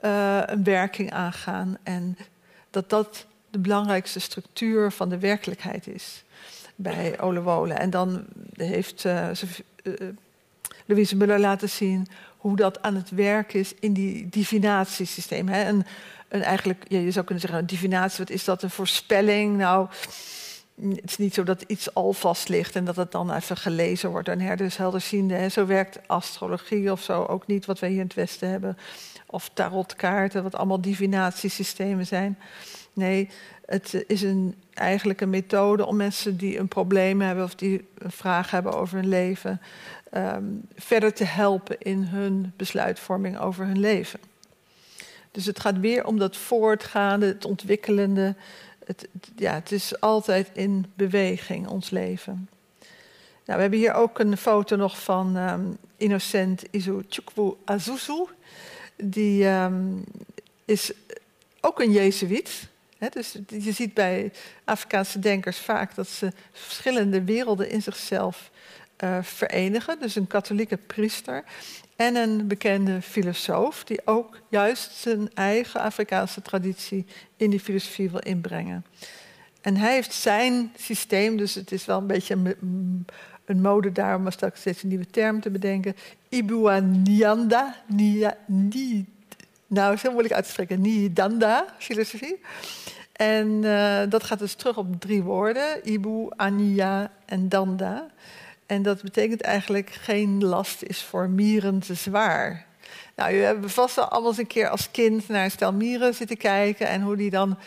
uh, 0.04 0.40
een 0.46 0.64
werking 0.64 1.12
aangaan. 1.12 1.76
En 1.82 2.18
dat 2.70 2.90
dat 2.90 3.26
de 3.50 3.58
belangrijkste 3.58 4.20
structuur 4.20 4.92
van 4.92 5.08
de 5.08 5.18
werkelijkheid 5.18 5.86
is 5.86 6.24
bij 6.74 7.20
Olewole. 7.20 7.74
En 7.74 7.90
dan 7.90 8.24
heeft 8.56 9.04
Louise 10.86 11.16
Muller 11.16 11.38
laten 11.38 11.68
zien 11.68 12.06
hoe 12.36 12.56
dat 12.56 12.82
aan 12.82 12.94
het 12.94 13.10
werk 13.10 13.54
is 13.54 13.74
in 13.80 13.92
die 13.92 14.28
divinatiesysteem. 14.28 15.48
Hè? 15.48 15.78
Eigenlijk, 16.28 16.84
ja, 16.88 16.98
je 16.98 17.10
zou 17.10 17.24
kunnen 17.24 17.42
zeggen, 17.42 17.60
een 17.60 17.66
divinatie, 17.66 18.18
wat 18.18 18.30
is 18.30 18.44
dat, 18.44 18.62
een 18.62 18.70
voorspelling? 18.70 19.56
Nou, 19.56 19.88
het 20.80 21.10
is 21.10 21.16
niet 21.16 21.34
zo 21.34 21.42
dat 21.42 21.62
iets 21.62 21.94
al 21.94 22.12
vast 22.12 22.48
ligt 22.48 22.76
en 22.76 22.84
dat 22.84 22.96
het 22.96 23.12
dan 23.12 23.32
even 23.32 23.56
gelezen 23.56 24.10
wordt 24.10 24.28
een 24.28 24.40
herders 24.40 24.76
helderziende. 24.76 25.34
Hè. 25.34 25.48
Zo 25.48 25.66
werkt 25.66 25.98
astrologie 26.06 26.92
of 26.92 27.02
zo 27.02 27.24
ook 27.24 27.46
niet, 27.46 27.66
wat 27.66 27.78
wij 27.78 27.88
hier 27.88 27.98
in 27.98 28.04
het 28.04 28.14
Westen 28.14 28.48
hebben. 28.48 28.78
Of 29.26 29.50
tarotkaarten, 29.52 30.42
wat 30.42 30.54
allemaal 30.54 30.80
divinatiesystemen 30.80 32.06
zijn. 32.06 32.38
Nee, 32.92 33.28
het 33.66 34.04
is 34.06 34.22
een, 34.22 34.54
eigenlijk 34.74 35.20
een 35.20 35.30
methode 35.30 35.86
om 35.86 35.96
mensen 35.96 36.36
die 36.36 36.58
een 36.58 36.68
probleem 36.68 37.20
hebben 37.20 37.44
of 37.44 37.54
die 37.54 37.84
een 37.98 38.10
vraag 38.10 38.50
hebben 38.50 38.72
over 38.72 38.96
hun 38.96 39.08
leven, 39.08 39.60
um, 40.16 40.62
verder 40.76 41.12
te 41.12 41.24
helpen 41.24 41.80
in 41.80 42.02
hun 42.02 42.52
besluitvorming 42.56 43.38
over 43.38 43.66
hun 43.66 43.80
leven. 43.80 44.20
Dus 45.30 45.46
het 45.46 45.60
gaat 45.60 45.78
weer 45.78 46.06
om 46.06 46.18
dat 46.18 46.36
voortgaande, 46.36 47.26
het 47.26 47.44
ontwikkelende. 47.44 48.34
Het, 48.86 49.08
ja, 49.36 49.54
het 49.54 49.72
is 49.72 50.00
altijd 50.00 50.50
in 50.52 50.86
beweging, 50.94 51.68
ons 51.68 51.90
leven. 51.90 52.48
Nou, 53.44 53.56
we 53.56 53.60
hebben 53.60 53.78
hier 53.78 53.94
ook 53.94 54.18
een 54.18 54.36
foto 54.36 54.76
nog 54.76 55.02
van 55.02 55.36
um, 55.36 55.76
Innocent 55.96 56.62
Izuchukwu 56.70 57.54
Azuzu. 57.64 58.24
Die 58.96 59.46
um, 59.46 60.04
is 60.64 60.92
ook 61.60 61.80
een 61.80 61.92
Jezuïet. 61.92 62.68
dus 63.10 63.36
je 63.48 63.72
ziet 63.72 63.94
bij 63.94 64.32
Afrikaanse 64.64 65.18
denkers 65.18 65.58
vaak 65.58 65.94
dat 65.94 66.08
ze 66.08 66.32
verschillende 66.52 67.24
werelden 67.24 67.70
in 67.70 67.82
zichzelf 67.82 68.50
uh, 69.04 69.18
verenigen. 69.22 70.00
Dus 70.00 70.14
een 70.14 70.26
katholieke 70.26 70.76
priester 70.76 71.44
en 71.96 72.16
een 72.16 72.46
bekende 72.46 73.02
filosoof 73.02 73.84
die 73.84 74.00
ook 74.04 74.38
juist 74.48 74.92
zijn 74.92 75.30
eigen 75.34 75.80
Afrikaanse 75.80 76.42
traditie 76.42 77.06
in 77.36 77.50
die 77.50 77.60
filosofie 77.60 78.10
wil 78.10 78.20
inbrengen. 78.20 78.84
En 79.60 79.76
hij 79.76 79.94
heeft 79.94 80.12
zijn 80.12 80.72
systeem, 80.76 81.36
dus 81.36 81.54
het 81.54 81.72
is 81.72 81.84
wel 81.84 81.98
een 81.98 82.06
beetje 82.06 82.56
een, 83.44 83.60
mode 83.60 83.92
daar 83.92 84.16
om 84.16 84.30
straks 84.30 84.60
steeds 84.60 84.82
een 84.82 84.88
nieuwe 84.88 85.06
term 85.06 85.40
te 85.40 85.50
bedenken. 85.50 85.96
Ibuanianda, 86.28 87.74
nia, 87.86 88.36
ni, 88.46 89.06
nou 89.66 89.96
zo 89.96 90.10
moeilijk 90.10 90.34
uit 90.34 90.44
te 90.44 90.50
spreken, 90.50 90.80
Nidanda 90.80 91.66
filosofie. 91.78 92.40
En 93.12 93.48
uh, 93.48 94.00
dat 94.08 94.24
gaat 94.24 94.38
dus 94.38 94.54
terug 94.54 94.76
op 94.76 95.00
drie 95.00 95.22
woorden, 95.22 95.90
Ibu, 95.90 96.26
Ania 96.36 97.10
en 97.24 97.48
Danda. 97.48 98.06
En 98.66 98.82
dat 98.82 99.02
betekent 99.02 99.40
eigenlijk 99.40 99.90
geen 99.90 100.44
last 100.44 100.82
is 100.82 101.02
voor 101.02 101.28
mieren 101.28 101.78
te 101.78 101.94
zwaar. 101.94 102.66
Nou, 103.16 103.34
u 103.34 103.38
hebt 103.38 103.72
vast 103.72 103.98
al 103.98 104.04
allemaal 104.04 104.30
eens 104.30 104.38
een 104.38 104.46
keer 104.46 104.68
als 104.68 104.90
kind 104.90 105.28
naar 105.28 105.44
een 105.44 105.50
stel 105.50 105.72
mieren 105.72 106.14
zitten 106.14 106.36
kijken 106.36 106.86
en 106.86 107.02
hoe 107.02 107.16
die 107.16 107.30
dan 107.30 107.58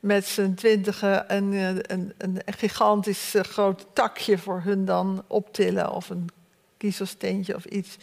met 0.00 0.26
z'n 0.26 0.54
twintigen 0.54 1.34
een, 1.34 1.52
een, 1.92 2.12
een, 2.18 2.40
gigantisch 2.44 3.34
groot 3.38 3.86
takje 3.92 4.38
voor 4.38 4.60
hun 4.64 4.84
dan 4.84 5.24
optillen 5.26 5.92
of 5.92 6.10
een 6.10 6.28
kiezelsteentje 6.76 7.54
of 7.54 7.64
iets. 7.64 7.96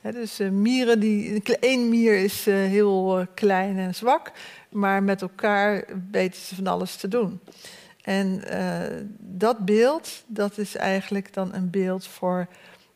dus 0.00 0.40
uh, 0.40 0.50
mieren, 0.50 1.00
die, 1.00 1.42
één 1.60 1.88
mier 1.88 2.18
is 2.18 2.44
heel 2.44 3.26
klein 3.34 3.78
en 3.78 3.94
zwak, 3.94 4.32
maar 4.68 5.02
met 5.02 5.22
elkaar 5.22 5.84
weten 6.10 6.40
ze 6.40 6.54
van 6.54 6.66
alles 6.66 6.96
te 6.96 7.08
doen. 7.08 7.40
En 8.04 8.42
uh, 8.52 8.80
dat 9.18 9.58
beeld, 9.58 10.22
dat 10.26 10.58
is 10.58 10.76
eigenlijk 10.76 11.32
dan 11.34 11.54
een 11.54 11.70
beeld 11.70 12.06
voor 12.06 12.46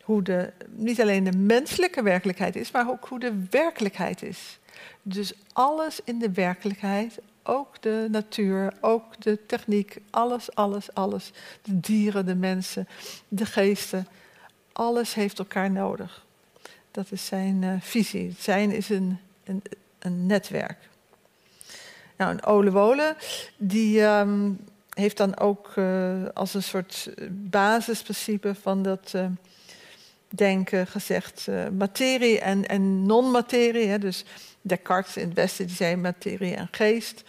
hoe 0.02 0.22
de, 0.22 0.52
niet 0.70 1.00
alleen 1.00 1.24
de 1.24 1.36
menselijke 1.36 2.02
werkelijkheid 2.02 2.56
is, 2.56 2.70
maar 2.70 2.90
ook 2.90 3.06
hoe 3.08 3.18
de 3.18 3.44
werkelijkheid 3.50 4.22
is. 4.22 4.58
Dus 5.02 5.32
alles 5.52 6.00
in 6.04 6.18
de 6.18 6.32
werkelijkheid, 6.32 7.18
ook 7.42 7.82
de 7.82 8.08
natuur, 8.10 8.72
ook 8.80 9.20
de 9.22 9.46
techniek, 9.46 10.00
alles, 10.10 10.54
alles, 10.54 10.94
alles. 10.94 11.32
De 11.62 11.80
dieren, 11.80 12.26
de 12.26 12.34
mensen, 12.34 12.88
de 13.28 13.46
geesten, 13.46 14.06
alles 14.72 15.14
heeft 15.14 15.38
elkaar 15.38 15.70
nodig. 15.70 16.26
Dat 16.90 17.06
is 17.10 17.26
zijn 17.26 17.62
uh, 17.62 17.72
visie. 17.80 18.34
Zijn 18.38 18.70
is 18.70 18.88
een, 18.88 19.18
een, 19.44 19.62
een 19.98 20.26
netwerk. 20.26 20.88
Nou, 22.16 22.30
een 22.30 22.44
Olewole, 22.44 23.16
die 23.56 24.02
um, 24.02 24.58
heeft 25.00 25.16
dan 25.16 25.38
ook 25.38 25.72
uh, 25.76 26.24
als 26.34 26.54
een 26.54 26.62
soort 26.62 27.10
basisprincipe 27.30 28.54
van 28.54 28.82
dat 28.82 29.12
uh, 29.16 29.26
denken 30.28 30.86
gezegd 30.86 31.46
materie 31.76 32.40
en, 32.40 32.68
en 32.68 33.06
non-materie. 33.06 33.98
Dus 33.98 34.24
Descartes 34.60 35.16
in 35.16 35.28
het 35.28 35.36
Westen 35.36 35.66
die 35.66 35.76
zei 35.76 35.96
materie 35.96 36.54
en 36.54 36.68
geest. 36.70 37.22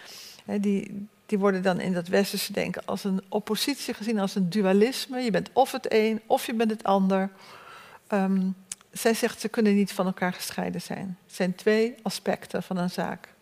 Hè, 0.46 0.60
die, 0.60 1.08
die 1.26 1.40
worden 1.40 1.62
dan 1.62 1.80
in 1.80 1.94
dat 1.94 2.08
westerse 2.08 2.54
denken 2.54 2.86
als 2.86 3.04
een 3.04 3.22
oppositie 3.30 3.94
gezien, 3.94 4.20
als 4.20 4.36
een 4.36 4.50
dualisme. 4.50 5.20
Je 5.20 5.32
bent 5.32 5.50
of 5.54 5.72
het 5.72 5.94
een 5.94 6.22
of 6.26 6.46
je 6.46 6.54
bent 6.54 6.72
het 6.72 6.84
ander. 6.84 7.30
Um, 8.14 8.56
zij 8.92 9.14
zegt 9.14 9.42
ze 9.42 9.50
kunnen 9.50 9.76
niet 9.76 9.92
van 9.92 10.06
elkaar 10.06 10.34
gescheiden 10.34 10.82
zijn. 10.82 11.18
Het 11.26 11.36
zijn 11.36 11.56
twee 11.56 11.96
aspecten 12.02 12.64
van 12.64 12.78
een 12.78 12.90
zaak. 12.90 13.34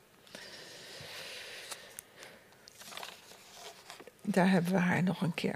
Daar 4.29 4.49
hebben 4.49 4.71
we 4.71 4.77
haar 4.77 5.03
nog 5.03 5.21
een 5.21 5.33
keer. 5.33 5.55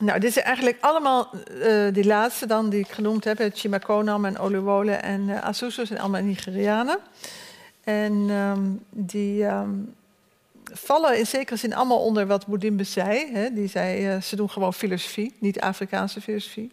Nou, 0.00 0.20
dit 0.20 0.36
is 0.36 0.42
eigenlijk 0.42 0.76
allemaal, 0.80 1.30
uh, 1.50 1.92
die 1.92 2.04
laatste 2.04 2.46
dan 2.46 2.68
die 2.70 2.80
ik 2.80 2.88
genoemd 2.88 3.24
heb, 3.24 3.50
Chimakonam 3.54 4.24
en 4.24 4.38
Oluwole 4.38 4.92
en 4.92 5.42
Asusu, 5.42 5.86
zijn 5.86 6.00
allemaal 6.00 6.22
Nigerianen. 6.22 6.98
En 7.84 8.12
um, 8.12 8.84
die 8.90 9.44
um, 9.44 9.94
vallen 10.72 11.18
in 11.18 11.26
zekere 11.26 11.56
zin 11.56 11.74
allemaal 11.74 12.04
onder 12.04 12.26
wat 12.26 12.46
Boudimbe 12.46 12.84
zei. 12.84 13.32
Hè. 13.32 13.52
Die 13.52 13.68
zei, 13.68 14.14
uh, 14.14 14.22
ze 14.22 14.36
doen 14.36 14.50
gewoon 14.50 14.74
filosofie, 14.74 15.34
niet 15.38 15.60
Afrikaanse 15.60 16.20
filosofie. 16.20 16.72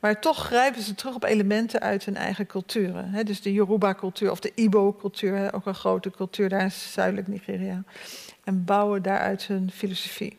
Maar 0.00 0.20
toch 0.20 0.44
grijpen 0.44 0.82
ze 0.82 0.94
terug 0.94 1.14
op 1.14 1.24
elementen 1.24 1.80
uit 1.80 2.04
hun 2.04 2.16
eigen 2.16 2.46
culturen. 2.46 3.26
Dus 3.26 3.42
de 3.42 3.52
Yoruba-cultuur 3.52 4.30
of 4.30 4.40
de 4.40 4.52
Igbo-cultuur, 4.54 5.52
ook 5.54 5.66
een 5.66 5.74
grote 5.74 6.10
cultuur 6.10 6.48
daar 6.48 6.62
in 6.62 6.72
zuidelijk 6.72 7.28
Nigeria 7.28 7.82
en 8.44 8.64
bouwen 8.64 9.02
daaruit 9.02 9.46
hun 9.46 9.70
filosofie. 9.70 10.36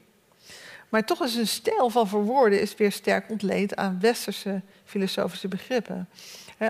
Maar 0.89 1.05
toch 1.05 1.23
is 1.23 1.35
een 1.35 1.47
stijl 1.47 1.89
van 1.89 2.07
verwoorden 2.07 2.61
is 2.61 2.75
weer 2.75 2.91
sterk 2.91 3.29
ontleend 3.29 3.75
aan 3.75 3.99
westerse 3.99 4.61
filosofische 4.85 5.47
begrippen. 5.47 6.09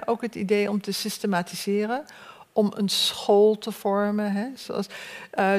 ook 0.06 0.22
het 0.22 0.36
idee 0.36 0.70
om 0.70 0.82
te 0.82 0.92
systematiseren, 0.92 2.06
om 2.52 2.72
een 2.76 2.90
school 2.90 3.58
te 3.58 3.72
vormen. 3.72 4.54
zoals 4.58 4.88
uh, 5.40 5.54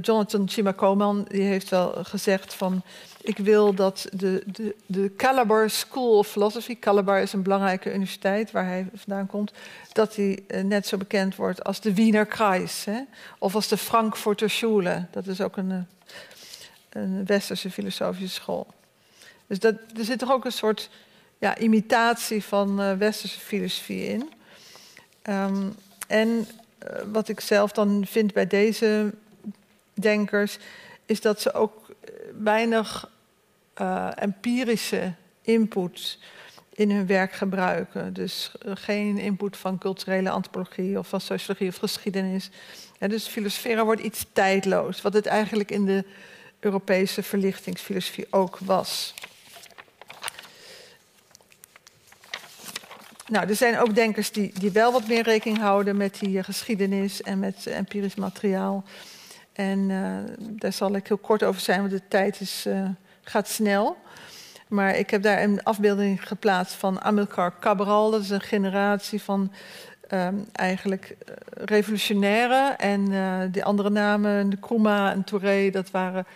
Jonathan 0.00 0.48
Chimakoman 0.48 1.26
die 1.28 1.42
heeft 1.42 1.68
wel 1.68 2.04
gezegd 2.04 2.54
van... 2.54 2.82
ik 3.24 3.38
wil 3.38 3.74
dat 3.74 4.06
de, 4.12 4.42
de, 4.46 4.74
de 4.86 5.12
Calabar 5.16 5.70
School 5.70 6.18
of 6.18 6.28
Philosophy... 6.28 6.78
Calabar 6.78 7.20
is 7.20 7.32
een 7.32 7.42
belangrijke 7.42 7.92
universiteit 7.92 8.50
waar 8.50 8.64
hij 8.64 8.86
vandaan 8.94 9.26
komt... 9.26 9.52
dat 9.92 10.14
die 10.14 10.44
uh, 10.48 10.62
net 10.62 10.86
zo 10.86 10.96
bekend 10.96 11.36
wordt 11.36 11.64
als 11.64 11.80
de 11.80 11.94
Wiener 11.94 12.26
Kreis. 12.26 12.84
Hè? 12.84 13.00
Of 13.38 13.54
als 13.54 13.68
de 13.68 13.76
Frankfurter 13.76 14.50
Schule. 14.50 15.06
Dat 15.10 15.26
is 15.26 15.40
ook 15.40 15.56
een, 15.56 15.70
eh, 15.70 17.02
een 17.02 17.26
westerse 17.26 17.70
filosofische 17.70 18.34
school. 18.34 18.66
Dus 19.46 19.58
dat, 19.58 19.74
er 19.96 20.04
zit 20.04 20.18
toch 20.18 20.32
ook 20.32 20.44
een 20.44 20.52
soort 20.52 20.90
ja, 21.38 21.58
imitatie 21.58 22.44
van 22.44 22.80
uh, 22.80 22.92
westerse 22.92 23.40
filosofie 23.40 24.06
in. 24.06 24.32
Um, 25.30 25.74
en 26.06 26.48
wat 27.12 27.28
ik 27.28 27.40
zelf 27.40 27.72
dan 27.72 28.06
vind 28.06 28.32
bij 28.32 28.46
deze 28.46 29.12
denkers, 29.94 30.58
is 31.06 31.20
dat 31.20 31.40
ze 31.40 31.52
ook 31.52 31.88
eh, 31.88 32.14
weinig 32.38 33.12
uh, 33.80 34.10
empirische 34.14 35.12
input 35.42 36.18
in 36.72 36.90
hun 36.90 37.06
werk 37.06 37.32
gebruiken. 37.32 38.12
Dus 38.12 38.52
uh, 38.66 38.72
geen 38.76 39.18
input 39.18 39.56
van 39.56 39.78
culturele 39.78 40.30
antropologie 40.30 40.98
of 40.98 41.08
van 41.08 41.20
sociologie 41.20 41.68
of 41.68 41.76
geschiedenis. 41.76 42.50
Dus 42.98 43.26
filosoferen 43.26 43.84
wordt 43.84 44.02
iets 44.02 44.26
tijdloos, 44.32 45.02
wat 45.02 45.12
het 45.12 45.26
eigenlijk 45.26 45.70
in 45.70 45.84
de 45.84 46.04
Europese 46.60 47.22
verlichtingsfilosofie 47.22 48.26
ook 48.30 48.58
was. 48.58 49.14
Nou, 53.28 53.48
er 53.48 53.56
zijn 53.56 53.78
ook 53.78 53.94
denkers 53.94 54.30
die, 54.30 54.52
die 54.58 54.70
wel 54.70 54.92
wat 54.92 55.08
meer 55.08 55.22
rekening 55.22 55.58
houden 55.58 55.96
met 55.96 56.18
die 56.18 56.42
geschiedenis 56.42 57.22
en 57.22 57.38
met 57.38 57.66
empirisch 57.66 58.14
materiaal. 58.14 58.84
En 59.52 59.88
daar 60.38 60.72
zal 60.72 60.94
ik 60.94 61.08
heel 61.08 61.16
kort 61.16 61.42
over 61.42 61.60
zijn, 61.60 61.80
want 61.80 61.90
de 61.90 62.08
tijd 62.08 62.40
is, 62.40 62.66
gaat 63.24 63.48
snel. 63.48 63.96
Maar 64.68 64.96
ik 64.96 65.10
heb 65.10 65.22
daar 65.22 65.42
een 65.42 65.62
afbeelding 65.62 66.28
geplaatst 66.28 66.74
van 66.74 67.00
Amilcar 67.00 67.58
Cabral. 67.60 68.10
Dat 68.10 68.20
is 68.20 68.30
een 68.30 68.40
generatie 68.40 69.22
van 69.22 69.52
um, 70.10 70.46
eigenlijk 70.52 71.16
uh, 71.28 71.34
revolutionairen. 71.64 72.78
En 72.78 73.04
de 73.52 73.64
andere 73.64 73.90
namen, 73.90 74.48
Nkrumah 74.48 75.10
en 75.10 75.24
Touré, 75.24 75.70
dat 75.70 75.90
waren 75.90 76.26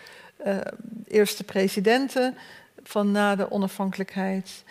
eerste 1.07 1.45
presidenten 1.45 2.37
van 2.83 3.11
na 3.11 3.37
de 3.37 3.51
onafhankelijkheid 3.51 4.65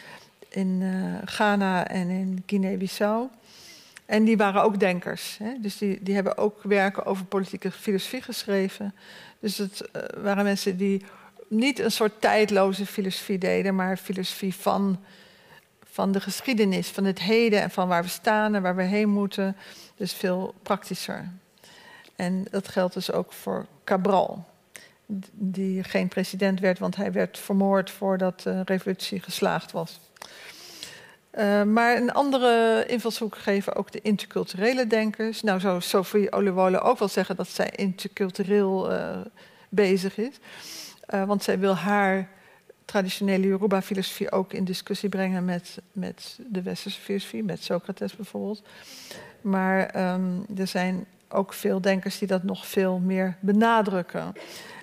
in 0.50 0.84
Ghana 1.26 1.88
en 1.88 2.10
in 2.10 2.44
Guinea-Bissau. 2.46 3.28
En 4.08 4.24
die 4.24 4.38
waren 4.38 4.64
ook 4.64 4.80
denkers. 4.80 5.38
Hè? 5.44 5.54
Dus 5.60 5.78
die, 5.78 6.00
die 6.02 6.16
hebben 6.16 6.38
ook 6.38 6.64
werken 6.64 7.06
over 7.06 7.26
politieke 7.26 7.72
filosofie 7.72 8.22
geschreven. 8.22 8.96
Dus 9.40 9.58
het 9.58 9.90
uh, 9.96 10.02
waren 10.24 10.44
mensen 10.44 10.78
die 10.78 11.04
niet 11.48 11.80
een 11.80 11.92
soort 11.92 12.22
tijdloze 12.22 12.86
filosofie 12.86 13.38
deden, 13.38 13.76
maar 13.76 13.98
filosofie 13.98 14.56
van, 14.56 15.00
van 15.84 16.12
de 16.12 16.22
geschiedenis, 16.22 16.88
van 16.88 17.06
het 17.06 17.20
heden 17.20 17.62
en 17.62 17.72
van 17.72 17.88
waar 17.88 18.04
we 18.04 18.10
staan 18.10 18.56
en 18.56 18.62
waar 18.62 18.76
we 18.76 18.84
heen 18.84 19.10
moeten. 19.10 19.56
Dus 19.96 20.14
veel 20.14 20.54
praktischer. 20.64 21.30
En 22.16 22.46
dat 22.52 22.68
geldt 22.68 22.94
dus 22.94 23.12
ook 23.12 23.34
voor 23.34 23.66
Cabral, 23.84 24.46
die 25.32 25.84
geen 25.84 26.08
president 26.08 26.60
werd, 26.60 26.80
want 26.80 26.96
hij 26.96 27.12
werd 27.12 27.38
vermoord 27.38 27.92
voordat 27.92 28.42
de 28.42 28.62
revolutie 28.66 29.20
geslaagd 29.20 29.72
was. 29.72 30.00
Uh, 31.38 31.64
maar 31.64 31.98
een 31.98 32.12
andere 32.12 32.84
invalshoek 32.88 33.38
geven 33.38 33.76
ook 33.76 33.92
de 33.92 34.02
interculturele 34.02 34.88
denkers. 34.88 35.42
Nou 35.42 35.60
zou 35.60 35.82
Sophie 35.82 36.32
Olewole 36.32 36.80
ook 36.80 37.00
wel 37.00 37.08
zeggen 37.08 37.36
dat 37.36 37.48
zij 37.48 37.70
intercultureel 37.76 38.92
uh, 38.92 39.18
bezig 39.70 40.18
is. 40.18 40.36
Uh, 41.14 41.24
want 41.24 41.44
zij 41.44 41.60
wil 41.60 41.76
haar 41.76 42.30
traditionele 42.86 43.48
Yoruba-filosofie 43.48 44.32
ook 44.32 44.54
in 44.54 44.64
discussie 44.64 45.10
brengen 45.10 45.46
met, 45.46 45.78
met 45.92 46.40
de 46.48 46.62
westerse 46.62 47.00
filosofie, 47.00 47.44
met 47.44 47.64
Socrates 47.64 48.16
bijvoorbeeld. 48.16 48.62
Maar 49.42 50.14
um, 50.14 50.46
er 50.58 50.68
zijn 50.68 51.06
ook 51.30 51.54
veel 51.54 51.82
denkers 51.82 52.18
die 52.18 52.28
dat 52.28 52.44
nog 52.44 52.68
veel 52.68 53.00
meer 53.00 53.38
benadrukken. 53.40 54.34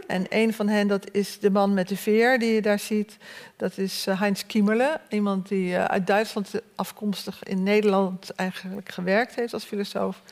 En 0.06 0.26
een 0.28 0.54
van 0.54 0.68
hen, 0.68 0.88
dat 0.88 1.10
is 1.12 1.38
de 1.38 1.50
man 1.50 1.74
met 1.74 1.88
de 1.88 1.96
veer 1.96 2.38
die 2.38 2.52
je 2.52 2.62
daar 2.62 2.78
ziet. 2.78 3.16
Dat 3.56 3.78
is 3.78 4.06
uh, 4.08 4.20
Heinz 4.20 4.42
Kiemerle, 4.46 5.00
iemand 5.08 5.48
die 5.48 5.70
uh, 5.70 5.84
uit 5.84 6.06
Duitsland 6.06 6.50
afkomstig 6.74 7.42
in 7.42 7.62
Nederland 7.62 8.30
eigenlijk 8.30 8.92
gewerkt 8.92 9.34
heeft 9.34 9.52
als 9.52 9.64
filosoof. 9.64 10.22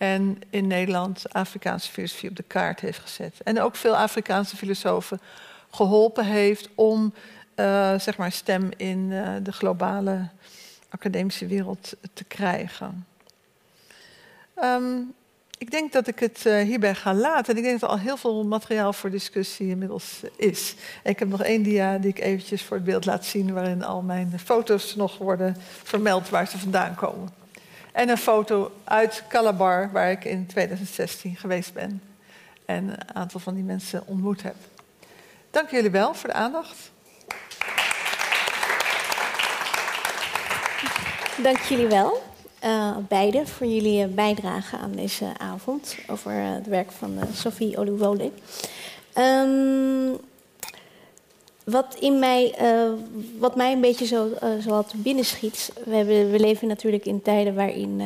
En 0.00 0.38
in 0.50 0.66
Nederland 0.66 1.32
Afrikaanse 1.32 1.90
filosofie 1.90 2.30
op 2.30 2.36
de 2.36 2.42
kaart 2.42 2.80
heeft 2.80 2.98
gezet. 2.98 3.34
En 3.44 3.60
ook 3.60 3.76
veel 3.76 3.96
Afrikaanse 3.96 4.56
filosofen 4.56 5.20
geholpen 5.70 6.24
heeft 6.24 6.68
om 6.74 7.14
uh, 7.56 7.98
zeg 7.98 8.16
maar 8.16 8.32
stem 8.32 8.68
in 8.76 9.08
de 9.42 9.52
globale 9.52 10.28
academische 10.88 11.46
wereld 11.46 11.96
te 12.12 12.24
krijgen. 12.24 13.06
Um, 14.62 15.14
ik 15.60 15.70
denk 15.70 15.92
dat 15.92 16.06
ik 16.06 16.18
het 16.18 16.44
uh, 16.46 16.60
hierbij 16.62 16.94
ga 16.94 17.14
laten. 17.14 17.56
Ik 17.56 17.62
denk 17.62 17.80
dat 17.80 17.90
er 17.90 17.96
al 17.96 18.02
heel 18.02 18.16
veel 18.16 18.44
materiaal 18.44 18.92
voor 18.92 19.10
discussie 19.10 19.68
inmiddels 19.68 20.20
is. 20.36 20.74
ik 21.04 21.18
heb 21.18 21.28
nog 21.28 21.42
één 21.42 21.62
dia 21.62 21.98
die 21.98 22.10
ik 22.10 22.18
eventjes 22.18 22.62
voor 22.62 22.76
het 22.76 22.86
beeld 22.86 23.04
laat 23.04 23.24
zien... 23.24 23.52
waarin 23.52 23.84
al 23.84 24.02
mijn 24.02 24.38
foto's 24.44 24.94
nog 24.94 25.18
worden 25.18 25.56
vermeld 25.82 26.28
waar 26.28 26.48
ze 26.48 26.58
vandaan 26.58 26.94
komen. 26.94 27.39
En 27.92 28.08
een 28.08 28.18
foto 28.18 28.72
uit 28.84 29.24
Calabar, 29.28 29.90
waar 29.92 30.10
ik 30.10 30.24
in 30.24 30.46
2016 30.46 31.36
geweest 31.36 31.72
ben. 31.72 32.02
En 32.64 32.88
een 32.88 33.14
aantal 33.14 33.40
van 33.40 33.54
die 33.54 33.64
mensen 33.64 34.02
ontmoet 34.06 34.42
heb. 34.42 34.54
Dank 35.50 35.70
jullie 35.70 35.90
wel 35.90 36.14
voor 36.14 36.28
de 36.28 36.34
aandacht. 36.34 36.90
Dank 41.42 41.58
jullie 41.58 41.86
wel 41.86 42.22
uh, 42.64 42.96
beiden 43.08 43.46
voor 43.48 43.66
jullie 43.66 44.06
bijdrage 44.06 44.76
aan 44.76 44.92
deze 44.92 45.38
avond 45.38 45.96
over 46.06 46.32
uh, 46.32 46.54
het 46.54 46.66
werk 46.66 46.90
van 46.90 47.18
Sophie 47.34 47.78
Oluwole. 47.78 48.30
Um, 49.18 50.18
wat, 51.70 51.96
in 51.98 52.18
mij, 52.18 52.54
wat 53.38 53.56
mij 53.56 53.72
een 53.72 53.80
beetje 53.80 54.06
zo, 54.06 54.28
zo 54.62 54.70
had 54.70 54.92
binnenschiet. 54.96 55.72
We, 55.84 56.04
we 56.04 56.38
leven 56.38 56.68
natuurlijk 56.68 57.04
in 57.04 57.22
tijden 57.22 57.54
waarin 57.54 58.02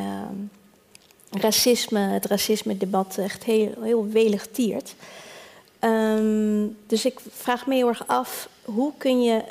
racisme, 1.31 1.99
het 1.99 2.25
racisme-debat 2.25 3.17
echt 3.17 3.43
heel, 3.43 3.71
heel 3.81 4.07
welig 4.07 4.47
tiert. 4.51 4.95
Um, 5.79 6.77
dus 6.87 7.05
ik 7.05 7.19
vraag 7.29 7.67
me 7.67 7.75
heel 7.75 7.87
erg 7.87 8.07
af, 8.07 8.49
hoe, 8.63 8.91
kun 8.97 9.23
je, 9.23 9.41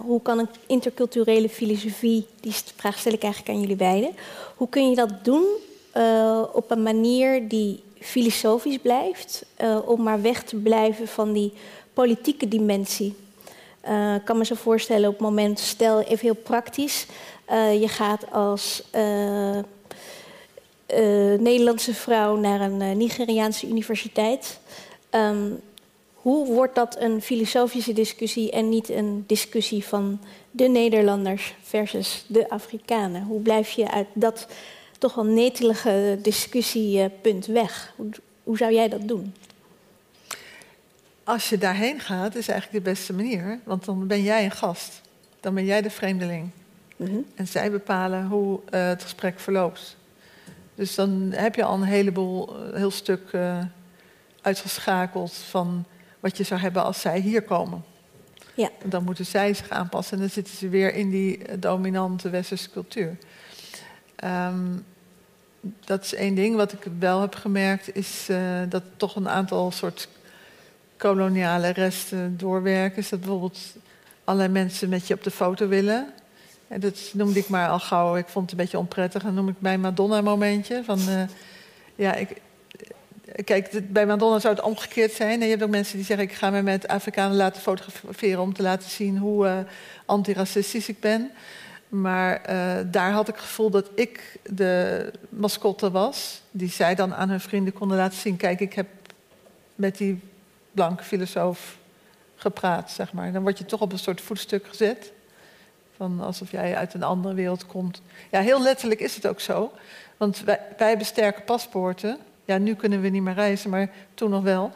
hoe 0.00 0.22
kan 0.22 0.38
een 0.38 0.48
interculturele 0.66 1.48
filosofie, 1.48 2.26
die 2.40 2.52
vraag 2.76 2.98
stel 2.98 3.12
ik 3.12 3.22
eigenlijk 3.22 3.54
aan 3.54 3.60
jullie 3.60 3.76
beiden, 3.76 4.10
hoe 4.56 4.68
kun 4.68 4.90
je 4.90 4.96
dat 4.96 5.24
doen 5.24 5.44
op 6.52 6.70
een 6.70 6.82
manier 6.82 7.48
die 7.48 7.82
filosofisch 7.98 8.78
blijft, 8.78 9.44
om 9.84 10.02
maar 10.02 10.22
weg 10.22 10.42
te 10.42 10.56
blijven 10.56 11.08
van 11.08 11.32
die 11.32 11.52
politieke 11.92 12.48
dimensie? 12.48 13.14
Ik 14.16 14.24
kan 14.24 14.38
me 14.38 14.44
zo 14.44 14.54
voorstellen 14.54 15.08
op 15.08 15.14
het 15.14 15.22
moment, 15.22 15.58
stel 15.58 16.00
even 16.00 16.18
heel 16.18 16.34
praktisch, 16.34 17.06
je 17.80 17.88
gaat 17.88 18.32
als 18.32 18.82
Nederlandse 21.38 21.94
vrouw 21.94 22.36
naar 22.36 22.60
een 22.60 22.96
Nigeriaanse 22.96 23.66
universiteit. 23.66 24.58
Um, 25.10 25.60
hoe 26.14 26.46
wordt 26.46 26.74
dat 26.74 26.96
een 26.98 27.22
filosofische 27.22 27.92
discussie 27.92 28.50
en 28.50 28.68
niet 28.68 28.88
een 28.88 29.24
discussie 29.26 29.84
van 29.84 30.20
de 30.50 30.68
Nederlanders 30.68 31.54
versus 31.62 32.24
de 32.26 32.48
Afrikanen? 32.48 33.22
Hoe 33.22 33.40
blijf 33.40 33.70
je 33.70 33.90
uit 33.90 34.06
dat 34.12 34.46
toch 34.98 35.14
wel 35.14 35.24
netelige 35.24 36.18
discussiepunt 36.22 37.46
weg? 37.46 37.94
Hoe 38.42 38.56
zou 38.56 38.72
jij 38.72 38.88
dat 38.88 39.08
doen? 39.08 39.34
Als 41.24 41.48
je 41.48 41.58
daarheen 41.58 42.00
gaat, 42.00 42.34
is 42.34 42.48
eigenlijk 42.48 42.84
de 42.84 42.90
beste 42.90 43.12
manier. 43.12 43.58
Want 43.64 43.84
dan 43.84 44.06
ben 44.06 44.22
jij 44.22 44.44
een 44.44 44.50
gast. 44.50 45.00
Dan 45.40 45.54
ben 45.54 45.64
jij 45.64 45.82
de 45.82 45.90
vreemdeling. 45.90 46.50
Mm 46.96 47.06
-hmm. 47.06 47.26
En 47.34 47.48
zij 47.48 47.70
bepalen 47.70 48.26
hoe 48.26 48.60
uh, 48.70 48.86
het 48.86 49.02
gesprek 49.02 49.40
verloopt. 49.40 49.96
Dus 50.74 50.94
dan 50.94 51.32
heb 51.34 51.54
je 51.54 51.64
al 51.64 51.74
een 51.74 51.82
heleboel, 51.82 52.56
een 52.56 52.76
heel 52.76 52.90
stuk 52.90 53.32
uh, 53.32 53.58
uitgeschakeld 54.40 55.32
van 55.32 55.84
wat 56.20 56.36
je 56.36 56.44
zou 56.44 56.60
hebben 56.60 56.84
als 56.84 57.00
zij 57.00 57.20
hier 57.20 57.42
komen. 57.42 57.84
Ja. 58.54 58.70
En 58.82 58.90
dan 58.90 59.04
moeten 59.04 59.26
zij 59.26 59.54
zich 59.54 59.68
aanpassen 59.68 60.14
en 60.14 60.20
dan 60.20 60.30
zitten 60.30 60.56
ze 60.56 60.68
weer 60.68 60.94
in 60.94 61.10
die 61.10 61.44
eh, 61.44 61.56
dominante 61.60 62.30
westerse 62.30 62.70
cultuur. 62.70 63.16
Um, 64.24 64.84
dat 65.84 66.04
is 66.04 66.14
één 66.14 66.34
ding. 66.34 66.56
Wat 66.56 66.72
ik 66.72 66.86
wel 66.98 67.20
heb 67.20 67.34
gemerkt 67.34 67.96
is 67.96 68.26
uh, 68.30 68.38
dat 68.68 68.82
toch 68.96 69.16
een 69.16 69.28
aantal 69.28 69.70
soort 69.70 70.08
koloniale 71.08 71.68
resten 71.68 72.36
doorwerken. 72.36 72.98
Is 72.98 73.08
dat 73.08 73.20
bijvoorbeeld 73.20 73.58
allerlei 74.24 74.52
mensen 74.52 74.88
met 74.88 75.06
je 75.06 75.14
op 75.14 75.24
de 75.24 75.30
foto 75.30 75.68
willen. 75.68 76.12
En 76.68 76.80
dat 76.80 77.10
noemde 77.12 77.38
ik 77.38 77.48
maar 77.48 77.68
al 77.68 77.78
gauw. 77.78 78.16
Ik 78.16 78.28
vond 78.28 78.50
het 78.50 78.58
een 78.58 78.64
beetje 78.64 78.78
onprettig. 78.78 79.22
Dan 79.22 79.34
noem 79.34 79.48
ik 79.48 79.54
mijn 79.58 79.80
Madonna-momentje. 79.80 80.84
Van, 80.84 80.98
uh, 81.08 81.22
ja, 81.94 82.14
ik, 82.14 82.28
Kijk, 83.44 83.92
bij 83.92 84.06
Madonna 84.06 84.38
zou 84.38 84.54
het 84.54 84.64
omgekeerd 84.64 85.12
zijn. 85.12 85.40
je 85.40 85.46
hebt 85.46 85.62
ook 85.62 85.70
mensen 85.70 85.96
die 85.96 86.04
zeggen: 86.04 86.26
Ik 86.26 86.32
ga 86.32 86.50
me 86.50 86.62
met 86.62 86.88
Afrikanen 86.88 87.36
laten 87.36 87.62
fotograferen 87.62 88.40
om 88.40 88.52
te 88.52 88.62
laten 88.62 88.90
zien 88.90 89.18
hoe 89.18 89.46
uh, 89.46 89.58
antiracistisch 90.06 90.88
ik 90.88 91.00
ben. 91.00 91.30
Maar 91.88 92.42
daar 92.90 93.10
had 93.12 93.28
ik 93.28 93.34
het 93.34 93.44
gevoel 93.44 93.70
dat 93.70 93.90
ik 93.94 94.38
de 94.42 95.10
mascotte 95.28 95.90
was, 95.90 96.42
die 96.50 96.70
zij 96.70 96.94
dan 96.94 97.14
aan 97.14 97.28
hun 97.28 97.40
vrienden 97.40 97.72
konden 97.72 97.96
laten 97.96 98.18
zien: 98.18 98.36
Kijk, 98.36 98.60
ik 98.60 98.72
heb 98.74 98.86
met 99.74 99.96
die 99.96 100.20
blanke 100.74 101.04
filosoof 101.04 101.78
gepraat, 102.36 102.90
zeg 102.90 103.12
maar. 103.12 103.32
Dan 103.32 103.42
word 103.42 103.58
je 103.58 103.64
toch 103.64 103.80
op 103.80 103.92
een 103.92 103.98
soort 103.98 104.20
voetstuk 104.20 104.66
gezet. 104.66 105.12
Van 105.96 106.20
alsof 106.20 106.50
jij 106.50 106.76
uit 106.76 106.94
een 106.94 107.02
andere 107.02 107.34
wereld 107.34 107.66
komt. 107.66 108.02
Ja, 108.30 108.40
heel 108.40 108.62
letterlijk 108.62 109.00
is 109.00 109.14
het 109.14 109.26
ook 109.26 109.40
zo. 109.40 109.72
Want 110.16 110.40
wij, 110.40 110.60
wij 110.78 110.88
hebben 110.88 111.06
sterke 111.06 111.40
paspoorten. 111.40 112.18
Ja, 112.44 112.58
nu 112.58 112.74
kunnen 112.74 113.00
we 113.00 113.08
niet 113.08 113.22
meer 113.22 113.34
reizen, 113.34 113.70
maar 113.70 113.90
toen 114.14 114.30
nog 114.30 114.42
wel. 114.42 114.72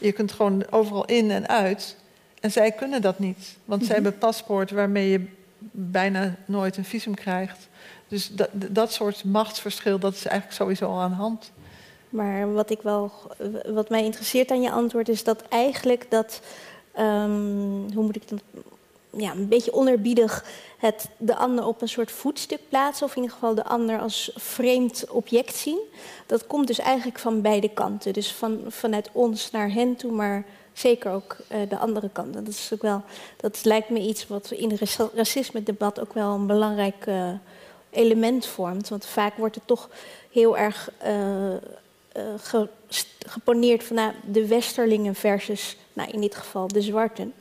Je 0.00 0.12
kunt 0.12 0.32
gewoon 0.32 0.70
overal 0.70 1.04
in 1.04 1.30
en 1.30 1.48
uit. 1.48 1.96
En 2.40 2.50
zij 2.50 2.72
kunnen 2.72 3.02
dat 3.02 3.18
niet. 3.18 3.56
Want 3.64 3.84
zij 3.84 3.94
mhm. 3.94 4.02
hebben 4.02 4.20
paspoort 4.20 4.70
waarmee 4.70 5.10
je 5.10 5.26
bijna 5.70 6.34
nooit 6.44 6.76
een 6.76 6.84
visum 6.84 7.14
krijgt. 7.14 7.68
Dus 8.08 8.28
dat, 8.28 8.48
dat 8.52 8.92
soort 8.92 9.24
machtsverschil, 9.24 9.98
dat 9.98 10.14
is 10.14 10.24
eigenlijk 10.24 10.58
sowieso 10.58 10.86
al 10.86 11.00
aan 11.00 11.10
de 11.10 11.16
hand. 11.16 11.52
Maar 12.12 12.52
wat, 12.52 12.70
ik 12.70 12.82
wel, 12.82 13.12
wat 13.66 13.88
mij 13.88 14.04
interesseert 14.04 14.50
aan 14.50 14.62
je 14.62 14.70
antwoord 14.70 15.08
is 15.08 15.24
dat 15.24 15.42
eigenlijk 15.48 16.06
dat. 16.08 16.40
Um, 16.98 17.92
hoe 17.94 18.04
moet 18.04 18.16
ik 18.16 18.28
dat 18.28 18.40
ja, 19.16 19.32
een 19.32 19.48
beetje 19.48 19.72
onerbiedig 19.72 20.44
het 20.78 21.08
de 21.16 21.36
ander 21.36 21.66
op 21.66 21.82
een 21.82 21.88
soort 21.88 22.10
voetstuk 22.10 22.60
plaatsen, 22.68 23.06
of 23.06 23.16
in 23.16 23.22
ieder 23.22 23.34
geval 23.34 23.54
de 23.54 23.64
ander 23.64 24.00
als 24.00 24.30
vreemd 24.34 25.04
object 25.10 25.56
zien. 25.56 25.78
Dat 26.26 26.46
komt 26.46 26.66
dus 26.66 26.78
eigenlijk 26.78 27.18
van 27.18 27.40
beide 27.40 27.68
kanten. 27.68 28.12
Dus 28.12 28.32
van, 28.32 28.60
vanuit 28.68 29.10
ons 29.12 29.50
naar 29.50 29.72
hen 29.72 29.96
toe, 29.96 30.12
maar 30.12 30.44
zeker 30.72 31.12
ook 31.12 31.36
uh, 31.52 31.58
de 31.68 31.78
andere 31.78 32.08
kant. 32.12 32.34
Dat, 32.34 32.48
is 32.48 32.70
ook 32.72 32.82
wel, 32.82 33.02
dat 33.36 33.64
lijkt 33.64 33.90
me 33.90 33.98
iets 33.98 34.26
wat 34.26 34.50
in 34.50 34.70
het 34.70 34.98
racisme-debat 35.14 36.00
ook 36.00 36.12
wel 36.12 36.34
een 36.34 36.46
belangrijk 36.46 37.06
uh, 37.06 37.28
element 37.90 38.46
vormt. 38.46 38.88
Want 38.88 39.06
vaak 39.06 39.36
wordt 39.36 39.54
het 39.54 39.66
toch 39.66 39.88
heel 40.30 40.58
erg 40.58 40.90
uh, 41.06 41.54
ge, 42.38 42.68
geponeerd 43.26 43.84
van 43.84 43.96
nou, 43.96 44.12
de 44.26 44.46
westerlingen 44.46 45.14
versus, 45.14 45.76
nou, 45.92 46.10
in 46.10 46.20
dit 46.20 46.34
geval, 46.34 46.68
de 46.68 46.82
zwarten. 46.82 47.32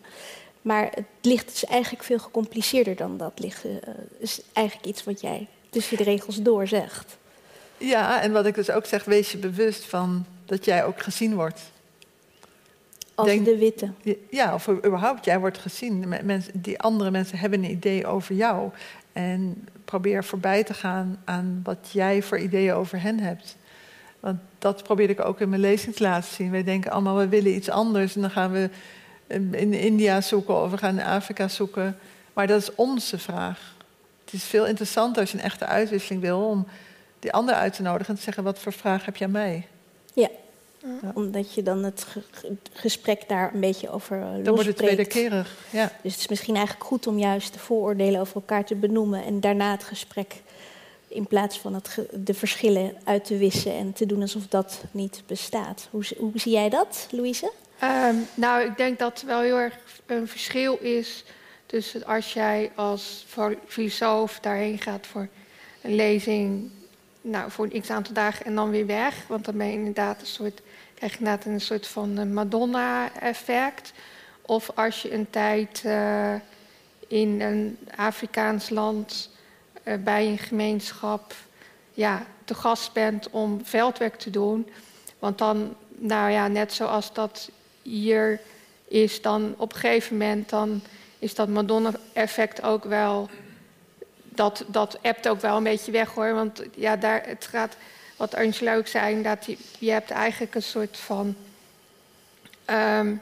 Maar 0.62 0.90
het 0.94 1.06
ligt 1.22 1.48
dus 1.48 1.66
eigenlijk 1.66 2.04
veel 2.04 2.20
gecompliceerder 2.20 2.96
dan 2.96 3.18
dat. 3.18 3.32
Ligt 3.36 3.66
uh, 3.66 3.72
is 4.18 4.42
eigenlijk 4.54 4.88
iets 4.88 5.04
wat 5.04 5.22
jij 5.22 5.48
tussen 5.70 5.98
de 5.98 6.04
regels 6.04 6.36
door 6.36 6.68
zegt. 6.68 7.18
Ja, 7.78 8.22
en 8.22 8.32
wat 8.32 8.46
ik 8.46 8.56
dus 8.56 8.72
ook 8.72 8.86
zeg, 8.86 9.04
wees 9.04 9.32
je 9.32 9.38
bewust 9.38 9.86
van 9.86 10.26
dat 10.46 10.66
jij 10.66 10.86
ook 10.86 11.02
gezien 11.02 11.36
wordt. 11.36 11.62
Als 13.16 13.28
Denk, 13.28 13.46
de 13.46 13.58
witte. 13.58 13.92
Ja, 14.30 14.54
of 14.54 14.70
überhaupt, 14.70 15.26
jij 15.26 15.40
wordt 15.40 15.58
gezien. 15.58 16.08
Mensen, 16.24 16.62
die 16.62 16.80
andere 16.80 17.12
mensen 17.12 17.38
hebben 17.38 17.64
een 17.64 17.72
idee 17.72 18.08
over 18.08 18.36
jou. 18.36 18.70
En 19.14 19.68
probeer 19.86 20.24
voorbij 20.24 20.64
te 20.64 20.74
gaan 20.74 21.22
aan 21.26 21.62
wat 21.64 21.90
jij 21.92 22.22
voor 22.22 22.40
ideeën 22.40 22.74
over 22.74 23.02
hen 23.02 23.20
hebt. 23.20 23.58
Want 24.20 24.40
dat 24.62 24.84
probeerde 24.84 25.14
ik 25.14 25.26
ook 25.26 25.40
in 25.40 25.50
mijn 25.50 25.62
lezing 25.62 25.96
te 25.96 26.04
laten 26.04 26.34
zien. 26.34 26.52
Wij 26.52 26.64
denken 26.64 26.92
allemaal, 26.92 27.18
we 27.18 27.28
willen 27.28 27.56
iets 27.56 27.70
anders. 27.70 28.16
En 28.16 28.22
dan 28.22 28.30
gaan 28.30 28.52
we 28.52 28.70
in 29.28 29.74
India 29.74 30.22
zoeken 30.22 30.62
of 30.62 30.72
we 30.72 30.78
gaan 30.78 31.00
in 31.00 31.06
Afrika 31.06 31.48
zoeken. 31.48 31.98
Maar 32.34 32.48
dat 32.48 32.62
is 32.62 32.76
onze 32.76 33.18
vraag. 33.18 33.76
Het 34.26 34.34
is 34.34 34.44
veel 34.44 34.66
interessanter 34.66 35.22
als 35.22 35.32
je 35.32 35.38
een 35.38 35.44
echte 35.44 35.66
uitwisseling 35.66 36.22
wil 36.22 36.40
om 36.40 36.68
die 37.20 37.34
ander 37.34 37.56
uit 37.56 37.74
te 37.74 37.82
nodigen 37.82 38.08
en 38.08 38.16
te 38.16 38.22
zeggen: 38.22 38.44
wat 38.44 38.60
voor 38.60 38.74
vraag 38.74 39.06
heb 39.06 39.16
je 39.16 39.26
aan 39.26 39.32
mij? 39.32 39.68
Ja, 40.14 40.30
omdat 41.14 41.54
je 41.54 41.64
dan 41.64 41.84
het 41.84 42.06
gesprek 42.74 43.24
daar 43.28 43.54
een 43.54 43.60
beetje 43.60 43.90
over 43.90 44.18
uh, 44.18 44.44
Dan 44.44 44.54
wordt 44.54 44.70
het 44.70 44.80
wederkerig, 44.80 45.56
ja. 45.70 45.92
Dus 46.02 46.12
het 46.12 46.22
is 46.22 46.28
misschien 46.28 46.56
eigenlijk 46.56 46.86
goed 46.86 47.08
om 47.08 47.20
juist 47.20 47.54
de 47.54 47.60
vooroordelen 47.60 48.20
over 48.20 48.36
elkaar 48.36 48.66
te 48.66 48.76
benoemen... 48.76 49.24
en 49.26 49.40
daarna 49.40 49.72
het 49.72 49.84
gesprek 49.84 50.42
in 51.12 51.28
plaats 51.28 51.60
van 51.60 51.74
het 51.74 52.00
de 52.12 52.34
verschillen 52.34 52.96
uit 53.04 53.26
te 53.26 53.38
wissen... 53.38 53.74
en 53.74 53.94
te 53.94 54.06
doen 54.06 54.22
alsof 54.22 54.48
dat 54.48 54.84
niet 54.92 55.24
bestaat. 55.26 55.88
Hoe, 55.92 56.04
hoe 56.18 56.32
zie 56.36 56.52
jij 56.52 56.70
dat, 56.70 57.08
Louise? 57.12 57.52
Ehm, 57.80 58.16
nou, 58.34 58.64
ik 58.64 58.78
denk 58.78 59.00
dat 59.00 59.24
wel 59.26 59.42
heel 59.42 59.58
erg 59.58 59.80
een 60.06 60.28
verschil 60.28 60.78
is... 60.78 61.24
tussen 61.66 62.06
als 62.06 62.34
jij 62.34 62.72
als 62.76 63.26
filosoof 63.68 64.40
daarheen 64.40 64.80
gaat 64.80 65.08
voor 65.08 65.28
een 65.82 65.96
lezing... 65.96 66.70
Nou, 67.24 67.52
voor 67.52 67.68
een 67.72 67.82
x 67.82 67.90
aantal 67.90 68.14
dagen 68.14 68.46
en 68.46 68.56
dan 68.56 68.70
weer 68.70 68.86
weg. 68.86 69.16
Want 69.28 69.46
dan 69.46 69.58
ben 69.58 69.68
je 69.68 69.74
inderdaad 69.74 70.22
een 70.22 70.28
soort 70.28 70.62
krijg 71.02 71.12
je 71.12 71.20
inderdaad 71.20 71.46
een 71.46 71.62
soort 71.62 71.88
van 71.88 72.34
Madonna-effect. 72.34 73.94
Of 74.42 74.72
als 74.76 75.02
je 75.02 75.14
een 75.14 75.30
tijd 75.30 75.84
uh, 75.86 76.34
in 77.08 77.42
een 77.42 77.78
Afrikaans 77.96 78.70
land 78.70 79.30
bij 79.84 80.28
een 80.28 80.38
gemeenschap 80.38 81.34
ja, 81.94 82.26
te 82.46 82.54
gast 82.54 82.94
bent 82.94 83.30
om 83.30 83.66
veldwerk 83.66 84.16
te 84.16 84.30
doen. 84.30 84.70
Want 85.20 85.38
dan, 85.38 85.76
nou 85.90 86.32
ja, 86.32 86.48
net 86.48 86.74
zoals 86.74 87.14
dat 87.14 87.50
hier 87.82 88.40
is, 88.88 89.22
dan 89.22 89.54
op 89.58 89.74
een 89.74 89.80
gegeven 89.80 90.18
moment 90.18 90.50
dan 90.50 90.82
is 91.20 91.36
dat 91.36 91.48
Madonna-effect 91.48 92.62
ook 92.62 92.84
wel. 92.84 93.30
Dat, 94.24 94.64
dat 94.68 95.00
appt 95.02 95.28
ook 95.28 95.42
wel 95.42 95.58
een 95.58 95.64
beetje 95.64 95.92
weg 95.92 96.14
hoor. 96.14 96.34
Want 96.34 96.64
ja, 96.76 96.96
daar, 96.96 97.24
het 97.26 97.48
gaat 97.48 97.76
wat 98.16 98.36
Angela 98.36 98.76
ook 98.76 98.88
zei, 98.88 99.22
dat 99.22 99.48
je, 99.80 99.92
hebt 99.92 100.12
eigenlijk 100.12 100.56
een 100.56 100.64
soort 100.64 100.98
van 100.98 101.36
um, 102.70 103.22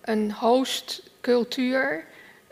een 0.00 0.32
hostcultuur. 0.32 2.04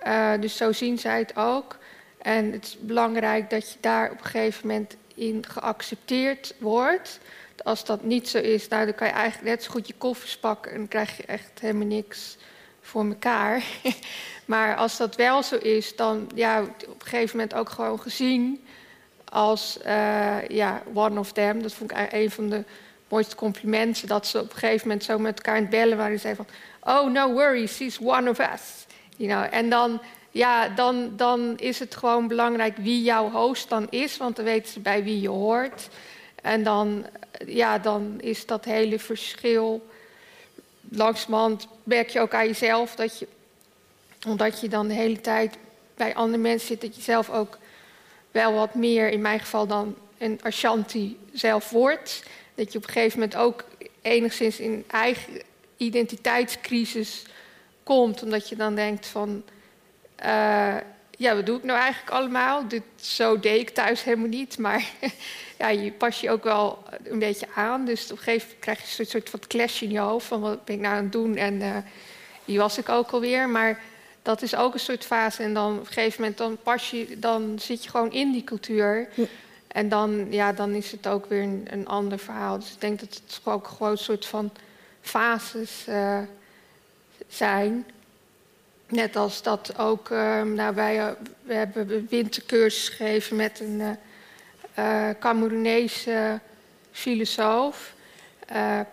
Uh, 0.07 0.33
dus 0.41 0.57
zo 0.57 0.73
zien 0.73 0.99
zij 0.99 1.19
het 1.19 1.37
ook. 1.37 1.79
En 2.19 2.53
het 2.53 2.65
is 2.65 2.79
belangrijk 2.81 3.51
dat 3.51 3.73
je 3.73 3.79
daar 3.81 4.11
op 4.11 4.19
een 4.19 4.25
gegeven 4.25 4.67
moment 4.67 4.97
in 5.15 5.45
geaccepteerd 5.49 6.55
wordt. 6.59 7.21
Als 7.65 7.85
dat 7.85 8.03
niet 8.03 8.29
zo 8.29 8.39
is, 8.39 8.69
nou, 8.69 8.85
dan 8.85 8.95
kan 8.95 9.07
je 9.07 9.13
eigenlijk 9.13 9.51
net 9.51 9.63
zo 9.63 9.71
goed 9.71 9.87
je 9.87 9.95
koffers 9.99 10.39
pakken 10.39 10.73
en 10.73 10.79
dan 10.79 10.89
krijg 10.89 11.17
je 11.17 11.23
echt 11.23 11.61
helemaal 11.61 11.87
niks 11.87 12.37
voor 12.81 13.05
elkaar. 13.05 13.63
maar 14.45 14.77
als 14.77 14.97
dat 14.97 15.17
wel 15.17 15.43
zo 15.43 15.57
is, 15.57 15.97
dan 15.97 16.31
ja, 16.35 16.63
op 16.63 17.01
een 17.01 17.07
gegeven 17.07 17.37
moment 17.37 17.55
ook 17.55 17.69
gewoon 17.69 18.01
gezien 18.01 18.67
als 19.25 19.79
uh, 19.87 20.49
ja, 20.49 20.83
one 20.95 21.19
of 21.19 21.33
them. 21.33 21.63
Dat 21.63 21.73
vond 21.73 21.91
ik 21.91 22.13
een 22.13 22.31
van 22.31 22.49
de 22.49 22.65
mooiste 23.09 23.37
complimenten. 23.37 24.09
Dat 24.09 24.27
ze 24.27 24.41
op 24.41 24.51
een 24.51 24.59
gegeven 24.59 24.89
moment 24.89 25.05
zo 25.05 25.19
met 25.19 25.37
elkaar 25.37 25.55
aan 25.55 25.61
het 25.61 25.71
bellen 25.71 25.97
waren. 25.97 26.13
En 26.13 26.21
zeiden 26.21 26.47
van, 26.47 26.55
oh, 26.95 27.13
no 27.13 27.33
worries, 27.33 27.75
she's 27.77 27.99
one 28.01 28.31
of 28.31 28.39
us. 28.39 28.87
You 29.17 29.31
know, 29.31 29.59
en 29.59 29.71
dan, 29.71 30.01
ja, 30.39 30.69
dan, 30.69 31.13
dan 31.17 31.57
is 31.57 31.79
het 31.79 31.97
gewoon 31.97 32.29
belangrijk 32.29 32.77
wie 32.77 33.03
jouw 33.03 33.31
host 33.31 33.69
dan 33.69 33.87
is. 33.91 34.17
Want 34.17 34.37
dan 34.37 34.45
weten 34.45 34.73
ze 34.73 34.81
bij 34.81 35.05
wie 35.05 35.21
je 35.21 35.29
hoort. 35.29 35.89
En 36.43 36.63
dan, 36.63 37.07
ja, 37.47 37.79
dan 37.79 38.21
is 38.21 38.47
dat 38.47 38.65
hele 38.65 38.99
verschil... 38.99 39.87
Langzamerhand 40.91 41.69
merk 41.83 42.09
je 42.09 42.21
ook 42.21 42.35
aan 42.35 42.47
jezelf 42.47 42.95
dat 42.95 43.19
je... 43.19 43.29
omdat 44.27 44.61
je 44.61 44.69
dan 44.69 44.89
de 44.89 44.95
hele 44.95 45.21
tijd 45.21 45.57
bij 45.95 46.15
andere 46.15 46.43
mensen 46.43 46.67
zit... 46.67 46.81
dat 46.81 46.97
je 46.97 47.03
zelf 47.03 47.31
ook 47.31 47.59
wel 48.31 48.53
wat 48.53 48.75
meer, 48.75 49.09
in 49.09 49.21
mijn 49.21 49.41
geval 49.41 49.67
dan 49.67 49.97
een 50.19 50.41
Ashanti 50.43 51.19
zelf 51.33 51.71
wordt. 51.71 52.23
Dat 52.55 52.73
je 52.73 52.79
op 52.79 52.85
een 52.85 52.93
gegeven 52.93 53.19
moment 53.19 53.37
ook 53.37 53.65
enigszins 54.03 54.59
in 54.61 54.85
eigen 54.87 55.43
identiteitscrisis 55.77 57.25
komt. 57.83 58.23
Omdat 58.23 58.49
je 58.49 58.57
dan 58.57 58.75
denkt 58.75 59.07
van, 59.07 59.43
uh, 60.25 60.77
ja, 61.19 61.35
wat 61.35 61.47
doe 61.47 61.57
ik 61.57 61.65
nou 61.65 61.79
eigenlijk 61.79 62.13
allemaal? 62.13 62.69
Dit, 62.69 62.83
zo 62.97 63.41
deed 63.41 63.61
ik 63.61 63.71
thuis 63.71 64.03
helemaal 64.03 64.29
niet. 64.29 64.59
Maar 64.59 64.91
ja, 65.59 65.69
je 65.69 65.93
pas 65.93 66.21
je 66.21 66.31
ook 66.31 66.45
wel 66.45 66.83
een 67.05 67.19
beetje 67.19 67.47
aan. 67.55 67.85
Dus 67.85 68.05
op 68.05 68.11
een 68.11 68.17
gegeven 68.17 68.47
moment 68.47 68.61
krijg 68.61 68.97
je 68.97 69.03
een 69.03 69.09
soort 69.09 69.31
van 69.31 69.41
clash 69.49 69.83
in 69.83 69.91
je 69.91 69.99
hoofd. 69.99 70.27
Van 70.27 70.41
wat 70.41 70.65
ben 70.65 70.75
ik 70.75 70.81
nou 70.81 70.97
aan 70.97 71.03
het 71.03 71.13
doen? 71.13 71.37
En 71.37 71.61
uh, 72.47 72.59
was 72.59 72.79
ik 72.79 72.89
ook 72.89 73.11
alweer. 73.11 73.49
Maar 73.49 73.81
dat 74.23 74.43
is 74.43 74.57
ook 74.57 74.75
een 74.75 74.81
soort 74.81 75.05
fase. 75.05 75.43
En 75.43 75.55
dan 75.55 75.73
op 75.73 75.81
een 75.81 75.87
gegeven 75.87 76.21
moment 76.21 76.39
dan 76.39 76.59
pas 76.63 76.91
je, 76.91 77.19
dan 77.19 77.59
zit 77.59 77.85
je 77.85 77.91
gewoon 77.91 78.13
in 78.13 78.33
die 78.33 78.45
cultuur. 78.45 79.09
En 79.69 79.89
dan, 79.89 80.27
ja, 80.31 80.53
dan 80.53 80.71
is 80.71 80.91
het 80.91 81.07
ook 81.07 81.27
weer 81.27 81.43
een, 81.43 81.67
een, 81.71 81.87
ander 81.87 82.19
verhaal. 82.19 82.59
Dus 82.59 82.73
ik 82.73 82.81
denk 82.81 83.01
dat 83.01 83.21
het 83.27 83.41
ook 83.45 83.67
gewoon 83.67 83.93
een 83.93 83.99
soort 83.99 84.27
van 84.27 84.51
fases 85.01 85.85
uh, 85.89 86.19
zijn. 87.29 87.87
Net 88.89 89.17
als 89.17 89.43
dat 89.43 89.79
ook, 89.79 90.09
uh, 90.09 90.43
nou, 90.43 90.75
wij 90.75 90.97
uh, 90.97 91.07
we 91.43 91.55
hebben 91.55 91.91
een 91.91 92.07
wintercursus 92.11 92.89
gegeven 92.89 93.37
met 93.37 93.61
een 93.61 93.97
uh, 94.79 95.09
Cameroenese 95.21 96.41
filosoof, 96.93 97.95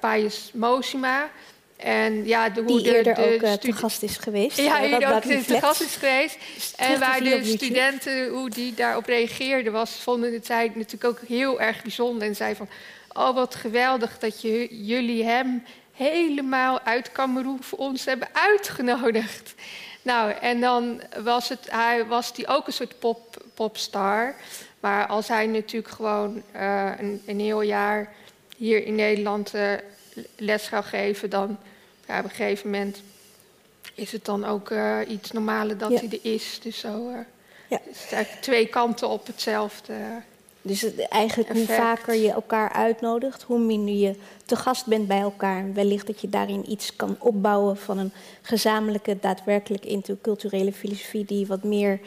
uh, 0.04 0.28
Mosima. 0.54 1.30
En 1.76 2.26
ja, 2.26 2.50
de, 2.50 2.62
hoe 2.62 2.82
die 2.82 2.84
de, 2.84 2.96
eerder 2.96 3.16
de 3.16 3.34
ook 3.34 3.60
te 3.60 3.72
gast 3.72 4.04
is 4.04 4.18
geweest. 4.18 4.58
Ja, 4.58 4.82
eerder 4.82 5.16
ook 5.16 5.22
te 5.22 5.60
gast 5.60 5.82
is 5.82 5.96
geweest. 5.96 6.38
En 6.76 7.00
waar 7.00 7.20
de 7.20 7.44
studenten, 7.44 8.28
hoe 8.28 8.50
die 8.50 8.74
daarop 8.74 9.06
reageerden, 9.06 9.72
was, 9.72 9.92
vonden 9.92 10.34
het 10.34 10.46
zij 10.46 10.72
natuurlijk 10.76 11.04
ook 11.06 11.28
heel 11.28 11.62
erg 11.62 11.82
bijzonder. 11.82 12.28
En 12.28 12.36
zei 12.36 12.56
van, 12.56 12.70
oh 13.14 13.36
wat 13.36 13.56
geweldig 13.56 14.18
dat 14.18 14.42
je, 14.42 14.86
jullie 14.86 15.24
hem 15.24 15.64
helemaal 15.96 16.80
uit 16.80 17.12
Cameroen 17.12 17.64
voor 17.64 17.80
ons 17.80 18.06
hebben 18.06 18.28
uitgenodigd. 18.32 19.54
Nou, 20.02 20.32
en 20.32 20.62
dan 20.62 21.02
was, 21.24 21.50
het, 21.50 21.68
hij, 21.70 22.06
was 22.06 22.34
die 22.34 22.48
ook 22.48 22.68
een 22.68 22.74
soort 22.74 23.00
pop, 23.00 23.44
popstar. 23.54 24.36
Maar 24.80 25.08
als 25.08 25.28
hij 25.28 25.48
natuurlijk 25.48 25.94
gewoon 25.94 26.44
uh, 26.56 26.92
een, 26.98 27.22
een, 27.26 27.40
heel 27.40 27.62
jaar 27.62 28.14
hier 28.58 28.86
in 28.86 28.96
Nederland 28.96 29.56
uh, 29.56 29.72
les 30.36 30.64
zou 30.64 30.84
geven, 30.84 31.30
dan 31.30 31.58
ja, 32.08 32.18
op 32.20 32.24
een 32.24 32.30
gegeven 32.30 32.70
moment 32.70 33.02
is 33.94 34.12
het 34.12 34.26
dan 34.26 34.46
ook 34.46 34.70
uh, 34.70 35.00
iets 35.08 35.32
normaler 35.32 35.78
dat 35.78 35.90
hij 35.90 36.10
er 36.12 36.32
is. 36.34 36.60
Dus 36.64 36.80
zo 36.80 37.12
ja. 37.68 37.80
het 37.84 37.96
is 37.96 38.12
eigenlijk 38.12 38.44
twee 38.44 38.68
kanten 38.68 39.10
op 39.10 39.28
hetzelfde. 39.28 39.94
Dus 40.66 40.82
het, 40.82 41.00
eigenlijk 41.00 41.50
effect. 41.50 41.68
hoe 41.68 41.78
vaker 41.78 42.16
je 42.16 42.32
elkaar 42.32 42.72
uitnodigt, 42.72 43.44
hoe 43.44 43.60
minder 43.60 43.94
je 43.94 44.16
te 44.46 44.56
gast 44.56 44.86
bent 44.86 45.08
bij 45.08 45.20
elkaar. 45.20 45.74
Wellicht 45.74 46.08
dat 46.08 46.22
je 46.22 46.30
daarin 46.30 46.72
iets 46.72 46.96
kan 46.96 47.16
opbouwen 47.20 47.78
van 47.78 47.98
een 47.98 48.12
gezamenlijke, 48.42 49.18
daadwerkelijk 49.22 49.86
interculturele 49.86 50.74
filosofie 50.74 51.26
die 51.26 51.48
wat 51.48 51.64
meer 51.64 52.00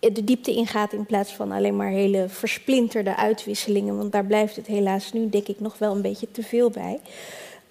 de 0.00 0.24
diepte 0.24 0.54
ingaat 0.54 0.92
in 0.92 1.06
plaats 1.06 1.32
van 1.32 1.52
alleen 1.52 1.76
maar 1.76 1.90
hele 1.90 2.28
versplinterde 2.28 3.16
uitwisselingen. 3.16 3.96
Want 3.96 4.12
daar 4.12 4.24
blijft 4.24 4.56
het 4.56 4.66
helaas 4.66 5.12
nu, 5.12 5.28
denk 5.28 5.46
ik, 5.46 5.60
nog 5.60 5.78
wel 5.78 5.94
een 5.94 6.02
beetje 6.02 6.30
te 6.30 6.42
veel 6.42 6.70
bij. 6.70 7.00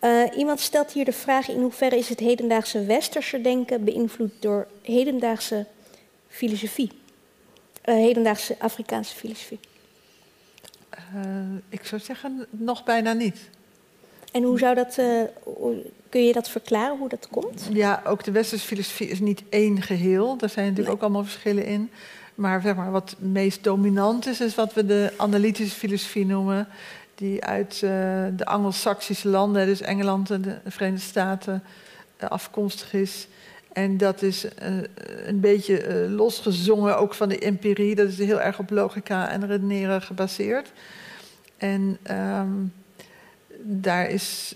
Uh, 0.01 0.37
iemand 0.37 0.59
stelt 0.59 0.91
hier 0.91 1.05
de 1.05 1.11
vraag 1.11 1.49
in 1.49 1.61
hoeverre 1.61 1.97
is 1.97 2.09
het 2.09 2.19
hedendaagse 2.19 2.85
westerse 2.85 3.41
denken 3.41 3.83
beïnvloed 3.83 4.31
door 4.39 4.67
hedendaagse 4.81 5.65
filosofie? 6.27 6.91
Uh, 7.85 7.95
hedendaagse 7.95 8.55
Afrikaanse 8.59 9.15
filosofie? 9.15 9.59
Uh, 11.15 11.21
ik 11.69 11.85
zou 11.85 12.01
zeggen, 12.01 12.45
nog 12.49 12.83
bijna 12.83 13.13
niet. 13.13 13.49
En 14.31 14.43
hoe 14.43 14.59
zou 14.59 14.75
dat, 14.75 14.99
kun 16.09 16.25
je 16.25 16.33
dat 16.33 16.49
verklaren, 16.49 16.97
hoe 16.97 17.09
dat 17.09 17.27
komt? 17.31 17.67
Ja, 17.71 18.01
ook 18.05 18.23
de 18.23 18.31
westerse 18.31 18.65
filosofie 18.65 19.07
is 19.07 19.19
niet 19.19 19.43
één 19.49 19.81
geheel. 19.81 20.37
Er 20.39 20.49
zijn 20.49 20.65
natuurlijk 20.65 20.87
nee. 20.87 20.95
ook 20.95 21.01
allemaal 21.01 21.23
verschillen 21.23 21.65
in. 21.65 21.89
Maar, 22.35 22.61
zeg 22.61 22.75
maar 22.75 22.91
wat 22.91 23.15
meest 23.19 23.63
dominant 23.63 24.25
is, 24.25 24.41
is 24.41 24.55
wat 24.55 24.73
we 24.73 24.85
de 24.85 25.13
analytische 25.17 25.75
filosofie 25.75 26.25
noemen 26.25 26.67
die 27.15 27.43
uit 27.43 27.73
uh, 27.73 27.89
de 28.35 28.45
Anglo-Saxische 28.45 29.27
landen, 29.27 29.65
dus 29.65 29.81
Engeland 29.81 30.31
en 30.31 30.41
de 30.41 30.57
Verenigde 30.65 31.05
Staten, 31.05 31.63
afkomstig 32.19 32.93
is. 32.93 33.27
En 33.75 33.97
dat 33.97 34.21
is 34.21 34.45
uh, 34.45 34.51
een 35.25 35.39
beetje 35.39 36.07
losgezongen 36.09 36.97
ook 36.97 37.13
van 37.13 37.29
de 37.29 37.39
empirie. 37.39 37.95
Dat 37.95 38.07
is 38.07 38.17
heel 38.17 38.41
erg 38.41 38.59
op 38.59 38.69
logica 38.69 39.29
en 39.29 39.47
redeneren 39.47 40.01
gebaseerd. 40.01 40.71
En 41.57 41.97
um, 42.11 42.73
daar 43.61 44.09
is. 44.09 44.55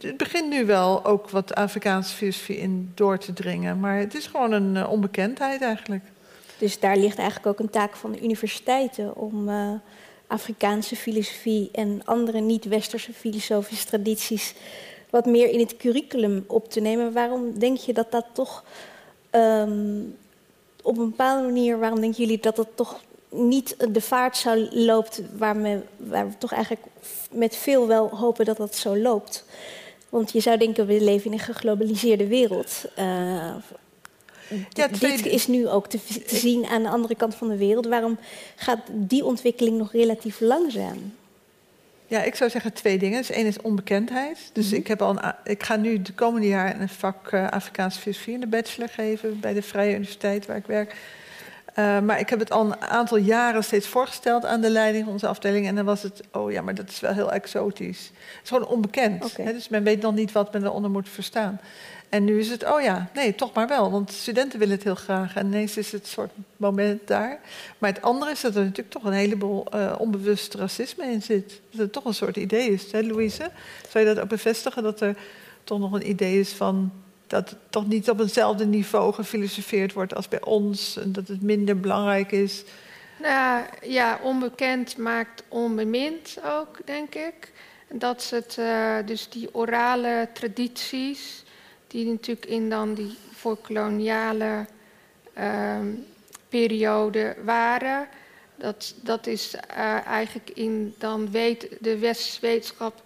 Het 0.00 0.16
begint 0.16 0.48
nu 0.48 0.66
wel 0.66 1.04
ook 1.04 1.30
wat 1.30 1.54
Afrikaanse 1.54 2.14
filosofie 2.14 2.56
in 2.56 2.92
door 2.94 3.18
te 3.18 3.32
dringen. 3.32 3.80
Maar 3.80 3.98
het 3.98 4.14
is 4.14 4.26
gewoon 4.26 4.52
een 4.52 4.86
onbekendheid 4.86 5.62
eigenlijk. 5.62 6.04
Dus 6.58 6.80
daar 6.80 6.96
ligt 6.96 7.18
eigenlijk 7.18 7.46
ook 7.46 7.58
een 7.58 7.72
taak 7.72 7.96
van 7.96 8.12
de 8.12 8.22
universiteiten 8.22 9.16
om 9.16 9.50
Afrikaanse 10.26 10.96
filosofie 10.96 11.68
en 11.72 12.00
andere 12.04 12.40
niet-westerse 12.40 13.12
filosofische 13.12 13.86
tradities 13.86 14.54
wat 15.10 15.26
meer 15.26 15.48
in 15.48 15.58
het 15.58 15.76
curriculum 15.76 16.44
op 16.46 16.70
te 16.70 16.80
nemen. 16.80 17.12
Waarom 17.12 17.58
denk 17.58 17.76
je 17.76 17.92
dat 17.92 18.10
dat 18.10 18.24
toch 18.32 18.64
um, 19.30 20.16
op 20.82 20.98
een 20.98 21.08
bepaalde 21.10 21.42
manier, 21.42 21.78
waarom 21.78 22.00
denken 22.00 22.20
jullie 22.20 22.40
dat 22.40 22.56
het 22.56 22.76
toch 22.76 23.00
niet 23.28 23.76
de 23.92 24.00
vaart 24.00 24.36
zou 24.36 24.68
loopt 24.70 25.22
waar, 25.36 25.62
we, 25.62 25.80
waar 25.96 26.28
we 26.28 26.38
toch 26.38 26.52
eigenlijk 26.52 26.84
met 27.30 27.56
veel 27.56 27.86
wel 27.86 28.08
hopen 28.08 28.44
dat 28.44 28.56
dat 28.56 28.76
zo 28.76 28.96
loopt? 28.96 29.44
Want 30.08 30.32
je 30.32 30.40
zou 30.40 30.58
denken, 30.58 30.86
we 30.86 31.00
leven 31.00 31.26
in 31.26 31.32
een 31.32 31.38
geglobaliseerde 31.38 32.26
wereld. 32.26 32.84
Uh, 32.98 33.54
ja, 34.72 34.88
dit 34.88 35.26
is 35.26 35.46
nu 35.46 35.68
ook 35.68 35.86
te, 35.86 35.98
te, 36.26 36.36
zien 36.36 36.66
aan 36.66 36.82
de 36.82 36.88
andere 36.88 37.14
kant 37.14 37.34
van 37.34 37.48
de 37.48 37.56
wereld. 37.56 37.86
Waarom 37.86 38.18
gaat 38.56 38.80
die 38.92 39.24
ontwikkeling 39.24 39.78
nog 39.78 39.92
relatief 39.92 40.40
langzaam? 40.40 41.14
Ja, 42.10 42.22
ik 42.22 42.34
zou 42.34 42.50
zeggen 42.50 42.72
twee 42.72 42.98
dingen. 42.98 43.18
Dus 43.18 43.30
één 43.30 43.46
is 43.46 43.60
onbekendheid. 43.60 44.50
Dus 44.52 44.66
mhm. 44.66 44.74
ik, 44.74 44.86
heb 44.86 45.02
al 45.02 45.10
een, 45.10 45.34
ik 45.44 45.62
ga 45.62 45.76
nu 45.76 46.02
de 46.02 46.12
komende 46.12 46.48
jaar 46.48 46.80
een 46.80 46.88
vak 46.88 47.32
uh, 47.32 47.48
Afrikaanse 47.48 48.00
filosofie 48.00 48.34
in 48.34 48.40
de 48.40 48.46
bachelor 48.46 48.88
geven 48.88 49.40
bij 49.40 49.52
de 49.52 49.62
Vrije 49.62 49.94
Universiteit 49.94 50.46
waar 50.46 50.56
ik 50.56 50.66
werk. 50.66 50.96
Uh, 51.78 52.00
maar 52.00 52.20
ik 52.20 52.30
heb 52.30 52.38
het 52.38 52.50
al 52.50 52.64
een 52.64 52.80
aantal 52.80 53.18
jaren 53.18 53.64
steeds 53.64 53.86
voorgesteld 53.86 54.44
aan 54.44 54.60
de 54.60 54.70
leiding 54.70 55.04
van 55.04 55.12
onze 55.12 55.26
afdeling. 55.26 55.66
En 55.66 55.74
dan 55.74 55.84
was 55.84 56.02
het, 56.02 56.20
oh 56.32 56.52
ja, 56.52 56.62
maar 56.62 56.74
dat 56.74 56.88
is 56.88 57.00
wel 57.00 57.12
heel 57.12 57.32
exotisch. 57.32 58.10
Het 58.14 58.42
is 58.42 58.48
gewoon 58.48 58.66
onbekend. 58.66 59.36
Hè, 59.36 59.52
dus 59.52 59.68
men 59.68 59.82
weet 59.82 60.02
nog 60.02 60.14
niet 60.14 60.32
wat 60.32 60.52
men 60.52 60.64
eronder 60.64 60.90
moet 60.90 61.08
verstaan. 61.08 61.60
En 62.10 62.24
nu 62.24 62.38
is 62.38 62.50
het, 62.50 62.64
oh 62.64 62.80
ja, 62.80 63.10
nee, 63.14 63.34
toch 63.34 63.52
maar 63.52 63.68
wel. 63.68 63.90
Want 63.90 64.12
studenten 64.12 64.58
willen 64.58 64.74
het 64.74 64.84
heel 64.84 64.94
graag. 64.94 65.36
En 65.36 65.46
ineens 65.46 65.76
is 65.76 65.92
het 65.92 66.06
soort 66.06 66.30
moment 66.56 67.06
daar. 67.06 67.40
Maar 67.78 67.92
het 67.92 68.02
andere 68.02 68.30
is 68.30 68.40
dat 68.40 68.54
er 68.56 68.62
natuurlijk 68.62 68.90
toch 68.90 69.04
een 69.04 69.12
heleboel 69.12 69.66
uh, 69.74 69.94
onbewust 69.98 70.54
racisme 70.54 71.04
in 71.04 71.22
zit. 71.22 71.60
Dat 71.70 71.80
het 71.80 71.92
toch 71.92 72.04
een 72.04 72.14
soort 72.14 72.36
idee 72.36 72.70
is, 72.70 72.92
hè, 72.92 73.00
Louise? 73.00 73.50
Zou 73.88 74.06
je 74.06 74.14
dat 74.14 74.22
ook 74.22 74.28
bevestigen? 74.28 74.82
Dat 74.82 75.00
er 75.00 75.16
toch 75.64 75.78
nog 75.78 75.92
een 75.92 76.08
idee 76.08 76.40
is 76.40 76.52
van 76.52 76.92
dat 77.26 77.50
het 77.50 77.58
toch 77.70 77.86
niet 77.86 78.10
op 78.10 78.18
hetzelfde 78.18 78.66
niveau 78.66 79.12
gefilosofeerd 79.12 79.92
wordt 79.92 80.14
als 80.14 80.28
bij 80.28 80.42
ons. 80.44 80.96
En 80.96 81.12
dat 81.12 81.28
het 81.28 81.42
minder 81.42 81.80
belangrijk 81.80 82.32
is. 82.32 82.64
Nou 83.20 83.64
ja, 83.82 84.20
onbekend 84.22 84.96
maakt 84.96 85.42
onbemind 85.48 86.38
ook, 86.44 86.78
denk 86.84 87.14
ik. 87.14 87.52
Dat 87.92 88.30
het, 88.30 88.56
uh, 88.58 88.96
dus 89.06 89.28
die 89.28 89.54
orale 89.54 90.28
tradities 90.32 91.44
die 91.90 92.06
natuurlijk 92.06 92.46
in 92.46 92.70
dan 92.70 92.94
die 92.94 93.16
voorkoloniale 93.30 94.66
uh, 95.38 95.78
periode 96.48 97.36
waren. 97.44 98.08
Dat, 98.56 98.94
dat 99.02 99.26
is 99.26 99.54
uh, 99.54 99.60
eigenlijk 100.06 100.50
in 100.50 100.94
dan 100.98 101.30
weet 101.30 101.68
de 101.80 101.98
westerse 101.98 102.40
wetenschap 102.40 103.02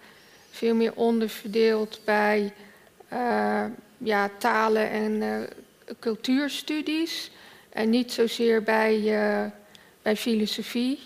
veel 0.51 0.75
meer 0.75 0.93
onderverdeeld 0.95 1.99
bij 2.03 2.53
uh, 3.13 3.65
ja, 3.97 4.29
talen 4.37 4.89
en 4.89 5.11
uh, 5.11 5.37
cultuurstudies. 5.99 7.31
En 7.69 7.89
niet 7.89 8.11
zozeer 8.11 8.63
bij, 8.63 9.01
bij 10.01 10.15
filosofie. 10.15 10.99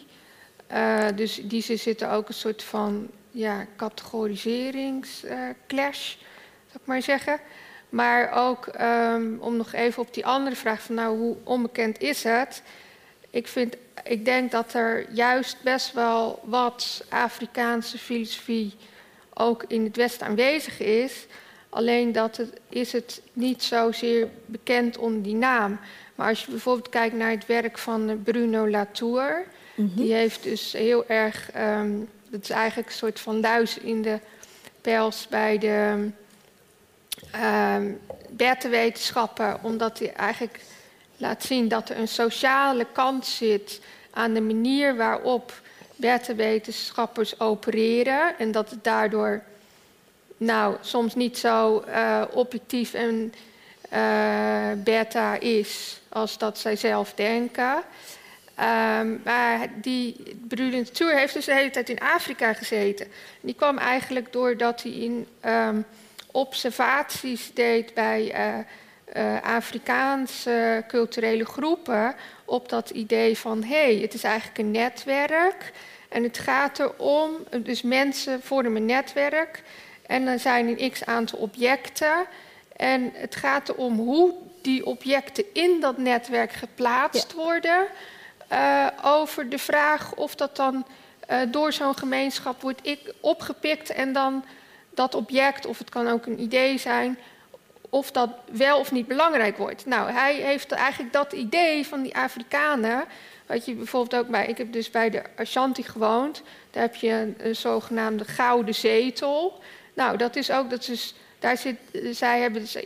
dus 1.15 1.41
die 1.43 1.61
zitten 1.61 2.11
ook 2.11 2.27
een 2.27 2.33
soort 2.33 2.63
van 2.63 3.09
ja, 3.31 3.65
categoriseringsclash, 3.75 6.15
zou 6.67 6.81
ik 6.81 6.85
maar 6.85 7.01
zeggen. 7.01 7.39
Maar 7.89 8.31
ook 8.31 8.69
um, 8.81 9.37
om 9.39 9.57
nog 9.57 9.73
even 9.73 10.01
op 10.01 10.13
die 10.13 10.25
andere 10.25 10.55
vraag 10.55 10.81
van 10.81 10.95
nou, 10.95 11.17
hoe 11.17 11.35
onbekend 11.43 12.01
is 12.01 12.23
het? 12.23 12.61
Ik, 13.29 13.47
vind, 13.47 13.75
ik 14.03 14.25
denk 14.25 14.51
dat 14.51 14.73
er 14.73 15.05
juist 15.11 15.57
best 15.63 15.93
wel 15.93 16.39
wat 16.43 17.03
Afrikaanse 17.09 17.97
filosofie 17.97 18.73
ook 19.33 19.63
in 19.67 19.83
het 19.83 19.95
Westen 19.95 20.27
aanwezig 20.27 20.79
is. 20.79 21.25
Alleen 21.69 22.11
dat 22.11 22.37
het, 22.37 22.59
is 22.69 22.91
het 22.91 23.21
niet 23.33 23.63
zozeer 23.63 24.27
bekend 24.45 24.97
onder 24.97 25.23
die 25.23 25.35
naam. 25.35 25.79
Maar 26.15 26.29
als 26.29 26.45
je 26.45 26.51
bijvoorbeeld 26.51 26.89
kijkt 26.89 27.15
naar 27.15 27.31
het 27.31 27.45
werk 27.45 27.77
van 27.77 28.23
Bruno 28.23 28.69
Latour... 28.69 29.45
Mm 29.75 29.91
-hmm. 29.93 30.03
die 30.03 30.13
heeft 30.13 30.43
dus 30.43 30.71
heel 30.71 31.07
erg... 31.07 31.49
Um, 31.57 32.09
dat 32.29 32.41
is 32.41 32.49
eigenlijk 32.49 32.89
een 32.89 32.95
soort 32.95 33.19
van 33.19 33.39
luis 33.39 33.77
in 33.77 34.01
de 34.01 34.19
pels 34.81 35.27
bij 35.27 35.57
de 35.57 36.09
um, 37.35 37.99
wetenschappen, 38.69 39.59
omdat 39.61 39.99
hij 39.99 40.13
eigenlijk 40.13 40.59
laat 41.17 41.43
zien 41.43 41.67
dat 41.67 41.89
er 41.89 41.97
een 41.97 42.07
sociale 42.07 42.85
kant 42.91 43.25
zit 43.25 43.81
aan 44.11 44.33
de 44.33 44.41
manier 44.41 44.95
waarop 44.95 45.61
wetenschappers 46.35 47.39
opereren 47.39 48.37
en 48.37 48.51
dat 48.51 48.69
het 48.69 48.83
daardoor 48.83 49.43
nou, 50.37 50.75
soms 50.81 51.15
niet 51.15 51.37
zo 51.37 51.83
uh, 51.87 52.21
objectief 52.31 52.93
en 52.93 53.33
uh, 53.93 54.71
beta 54.77 55.39
is 55.39 56.01
als 56.09 56.37
dat 56.37 56.57
zij 56.57 56.75
zelf 56.75 57.13
denken. 57.13 57.83
Um, 58.59 59.21
maar 59.23 59.67
die 59.75 60.35
Brulent 60.47 60.95
Tour 60.95 61.17
heeft 61.17 61.33
dus 61.33 61.45
de 61.45 61.53
hele 61.53 61.69
tijd 61.69 61.89
in 61.89 61.99
Afrika 61.99 62.53
gezeten. 62.53 63.07
Die 63.41 63.55
kwam 63.55 63.77
eigenlijk 63.77 64.33
doordat 64.33 64.83
hij 64.83 64.91
in 64.91 65.27
um, 65.45 65.85
observaties 66.31 67.51
deed 67.53 67.93
bij 67.93 68.33
uh, 68.35 68.57
uh, 69.15 69.41
Afrikaanse 69.41 70.83
culturele 70.87 71.45
groepen 71.45 72.15
op 72.45 72.69
dat 72.69 72.89
idee 72.89 73.37
van 73.37 73.63
hé, 73.63 73.93
hey, 73.93 73.95
het 73.95 74.13
is 74.13 74.23
eigenlijk 74.23 74.57
een 74.57 74.71
netwerk 74.71 75.71
en 76.09 76.23
het 76.23 76.37
gaat 76.37 76.79
erom, 76.79 77.31
dus 77.59 77.81
mensen 77.81 78.41
vormen 78.41 78.75
een 78.75 78.85
netwerk 78.85 79.63
en 80.05 80.25
dan 80.25 80.39
zijn 80.39 80.79
er 80.79 80.89
x 80.89 81.05
aantal 81.05 81.39
objecten 81.39 82.25
en 82.75 83.11
het 83.13 83.35
gaat 83.35 83.69
erom 83.69 83.97
hoe 83.97 84.33
die 84.61 84.85
objecten 84.85 85.43
in 85.53 85.79
dat 85.79 85.97
netwerk 85.97 86.51
geplaatst 86.51 87.31
ja. 87.31 87.43
worden 87.43 87.85
uh, 88.51 88.87
over 89.03 89.49
de 89.49 89.57
vraag 89.57 90.15
of 90.15 90.35
dat 90.35 90.55
dan 90.55 90.85
door 91.47 91.73
zo'n 91.73 91.97
gemeenschap 91.97 92.61
wordt 92.61 92.97
opgepikt 93.19 93.89
en 93.89 94.13
dan 94.13 94.43
dat 94.99 95.15
object, 95.15 95.65
of 95.65 95.77
het 95.77 95.89
kan 95.89 96.07
ook 96.07 96.25
een 96.25 96.41
idee 96.41 96.77
zijn, 96.77 97.17
of 97.89 98.11
dat 98.11 98.29
wel 98.51 98.79
of 98.79 98.91
niet 98.91 99.07
belangrijk 99.07 99.57
wordt. 99.57 99.85
Nou, 99.85 100.11
hij 100.11 100.35
heeft 100.35 100.71
eigenlijk 100.71 101.13
dat 101.13 101.33
idee 101.33 101.87
van 101.87 102.01
die 102.01 102.15
Afrikanen. 102.15 103.05
Wat 103.45 103.65
je 103.65 103.73
bijvoorbeeld 103.73 104.23
ook 104.23 104.29
bij. 104.29 104.47
Ik 104.47 104.57
heb 104.57 104.73
dus 104.73 104.89
bij 104.89 105.09
de 105.09 105.23
Ashanti 105.35 105.83
gewoond. 105.83 106.41
Daar 106.71 106.83
heb 106.83 106.95
je 106.95 107.33
een, 107.37 107.55
zogenaamde 107.55 108.25
gouden 108.25 108.75
zetel. 108.75 109.59
Nou, 109.93 110.17
dat 110.17 110.35
is 110.35 110.51
ook. 110.51 110.69
Dat 110.69 110.87
is, 110.87 111.13
daar 111.39 111.57
zit, 111.57 111.75
zij 112.11 112.39
hebben 112.39 112.61
dus 112.61 112.77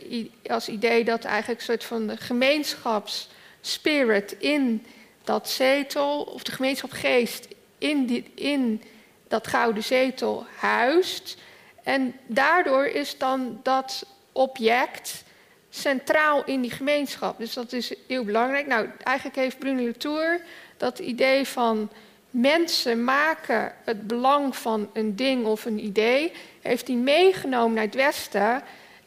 als 0.46 0.68
idee 0.68 1.04
dat 1.04 1.24
eigenlijk 1.24 1.60
een 1.60 1.66
soort 1.66 1.84
van 1.84 2.10
gemeenschapsspirit 2.18 4.36
in 4.38 4.86
dat 5.24 5.48
zetel, 5.48 6.22
of 6.22 6.42
de 6.42 6.52
gemeenschapgeest 6.52 7.48
in, 7.78 8.06
die, 8.06 8.32
in 8.34 8.82
dat 9.28 9.46
gouden 9.46 9.82
zetel 9.82 10.46
huist. 10.56 11.36
En 11.84 12.14
daardoor 12.26 12.84
is 12.86 13.18
dan 13.18 13.60
dat 13.62 14.06
object 14.32 15.24
centraal 15.70 16.44
in 16.44 16.60
die 16.60 16.70
gemeenschap. 16.70 17.38
Dus 17.38 17.54
dat 17.54 17.72
is 17.72 17.94
heel 18.06 18.24
belangrijk. 18.24 18.66
Nou, 18.66 18.88
eigenlijk 19.02 19.36
heeft 19.36 19.58
Bruno 19.58 19.86
Latour 19.86 20.40
dat 20.76 20.98
idee 20.98 21.46
van 21.46 21.90
mensen 22.30 23.04
maken 23.04 23.72
het 23.84 24.06
belang 24.06 24.56
van 24.56 24.90
een 24.92 25.16
ding 25.16 25.46
of 25.46 25.64
een 25.64 25.84
idee, 25.84 26.32
heeft 26.60 26.86
hij 26.86 26.96
meegenomen 26.96 27.74
naar 27.74 27.84
het 27.84 27.94
Westen. 27.94 28.62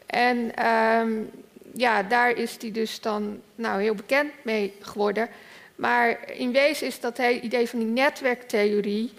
En 0.06 0.66
um, 0.66 1.30
ja, 1.74 2.02
daar 2.02 2.30
is 2.30 2.56
hij 2.60 2.72
dus 2.72 3.00
dan 3.00 3.40
nou, 3.54 3.82
heel 3.82 3.94
bekend 3.94 4.32
mee 4.42 4.74
geworden. 4.80 5.28
Maar 5.74 6.30
in 6.32 6.52
wezen 6.52 6.86
is 6.86 7.00
dat 7.00 7.16
hele 7.16 7.40
idee 7.40 7.68
van 7.68 7.78
die 7.78 7.88
netwerktheorie 7.88 9.12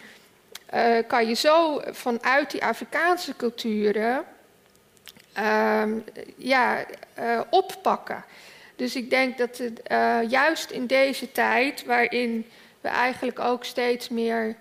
uh, 0.74 0.98
kan 1.08 1.28
je 1.28 1.34
zo 1.34 1.82
vanuit 1.86 2.52
die 2.52 2.66
Afrikaanse 2.66 3.36
culturen 3.36 4.26
uh, 5.38 5.84
ja, 6.38 6.86
uh, 7.20 7.42
oppakken. 7.50 8.26
Dus 8.76 8.96
ik 8.96 9.10
denk 9.10 9.38
dat 9.38 9.60
uh, 9.60 10.20
juist 10.28 10.72
in 10.72 10.86
deze 10.86 11.32
tijd, 11.32 11.86
waarin 11.86 12.46
we 12.82 12.88
eigenlijk 12.88 13.40
ook 13.40 13.64
steeds 13.64 14.10
meer 14.10 14.56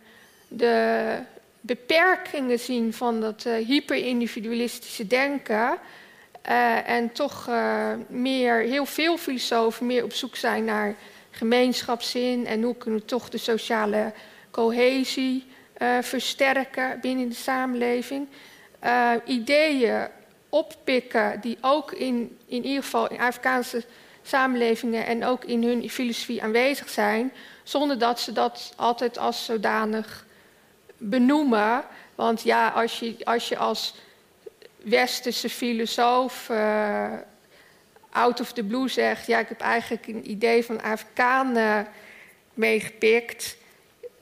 de 0.49 1.15
beperkingen 1.61 2.59
zien 2.59 2.93
van 2.93 3.21
dat 3.21 3.43
hyperindividualistische 3.43 5.07
denken. 5.07 5.79
en 6.87 7.13
toch 7.13 7.49
meer, 8.09 8.55
heel 8.61 8.87
veel 8.87 9.17
filosofen 9.17 9.87
meer 9.87 10.05
op 10.05 10.13
zoek 10.13 10.37
zijn 10.37 10.65
naar 10.65 10.95
gemeenschapszin 11.31 12.47
en 12.47 12.63
hoe 12.63 12.77
kunnen 12.77 13.01
we 13.01 13.07
toch 13.07 13.29
de 13.29 13.39
sociale 13.39 14.13
cohesie 14.51 15.47
versterken 16.01 17.01
binnen 17.01 17.29
de 17.29 17.35
samenleving. 17.35 18.29
Uh, 18.85 19.13
ideeën 19.25 20.09
oppikken 20.49 21.41
die 21.41 21.59
ook 21.61 21.93
in, 21.93 22.39
in 22.47 22.65
ieder 22.65 22.83
geval 22.83 23.11
in 23.11 23.21
Afrikaanse 23.21 23.85
samenlevingen 24.23 25.07
en 25.07 25.25
ook 25.25 25.45
in 25.45 25.65
hun 25.65 25.91
filosofie 25.91 26.43
aanwezig 26.43 26.89
zijn, 26.89 27.33
zonder 27.63 27.99
dat 27.99 28.21
ze 28.21 28.33
dat 28.33 28.73
altijd 28.77 29.19
als 29.19 29.45
zodanig 29.45 30.27
benoemen. 30.97 31.85
Want 32.15 32.43
ja, 32.43 32.69
als 32.69 32.99
je 32.99 33.17
als, 33.25 33.49
je 33.49 33.57
als 33.57 33.95
westerse 34.77 35.49
filosoof 35.49 36.49
uh, 36.49 37.13
out 38.11 38.41
of 38.41 38.53
the 38.53 38.65
blue 38.65 38.89
zegt: 38.89 39.27
Ja, 39.27 39.39
ik 39.39 39.49
heb 39.49 39.61
eigenlijk 39.61 40.07
een 40.07 40.31
idee 40.31 40.65
van 40.65 40.83
Afrikaan 40.83 41.87
meegepikt. 42.55 43.57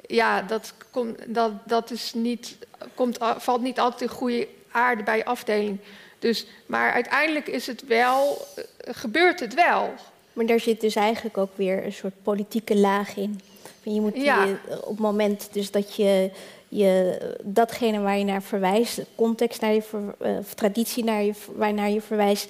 Ja, 0.07 0.43
dat, 0.43 0.75
komt 0.97 1.19
dat, 1.27 1.53
dat 1.67 1.91
is 1.91 2.13
niet, 2.15 2.57
komt, 2.95 3.19
valt 3.37 3.63
niet 3.63 3.81
altijd 3.81 4.01
in 4.11 4.17
goede 4.17 4.49
aarde 4.71 5.03
bij 5.03 5.17
je 5.17 5.25
afdeling. 5.25 5.79
Dus, 6.19 6.47
maar 6.67 6.93
uiteindelijk 6.93 7.49
is 7.49 7.67
het 7.67 7.87
wel, 7.87 8.47
gebeurt 8.79 9.41
het 9.41 9.55
wel. 9.55 9.91
Maar 10.33 10.47
daar 10.47 10.61
zit 10.61 10.81
dus 10.81 10.95
eigenlijk 10.95 11.39
ook 11.39 11.51
weer 11.55 11.85
een 11.85 11.93
soort 11.93 12.23
politieke 12.23 12.77
laag 12.77 13.17
in. 13.17 13.41
Je 13.83 14.01
moet 14.01 14.17
je, 14.17 14.57
op 14.81 14.89
het 14.89 14.99
moment 14.99 15.49
dus 15.53 15.71
dat 15.71 15.95
je, 15.95 16.31
je 16.69 17.19
datgene 17.43 18.01
waar 18.01 18.19
je 18.19 18.25
naar 18.25 18.43
verwijst, 18.43 19.01
context 19.15 19.61
naar 19.61 19.75
je 19.75 19.83
uh, 20.23 20.39
traditie 20.55 21.05
naar 21.05 21.23
je, 21.23 21.33
waarnaar 21.55 21.91
je 21.91 22.01
verwijst, 22.01 22.49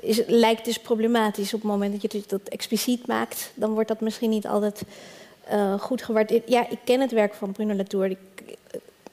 is, 0.00 0.22
lijkt 0.26 0.64
dus 0.64 0.78
problematisch. 0.78 1.54
Op 1.54 1.60
het 1.60 1.70
moment 1.70 2.02
dat 2.02 2.12
je 2.12 2.22
dat 2.26 2.48
expliciet 2.48 3.06
maakt, 3.06 3.50
dan 3.54 3.72
wordt 3.72 3.88
dat 3.88 4.00
misschien 4.00 4.30
niet 4.30 4.46
altijd 4.46 4.82
uh, 5.52 5.80
goed 5.80 6.02
gewaardeerd. 6.02 6.48
Ja, 6.48 6.68
ik 6.68 6.78
ken 6.84 7.00
het 7.00 7.12
werk 7.12 7.34
van 7.34 7.52
Bruno 7.52 7.74
Latour. 7.74 8.16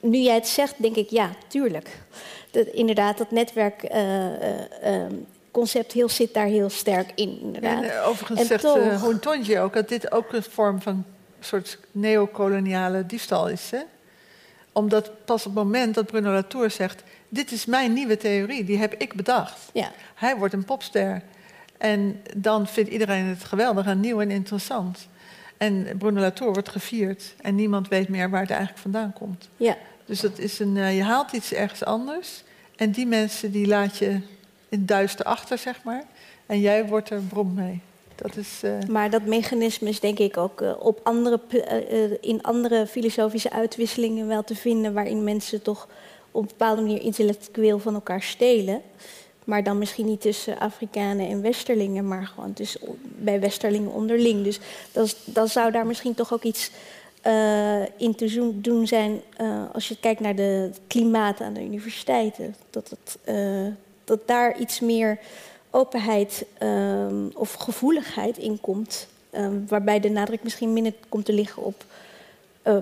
nu 0.00 0.18
jij 0.18 0.34
het 0.34 0.48
zegt, 0.48 0.74
denk 0.76 0.96
ik 0.96 1.10
ja, 1.10 1.30
tuurlijk. 1.48 1.98
Dat, 2.50 2.66
inderdaad, 2.66 3.18
dat 3.18 3.30
netwerkconcept 3.30 5.88
uh, 5.88 5.94
heel, 5.94 6.08
zit 6.08 6.34
daar 6.34 6.46
heel 6.46 6.70
sterk 6.70 7.12
in. 7.14 7.40
Inderdaad. 7.40 7.82
En, 7.82 8.02
overigens 8.02 8.40
en 8.40 8.46
zegt 8.46 8.62
toch... 8.62 8.78
ook 9.58 9.72
dat 9.72 9.88
dit 9.88 10.12
ook 10.12 10.32
een 10.32 10.42
vorm 10.42 10.82
van 10.82 11.04
soort 11.40 11.78
neocoloniale 11.92 13.06
diefstal 13.06 13.48
is. 13.48 13.70
Hè? 13.70 13.80
Omdat 14.72 15.10
pas 15.24 15.46
op 15.46 15.54
het 15.54 15.64
moment 15.64 15.94
dat 15.94 16.06
Bruno 16.06 16.32
Latour 16.32 16.70
zegt... 16.70 17.02
dit 17.28 17.52
is 17.52 17.64
mijn 17.64 17.92
nieuwe 17.92 18.16
theorie, 18.16 18.64
die 18.64 18.78
heb 18.78 18.94
ik 18.94 19.14
bedacht. 19.14 19.58
Ja. 19.72 19.90
Hij 20.14 20.36
wordt 20.36 20.54
een 20.54 20.64
popster. 20.64 21.22
En 21.78 22.22
dan 22.36 22.66
vindt 22.66 22.90
iedereen 22.90 23.24
het 23.24 23.44
geweldig 23.44 23.86
en 23.86 24.00
nieuw 24.00 24.20
en 24.20 24.30
interessant. 24.30 25.08
En 25.58 25.86
Bruno 25.98 26.20
Latour 26.20 26.52
wordt 26.52 26.68
gevierd. 26.68 27.34
En 27.40 27.54
niemand 27.54 27.88
weet 27.88 28.08
meer 28.08 28.30
waar 28.30 28.40
het 28.40 28.50
eigenlijk 28.50 28.80
vandaan 28.80 29.12
komt. 29.12 29.48
Ja. 29.56 29.76
Dus 30.04 30.20
dat 30.20 30.38
is 30.38 30.58
een, 30.58 30.76
uh, 30.76 30.96
je 30.96 31.02
haalt 31.02 31.32
iets 31.32 31.52
ergens 31.52 31.84
anders. 31.84 32.42
En 32.76 32.90
die 32.90 33.06
mensen 33.06 33.52
die 33.52 33.66
laat 33.66 33.98
je 33.98 34.08
in 34.68 34.78
het 34.78 34.88
duister 34.88 35.24
achter, 35.24 35.58
zeg 35.58 35.82
maar. 35.82 36.04
En 36.46 36.60
jij 36.60 36.86
wordt 36.86 37.10
er 37.10 37.20
brom 37.20 37.54
mee. 37.54 37.80
Dat 38.14 38.36
is, 38.36 38.60
uh... 38.64 38.78
Maar 38.88 39.10
dat 39.10 39.24
mechanisme 39.24 39.88
is 39.88 40.00
denk 40.00 40.18
ik 40.18 40.36
ook 40.36 40.60
uh, 40.60 40.72
op 40.78 41.00
andere, 41.02 41.40
in 42.20 42.42
andere 42.42 42.86
filosofische 42.86 43.50
uitwisselingen 43.50 44.26
wel 44.26 44.44
te 44.44 44.54
vinden, 44.54 44.92
waarin 44.92 45.24
mensen 45.24 45.62
toch 45.62 45.88
op 46.30 46.42
een 46.42 46.48
bepaalde 46.48 46.82
manier 46.82 47.02
intellectueel 47.02 47.78
van 47.78 47.94
elkaar 47.94 48.22
stelen. 48.22 48.82
Maar 49.48 49.62
dan 49.62 49.78
misschien 49.78 50.06
niet 50.06 50.20
tussen 50.20 50.58
Afrikanen 50.58 51.28
en 51.28 51.42
Westerlingen, 51.42 52.08
maar 52.08 52.26
gewoon 52.26 52.52
tussen, 52.52 52.80
bij 53.02 53.40
Westerlingen 53.40 53.92
onderling. 53.92 54.44
Dus 54.44 54.60
dat, 54.92 55.16
dan 55.24 55.48
zou 55.48 55.72
daar 55.72 55.86
misschien 55.86 56.14
toch 56.14 56.32
ook 56.32 56.42
iets 56.42 56.70
in 57.96 58.14
te 58.14 58.50
doen 58.54 58.86
zijn 58.86 59.20
als 59.72 59.88
je 59.88 59.96
kijkt 60.00 60.20
naar 60.20 60.34
de, 60.34 60.70
klimaat 60.86 61.40
aan 61.40 61.52
de 61.52 61.64
universiteiten. 61.64 62.54
Dat, 62.70 62.90
het, 62.90 63.18
dat 64.04 64.20
daar 64.26 64.58
iets 64.58 64.80
meer 64.80 65.18
openheid 65.70 66.46
um, 66.62 67.30
of 67.34 67.52
gevoeligheid 67.52 68.38
in 68.38 68.60
komt. 68.60 69.06
Um, 69.32 69.64
waarbij 69.68 70.00
de 70.00 70.10
nadruk 70.10 70.42
misschien 70.42 70.72
minder 70.72 70.92
komt 71.08 71.24
te 71.24 71.32
liggen 71.32 71.62
op 71.62 71.84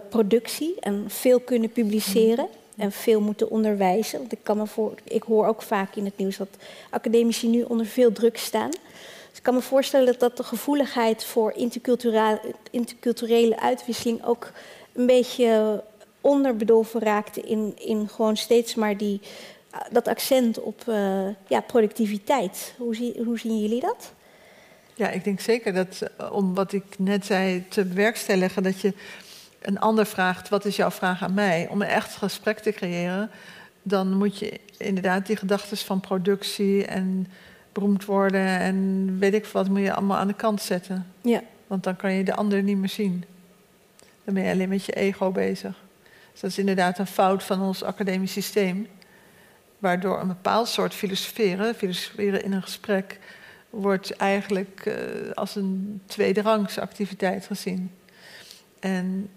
productie 0.09 0.75
en 0.81 1.05
veel 1.09 1.41
kunnen 1.41 1.71
publiceren 1.71 2.49
en 2.77 2.93
veel 2.93 3.21
moeten 3.21 3.51
onderwijzen. 3.51 4.27
Ik, 4.29 4.39
kan 4.43 4.57
me 4.57 4.67
voor, 4.67 4.95
ik 5.05 5.23
hoor 5.23 5.47
ook 5.47 5.63
vaak 5.63 5.97
in 5.97 6.05
het 6.05 6.19
nieuws 6.19 6.37
dat 6.37 6.49
academici 6.91 7.49
nu 7.49 7.63
onder 7.63 7.87
veel 7.87 8.13
druk 8.13 8.37
staan. 8.37 8.71
Dus 8.71 9.39
ik 9.39 9.43
kan 9.43 9.55
me 9.55 9.61
voorstellen 9.61 10.07
dat, 10.07 10.21
dat 10.21 10.37
de 10.37 10.43
gevoeligheid 10.43 11.25
voor 11.25 11.53
interculturele, 12.71 13.61
uitwisseling 13.61 14.25
ook 14.25 14.51
een 14.93 15.07
beetje 15.07 15.83
onderbedolven 16.21 17.01
raakte 17.01 17.41
in, 17.41 17.75
in 17.79 18.09
gewoon 18.09 18.37
steeds 18.37 18.75
maar 18.75 18.97
die 18.97 19.21
dat 19.91 20.09
accent 20.09 20.61
op 20.61 20.85
uh, 20.89 21.27
ja, 21.47 21.61
productiviteit. 21.61 22.75
Hoe, 22.77 22.95
zie, 22.95 23.23
hoe 23.25 23.39
zien 23.39 23.61
jullie 23.61 23.81
dat? 23.81 24.13
Ja, 24.95 25.11
ik 25.11 25.25
denk 25.25 25.41
zeker 25.41 25.73
dat 25.73 26.11
eh, 26.17 26.33
om 26.33 26.55
wat 26.55 26.73
ik 26.73 26.85
net 26.99 27.27
zei 27.27 27.65
te 27.69 27.85
bewerkstelligen, 27.85 28.63
dat 28.63 28.81
je 28.81 28.93
een 29.61 29.79
ander 29.79 30.07
vraagt: 30.07 30.49
wat 30.49 30.65
is 30.65 30.77
jouw 30.77 30.91
vraag 30.91 31.23
aan 31.23 31.35
mij? 31.35 31.69
Om 31.71 31.83
een 31.83 31.89
echt 31.89 32.17
gesprek 32.17 32.59
te 32.59 32.73
creëren, 32.73 33.31
dan 33.83 34.13
moet 34.13 34.39
je 34.39 34.61
inderdaad 34.79 35.27
die 35.27 35.37
gedachten 35.37 35.77
van 35.77 36.01
productie 36.01 36.87
en 36.87 37.27
beroemd 37.73 38.05
worden 38.05 38.47
en 38.47 39.17
weet 39.19 39.35
ik 39.35 39.47
wat, 39.47 39.69
moet 39.69 39.81
je 39.81 39.93
allemaal 39.93 40.17
aan 40.17 40.27
de 40.27 40.35
kant 40.35 40.63
zetten. 40.63 41.07
Ja. 41.21 41.43
Want 41.67 41.85
dan 41.85 41.97
kan 41.97 42.13
je 42.13 42.25
de 42.25 42.35
ander 42.35 42.63
niet 42.63 42.77
meer 42.77 42.89
zien. 42.89 43.25
Dan 44.25 44.35
ben 44.35 44.45
je 44.45 44.53
alleen 44.53 44.69
met 44.69 44.85
je 44.85 44.93
ego 44.93 45.31
bezig. 45.31 45.75
Dus 46.33 46.41
dat 46.41 46.51
is 46.51 46.59
inderdaad 46.59 46.99
een 46.99 47.07
fout 47.07 47.43
van 47.43 47.63
ons 47.63 47.83
academisch 47.83 48.33
systeem 48.33 48.87
waardoor 49.79 50.21
een 50.21 50.29
bepaald 50.29 50.69
soort 50.69 50.95
filosoferen, 50.95 51.75
filosoferen 51.75 52.45
in 52.45 52.53
een 52.53 52.63
gesprek, 52.63 53.19
wordt 53.71 54.17
eigenlijk 54.17 54.83
uh, 54.87 54.95
als 55.35 55.57
een 55.57 56.01
tweederangs 56.07 56.79
activiteit 56.79 57.47
gezien. 57.47 57.91
En 58.81 59.29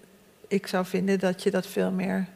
ik 0.49 0.67
zou 0.67 0.85
vinden 0.85 1.19
dat 1.19 1.43
je 1.43 1.51
dat 1.51 1.67
veel 1.67 1.91
meer 1.91 2.27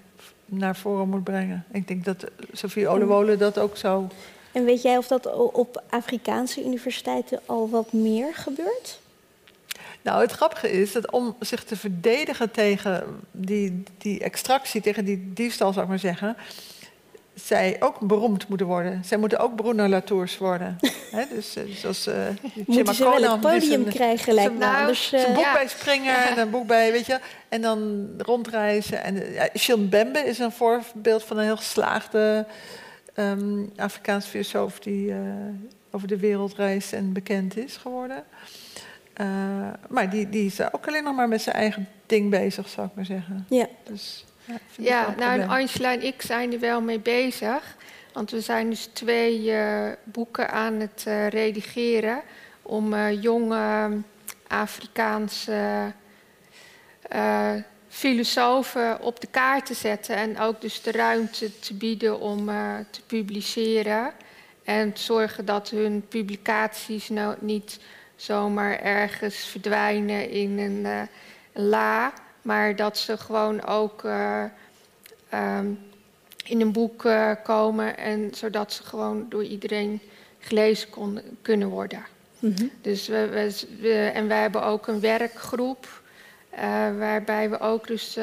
naar 0.46 0.76
voren 0.76 1.10
moet 1.10 1.24
brengen. 1.24 1.66
Ik 1.72 1.88
denk 1.88 2.06
dat 2.06 2.26
Sophie 2.52 2.88
Olewole 2.88 3.38
dat 3.38 3.60
ook 3.60 3.78
zo. 3.78 4.08
En 4.52 4.66
weet 4.66 4.82
jij 4.82 4.98
of 4.98 5.08
dat 5.08 5.34
op 5.54 5.84
Afrikaanse 5.90 6.64
universiteiten 6.64 7.40
al 7.46 7.70
wat 7.70 7.94
meer 7.94 8.36
gebeurt? 8.36 9.00
Nou, 10.02 10.22
het 10.22 10.32
grappige 10.32 10.72
is 10.72 10.92
dat 10.92 11.12
om 11.12 11.36
zich 11.40 11.64
te 11.64 11.76
verdedigen 11.76 12.52
tegen 12.52 13.04
die, 13.32 13.84
die 13.98 14.20
extractie, 14.20 14.82
tegen 14.82 15.06
die 15.06 15.34
diefstal, 15.34 15.72
zou 15.72 15.84
ik 15.84 15.90
maar 15.90 16.00
zeggen, 16.00 16.38
zij 17.34 17.76
ook 17.80 18.00
beroemd 18.00 18.48
moeten 18.48 18.68
worden. 18.68 19.04
Zij 19.06 19.18
moeten 19.18 19.40
ook 19.40 19.56
Bruno 19.56 19.88
Latours 19.88 20.38
worden. 20.38 20.78
He, 21.12 21.24
dus, 21.34 21.56
eh, 21.56 21.64
zoals 21.64 22.08
uh, 22.08 22.16
Moeten 22.66 22.96
ze 22.96 23.04
wel 23.04 23.24
een 23.24 23.40
podium 23.40 23.86
krijgen, 23.86 24.34
lijkt 24.34 24.54
me. 24.54 24.60
Nou, 24.60 24.88
dus, 24.88 25.14
uh, 25.14 25.28
een 25.28 25.34
boek 25.34 25.44
ja. 25.44 25.54
bij 25.54 25.68
springen 25.68 26.28
en 26.28 26.38
een 26.38 26.50
boek 26.50 26.68
bij, 26.68 26.92
weet 26.92 27.06
je... 27.06 27.20
en 27.50 27.62
dan 27.62 28.08
rondreizen. 28.18 29.04
En, 29.04 29.16
uh, 29.16 29.48
ja, 29.54 29.78
Bembe 29.78 30.20
is 30.20 30.40
een 30.40 30.52
voorbeeld 30.52 31.24
van 31.24 31.38
een 31.38 31.44
heel 31.44 31.58
geslaagde... 31.58 32.46
Um, 33.16 33.72
Afrikaans 33.76 34.26
filosoof 34.26 34.80
die 34.80 35.08
uh, 35.08 35.18
over 35.92 36.08
de 36.08 36.18
wereld 36.18 36.56
reist 36.56 36.94
en 36.94 37.14
bekend 37.14 37.58
is 37.58 37.78
geworden. 37.78 38.24
Maar 39.90 40.10
die, 40.10 40.30
die 40.30 40.46
is 40.46 40.74
ook 40.74 40.88
alleen 40.88 41.04
nog 41.04 41.16
maar 41.16 41.28
met 41.28 41.42
zijn 41.42 41.56
eigen 41.56 41.88
ding 42.06 42.30
bezig, 42.30 42.70
zou 42.70 42.88
ik 42.88 42.96
maar 42.96 43.06
zeggen. 43.06 43.46
Ja. 43.50 43.68
Dus, 43.84 44.26
ja, 44.46 44.58
ja 44.76 45.14
nou, 45.18 45.40
en 45.40 45.50
Angela 45.50 45.92
en 45.92 46.04
ik 46.04 46.22
zijn 46.22 46.54
er 46.54 46.60
wel 46.60 46.82
mee 46.82 47.00
bezig. 47.00 47.76
Want 48.14 48.32
we 48.32 48.42
zijn 48.42 48.70
dus 48.70 48.90
twee 48.94 49.42
uh, 49.42 49.90
boeken 50.04 50.52
aan 50.52 50.74
het 50.74 51.04
uh, 51.08 51.28
redigeren 51.28 52.22
om 52.62 52.94
uh, 52.94 53.22
jonge 53.22 53.92
Afrikaanse 54.48 55.92
filosofen 57.88 59.02
op 59.02 59.20
de 59.22 59.28
kaart 59.28 59.66
te 59.66 59.74
zetten 59.74 60.16
en 60.16 60.40
ook 60.40 60.62
dus 60.62 60.82
de 60.82 60.92
ruimte 60.92 61.60
te 61.60 61.74
bieden 61.74 62.20
om 62.20 62.46
te 62.90 63.02
publiceren 63.08 64.12
en 64.64 64.94
te 64.94 65.02
zorgen 65.02 65.46
dat 65.46 65.70
hun 65.70 66.06
publicaties 66.08 67.10
nou 67.10 67.36
niet 67.40 67.80
zomaar 68.16 68.80
ergens 68.80 69.36
verdwijnen 69.36 70.30
in 70.30 70.60
een 70.60 71.10
la, 71.54 72.14
maar 72.44 72.76
dat 72.76 72.98
ze 72.98 73.18
gewoon 73.18 73.66
ook 73.66 74.04
uh, 74.04 74.44
um, 75.34 75.80
in 76.44 76.62
een 76.62 76.72
boek 76.72 77.04
uh, 77.04 77.32
komen 77.44 77.98
en 77.98 78.30
zodat 78.34 78.74
ze 78.74 78.84
gewoon 78.84 79.26
door 79.30 79.44
iedereen 79.44 80.02
gelezen 80.40 80.90
kon, 80.90 81.20
kunnen 81.42 81.70
worden. 81.70 82.06
Mm 82.40 82.54
-hmm. 82.58 82.72
Dus 82.82 83.08
we, 83.08 83.28
we, 83.28 83.68
we, 83.80 84.12
en 84.14 84.28
wij 84.28 84.42
hebben 84.42 84.64
ook 84.64 84.88
een 84.88 85.00
werkgroep 85.00 86.02
uh, 86.54 86.60
waarbij 86.98 87.50
we 87.50 87.60
ook 87.60 87.88
dus 87.88 88.14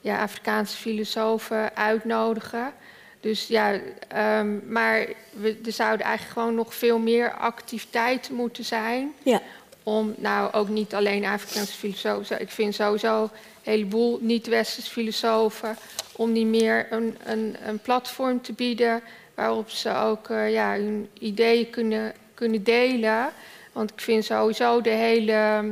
ja, 0.00 0.20
Afrikaanse 0.22 0.76
filosofen 0.76 1.76
uitnodigen. 1.76 2.72
Dus 3.20 3.46
ja, 3.46 3.72
um, 3.72 4.62
maar 4.68 5.06
we, 5.30 5.58
er 5.64 5.72
zouden 5.72 6.06
eigenlijk 6.06 6.38
gewoon 6.38 6.54
nog 6.54 6.74
veel 6.74 6.98
meer 6.98 7.32
activiteiten 7.32 8.34
moeten 8.34 8.64
zijn. 8.64 9.12
Ja 9.22 9.42
om 9.88 10.14
nou 10.16 10.52
ook 10.52 10.68
niet 10.68 10.94
alleen 10.94 11.24
Afrikaanse 11.24 11.72
filosofen, 11.72 12.40
ik 12.40 12.50
vind 12.50 12.74
sowieso 12.74 13.22
een 13.22 13.30
heleboel 13.62 14.18
niet-westerse 14.20 14.90
filosofen, 14.90 15.76
om 16.12 16.32
die 16.32 16.46
meer 16.46 16.86
een, 16.90 17.16
een, 17.24 17.56
een, 17.66 17.78
platform 17.78 18.42
te 18.42 18.52
bieden 18.52 19.02
waarop 19.34 19.70
ze 19.70 19.94
ook 19.94 20.28
uh, 20.28 20.52
ja, 20.52 20.72
hun 20.72 21.08
ideeën 21.18 21.70
kunnen, 21.70 22.14
kunnen 22.34 22.64
delen. 22.64 23.32
Want 23.72 23.90
ik 23.90 24.00
vind 24.00 24.24
sowieso 24.24 24.80
de 24.80 24.90
hele 24.90 25.64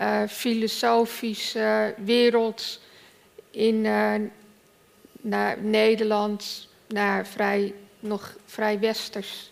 uh, 0.00 0.22
filosofische 0.28 1.94
wereld 2.04 2.80
in 3.50 3.84
uh, 3.84 4.14
naar 5.20 5.58
Nederland 5.60 6.68
naar 6.86 7.26
vrij, 7.26 7.74
nog 8.00 8.36
vrij 8.46 8.78
westers 8.78 9.50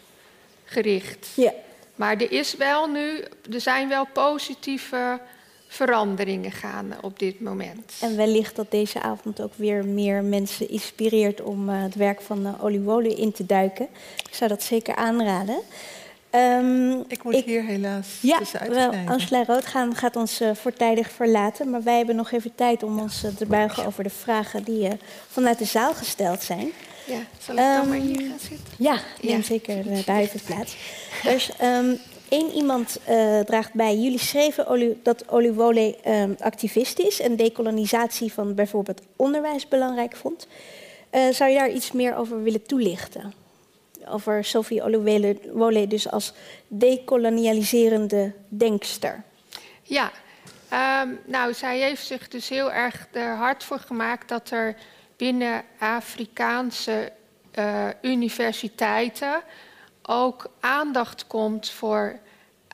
gericht. 0.64 1.29
Ja. 1.37 1.53
Maar 2.01 2.17
er, 2.17 2.33
is 2.33 2.57
wel 2.57 2.87
nu, 2.87 3.25
er 3.53 3.61
zijn 3.61 3.89
wel 3.89 4.07
positieve 4.13 5.21
veranderingen 5.69 6.53
gaande 6.53 6.95
op 7.01 7.19
dit 7.19 7.41
moment. 7.41 7.93
En 8.01 8.17
wellicht 8.17 8.57
dat 8.57 8.71
deze 8.71 9.01
avond 9.01 9.41
ook 9.41 9.53
weer 9.57 9.85
meer 9.85 10.25
mensen 10.25 10.69
inspireert 10.69 11.41
om 11.41 11.69
uh, 11.69 11.83
het 11.83 11.95
werk 11.95 12.21
van 12.21 12.47
uh, 12.47 12.65
Oliwole 12.65 13.15
in 13.15 13.33
te 13.33 13.47
duiken. 13.47 13.89
Ik 14.29 14.35
zou 14.35 14.51
dat 14.51 14.63
zeker 14.63 14.97
aanraden. 14.97 15.59
Um, 16.35 17.05
ik 17.09 17.23
moet 17.23 17.35
ik, 17.35 17.45
hier 17.45 17.65
helaas 17.65 18.19
ja, 18.21 18.41
wel, 18.69 18.93
Angela 19.07 19.45
Roodgaan 19.45 19.95
gaat 19.95 20.17
ons 20.17 20.41
uh, 20.41 20.55
voortijdig 20.55 21.11
verlaten. 21.11 21.71
Maar 21.71 21.83
wij 21.83 21.97
hebben 21.97 22.17
nog 22.17 22.33
even 22.33 22.55
tijd 22.55 22.83
om 22.83 23.01
ons 23.01 23.25
te 23.37 23.47
buigen 23.47 23.87
over 23.87 24.03
de 24.03 24.11
vragen 24.11 24.63
die 24.63 24.89
vanuit 25.29 25.59
de 25.59 25.65
zaal 25.65 25.95
gesteld 25.95 26.43
zijn. 26.43 26.73
Ja, 27.11 27.21
zal 27.39 27.55
ik 27.55 27.61
um, 27.61 27.75
dan 27.75 27.89
maar 27.89 27.99
hier 27.99 28.29
gaan 28.29 28.39
zitten? 28.39 28.75
Ja, 28.79 28.99
neem 29.21 29.37
ja. 29.37 29.43
zeker 29.43 30.05
daar 30.05 30.19
even 30.19 30.41
plaats. 30.47 30.77
Dus 31.23 31.51
um, 31.63 32.01
Eén 32.31 32.51
iemand 32.51 33.01
uh, 33.09 33.41
draagt 33.41 33.73
bij. 33.73 33.97
Jullie 33.97 34.19
schreven 34.19 34.99
dat 35.03 35.29
Oliwole 35.29 35.97
um, 36.07 36.37
activist 36.39 36.99
is 36.99 37.21
en 37.21 37.37
decolonisatie 37.37 38.33
van 38.33 38.55
bijvoorbeeld 38.55 39.01
onderwijs 39.17 39.69
belangrijk 39.69 40.17
vond. 40.17 40.47
Uh, 41.13 41.29
zou 41.29 41.51
je 41.51 41.59
daar 41.59 41.71
iets 41.71 41.93
meer 41.93 42.17
over 42.17 42.43
willen 42.43 42.67
toelichten? 42.67 43.33
Over 44.09 44.45
Sophie 44.45 44.83
Oliwole 44.83 45.87
dus 45.87 46.11
als 46.11 46.33
decolonialiserende 46.69 48.33
denkster. 48.49 49.23
Ja, 49.83 50.11
um, 51.03 51.19
nou, 51.27 51.55
zij 51.55 51.79
heeft 51.79 52.07
zich 52.07 52.29
dus 52.29 52.49
heel 52.49 52.73
erg 52.73 53.07
er 53.13 53.37
hard 53.37 53.65
voor 53.65 53.79
gemaakt 53.79 54.29
dat 54.29 54.51
er 54.51 54.77
binnen 55.21 55.64
Afrikaanse 55.79 57.12
uh, 57.59 57.89
universiteiten 58.03 59.43
ook 60.03 60.51
aandacht 60.61 61.27
komt 61.27 61.71
voor 61.71 62.18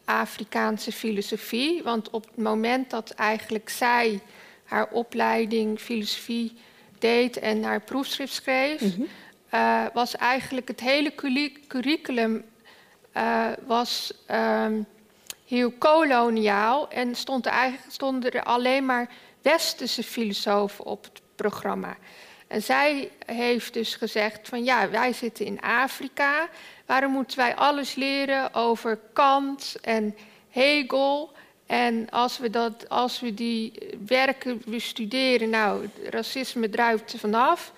Afrikaanse 0.05 0.93
filosofie. 0.93 1.83
Want 1.83 2.11
op 2.11 2.25
het 2.25 2.37
moment 2.37 2.91
dat 2.91 3.11
eigenlijk 3.11 3.69
zij 3.69 4.21
haar 4.65 4.89
opleiding 4.91 5.81
filosofie 5.81 6.57
deed 6.99 7.39
en 7.39 7.63
haar 7.63 7.81
proefschrift 7.81 8.33
schreef, 8.33 8.81
mm 8.81 8.91
-hmm. 8.91 9.07
uh, 9.55 9.85
was 9.93 10.17
eigenlijk 10.17 10.69
het 10.69 10.81
hele 10.81 11.13
curriculum 11.69 12.45
uh, 13.17 13.47
was, 13.67 14.13
um, 14.31 14.87
heel 15.47 15.71
koloniaal 15.71 16.91
en 16.91 17.15
stond 17.15 17.47
er 17.47 17.53
eigenlijk, 17.53 17.93
stonden 17.93 18.31
er 18.31 18.43
alleen 18.43 18.87
maar 18.87 19.09
westerse 19.43 20.03
filosofen 20.03 20.85
op 20.85 21.05
het 21.05 21.21
programma. 21.35 21.97
En 22.47 22.63
zij 22.63 23.11
heeft 23.27 23.73
dus 23.73 23.95
gezegd 23.95 24.49
van 24.49 24.65
ja, 24.65 24.91
wij 24.91 25.13
zitten 25.13 25.47
in 25.47 25.61
Afrika. 25.61 26.49
Waarom 26.87 27.13
moeten 27.13 27.39
wij 27.39 27.55
alles 27.55 27.95
leren 27.95 28.55
over 28.55 28.99
Kant 29.13 29.77
en 29.81 30.17
Hegel? 30.51 31.33
En 31.67 32.11
als 32.11 32.39
we, 32.39 32.51
dat, 32.51 32.89
als 32.89 33.21
we 33.21 33.35
die 33.35 33.73
werken 34.07 34.63
bestuderen, 34.67 35.51
nou, 35.51 35.89
racisme 36.11 36.71
druipt 36.71 37.13
er 37.13 37.19
vanaf. 37.19 37.73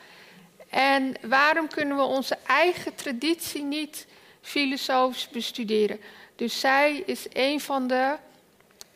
En 0.69 1.15
waarom 1.21 1.69
kunnen 1.69 1.97
we 1.97 2.03
onze 2.03 2.39
eigen 2.47 2.95
traditie 2.95 3.63
niet 3.63 4.07
filosofisch 4.41 5.29
bestuderen? 5.29 6.01
Dus 6.37 6.61
zij 6.61 7.03
is 7.07 7.27
een 7.33 7.61
van 7.61 7.87
de, 7.87 8.15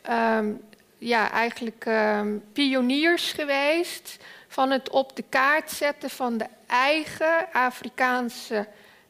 um, 0.09 0.61
ja, 0.97 1.31
eigenlijk 1.31 1.85
um, 1.85 2.43
pioniers 2.53 3.31
geweest 3.31 4.17
van 4.53 4.71
het 4.71 4.89
op 4.89 5.15
de 5.15 5.23
kaart 5.29 5.71
zetten 5.71 6.09
van 6.09 6.37
de 6.37 6.45
eigen 6.67 7.47
Afrikaanse 7.53 8.67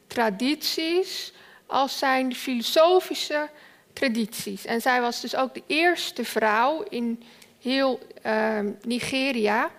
tradities 0.08 1.34
als 1.66 1.98
zijn 1.98 2.36
filosofische 2.36 3.50
tradities. 3.94 4.66
En 4.66 4.82
zij 4.82 5.02
was 5.02 5.22
dus 5.22 5.36
ook 5.36 5.54
de 5.54 5.64
eerste 5.68 6.26
vrouw 6.26 6.84
in 6.89 7.24
heel 7.62 8.00
uh, 8.26 8.60
Nigeria 8.82 9.72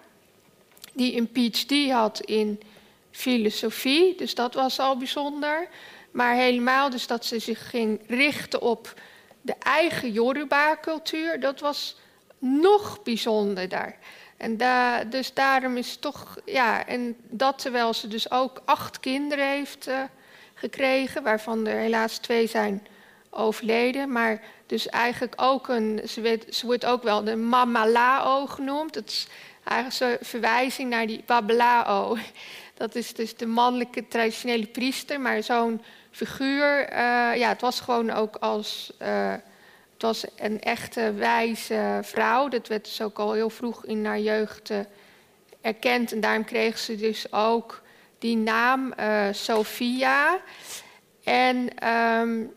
die 0.92 1.16
een 1.16 1.32
PhD 1.32 1.90
had 1.90 2.20
in 2.20 2.60
filosofie. 3.10 4.16
Dus 4.16 4.34
dat 4.34 4.54
was 4.54 4.78
al 4.78 4.96
bijzonder. 4.96 5.68
Maar 6.10 6.34
helemaal 6.34 6.90
dus 6.90 7.06
dat 7.06 7.24
ze 7.24 7.38
zich 7.38 7.70
ging 7.70 8.00
richten 8.06 8.60
op 8.60 8.94
de 9.40 9.54
eigen 9.58 10.12
Yoruba-cultuur, 10.12 11.40
dat 11.40 11.60
was 11.60 11.96
nog 12.38 13.02
bijzonderder. 13.02 13.96
En 14.36 14.56
dus 15.10 15.34
daarom 15.34 15.76
is 15.76 15.96
toch, 15.96 16.36
ja, 16.44 16.86
en 16.86 17.16
dat 17.28 17.58
terwijl 17.58 17.94
ze 17.94 18.08
dus 18.08 18.30
ook 18.30 18.62
acht 18.64 19.00
kinderen 19.00 19.48
heeft 19.48 19.88
uh, 19.88 20.00
gekregen, 20.54 21.22
waarvan 21.22 21.66
er 21.66 21.78
helaas 21.78 22.18
twee 22.18 22.46
zijn 22.46 22.86
overleden. 23.30 24.12
Maar 24.12 24.42
dus 24.66 24.88
eigenlijk 24.88 25.32
ook 25.36 25.68
een, 25.68 26.00
ze, 26.08 26.62
wordt 26.62 26.84
ook 26.84 27.02
wel 27.02 27.24
de 27.24 27.36
Mamalao 27.36 28.46
genoemd. 28.46 28.94
Dat 28.94 29.08
is 29.08 29.26
eigenlijk 29.64 30.20
een 30.20 30.26
verwijzing 30.26 30.90
naar 30.90 31.06
die 31.06 31.22
Babelao. 31.26 32.16
Dat 32.74 32.94
is 32.94 33.14
dus 33.14 33.36
de 33.36 33.46
mannelijke 33.46 34.08
traditionele 34.08 34.66
priester, 34.66 35.20
maar 35.20 35.42
zo'n 35.42 35.82
figuur, 36.10 36.92
uh, 36.92 36.96
ja, 37.36 37.48
het 37.48 37.60
was 37.60 37.80
gewoon 37.80 38.10
ook 38.10 38.36
als. 38.36 38.92
Het 38.98 39.42
was 40.04 40.24
een 40.36 40.60
echte 40.60 41.12
wijze 41.12 41.98
vrouw. 42.02 42.48
Dat 42.48 42.68
werd 42.68 42.84
dus 42.84 43.00
ook 43.00 43.18
al 43.18 43.32
heel 43.32 43.50
vroeg 43.50 43.84
in 43.84 44.04
haar 44.04 44.20
jeugd 44.20 44.70
uh, 44.70 44.78
erkend. 45.60 46.12
En 46.12 46.20
daarom 46.20 46.44
kreeg 46.44 46.78
ze 46.78 46.96
dus 46.96 47.32
ook 47.32 47.82
die 48.18 48.36
naam 48.36 48.92
uh, 49.00 49.26
Sophia. 49.32 50.40
En 51.24 51.88
um, 51.88 52.52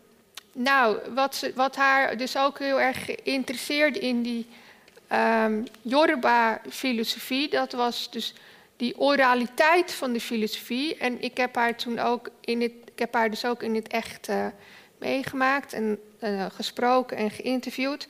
nou, 0.52 0.98
wat, 1.14 1.36
ze, 1.36 1.52
wat, 1.56 1.76
haar 1.76 2.18
dus 2.18 2.38
ook 2.38 2.60
heel 2.60 2.82
erg 2.82 3.16
interesseerde 3.16 4.00
in 4.00 4.22
die 4.22 4.48
um, 5.46 5.64
Yoruba-filosofie, 5.82 7.50
dat 7.50 7.72
was 7.72 8.12
dus 8.12 8.34
die 8.78 9.00
oraliteit 9.00 9.92
van 9.92 10.14
de 10.14 10.22
filosofie. 10.22 10.98
En 10.98 11.22
ik 11.22 11.38
heb 11.38 11.56
haar 11.56 11.76
toen 11.76 12.00
ook 12.00 12.30
in 12.42 12.62
het, 12.62 12.74
ik 12.86 13.00
heb 13.00 13.14
haar 13.14 13.30
dus 13.30 13.46
ook 13.46 13.64
in 13.64 13.76
het 13.76 13.88
echt 13.88 14.30
uh, 14.30 14.46
meegemaakt 14.98 15.74
en 15.74 16.00
uh, 16.20 16.46
gesproken 16.54 17.18
en 17.18 17.32
geïnterviewd. 17.32 18.08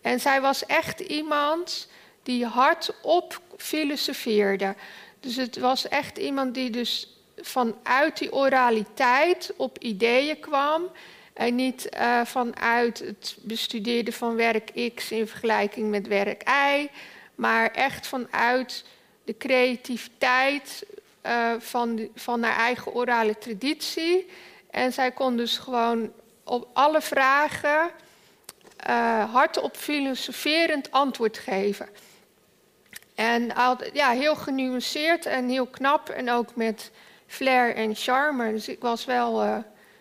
En 0.00 0.20
zij 0.20 0.40
was 0.40 0.66
echt 0.66 1.00
iemand 1.00 1.88
die 2.22 2.46
hardop 2.46 3.40
filosofeerde. 3.56 4.74
Dus 5.20 5.36
het 5.36 5.58
was 5.58 5.88
echt 5.88 6.18
iemand 6.18 6.54
die 6.54 6.70
dus 6.70 7.20
vanuit 7.36 8.18
die 8.18 8.32
oraliteit 8.32 9.52
op 9.56 9.78
ideeën 9.78 10.40
kwam. 10.40 10.82
En 11.32 11.54
niet 11.54 11.88
uh, 11.94 12.24
vanuit 12.24 12.98
het 12.98 13.36
bestuderen 13.40 14.12
van 14.12 14.36
werk 14.36 14.92
X 14.94 15.10
in 15.10 15.26
vergelijking 15.26 15.90
met 15.90 16.06
werk 16.06 16.48
Y. 16.48 16.88
Maar 17.34 17.70
echt 17.70 18.06
vanuit 18.06 18.84
de 19.24 19.36
creativiteit 19.36 20.86
uh, 21.26 21.52
van, 21.58 22.08
van 22.14 22.42
haar 22.42 22.56
eigen 22.56 22.94
orale 22.94 23.38
traditie. 23.38 24.26
En 24.70 24.92
zij 24.92 25.12
kon 25.12 25.36
dus 25.36 25.58
gewoon 25.58 26.12
op 26.50 26.68
alle 26.72 27.00
vragen 27.00 27.90
uh, 28.88 29.32
hardop 29.32 29.76
filosoferend 29.76 30.90
antwoord 30.90 31.38
geven. 31.38 31.88
En 33.14 33.52
ja, 33.92 34.10
heel 34.10 34.36
genuanceerd 34.36 35.26
en 35.26 35.48
heel 35.48 35.66
knap 35.66 36.08
en 36.08 36.30
ook 36.30 36.56
met 36.56 36.90
flair 37.26 37.74
en 37.74 37.94
charme. 37.94 38.52
Dus 38.52 38.68
ik 38.68 38.80
was 38.80 39.04
wel 39.04 39.44
uh, 39.44 39.56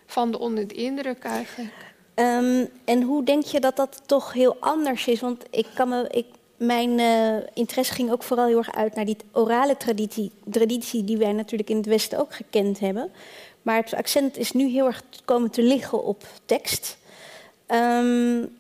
van 0.06 0.32
de 0.32 0.40
onder 0.40 0.68
de 0.68 0.74
indruk 0.74 1.24
eigenlijk. 1.24 1.74
Um, 2.16 2.70
en 2.86 3.02
hoe 3.02 3.24
denk 3.24 3.44
je 3.44 3.60
dat 3.60 3.76
dat 3.76 4.02
toch 4.06 4.34
heel 4.34 4.58
anders 4.60 5.08
is? 5.08 5.20
Want 5.20 5.44
ik 5.50 5.68
kan 5.74 5.90
me, 5.90 6.08
ik, 6.10 6.26
mijn 6.58 7.00
uh, 7.00 7.36
interesse 7.54 7.94
ging 7.94 8.12
ook 8.12 8.24
vooral 8.24 8.46
heel 8.46 8.58
erg 8.58 8.76
uit 8.76 8.96
naar 8.96 9.06
die 9.06 9.18
orale 9.32 9.78
traditie, 9.78 10.32
traditie 10.52 11.04
die 11.04 11.18
wij 11.18 11.32
natuurlijk 11.32 11.70
in 11.70 11.78
het 11.78 11.86
Westen 11.86 12.20
ook 12.20 12.34
gekend 12.34 12.80
hebben. 12.80 13.12
Maar 13.62 13.76
het 13.76 13.94
accent 13.94 14.38
is 14.38 14.52
nu 14.52 14.68
heel 14.70 14.86
erg 14.86 15.04
komen 15.26 15.52
te 15.52 15.62
liggen 15.62 16.04
op 16.04 16.24
tekst. 16.46 16.98
Um, 17.68 18.58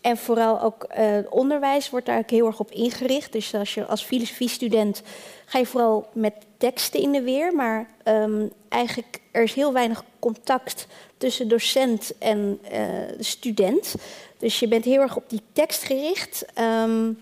en 0.00 0.16
vooral 0.16 0.60
ook 0.60 0.86
uh, 0.98 1.18
onderwijs 1.30 1.90
wordt 1.90 2.06
daar 2.06 2.22
heel 2.26 2.46
erg 2.46 2.60
op 2.60 2.70
ingericht. 2.70 3.32
Dus 3.32 3.54
als 3.54 3.74
je 3.74 3.86
als 3.86 4.02
filosofiestudent 4.02 5.02
ga 5.46 5.58
je 5.58 5.66
vooral 5.66 6.08
met 6.12 6.34
teksten 6.56 7.00
in 7.00 7.12
de 7.12 7.22
weer. 7.22 7.54
Maar 7.54 7.88
um, 8.04 8.50
eigenlijk 8.68 9.20
er 9.30 9.42
is 9.42 9.54
heel 9.54 9.72
weinig 9.72 10.04
contact 10.18 10.86
tussen 11.16 11.48
docent 11.48 12.12
en 12.18 12.60
uh, 12.72 12.78
student. 13.18 13.94
Dus 14.38 14.58
je 14.58 14.68
bent 14.68 14.84
heel 14.84 15.00
erg 15.00 15.16
op 15.16 15.24
die 15.28 15.42
tekst 15.52 15.82
gericht. 15.82 16.44
Um, 16.58 17.18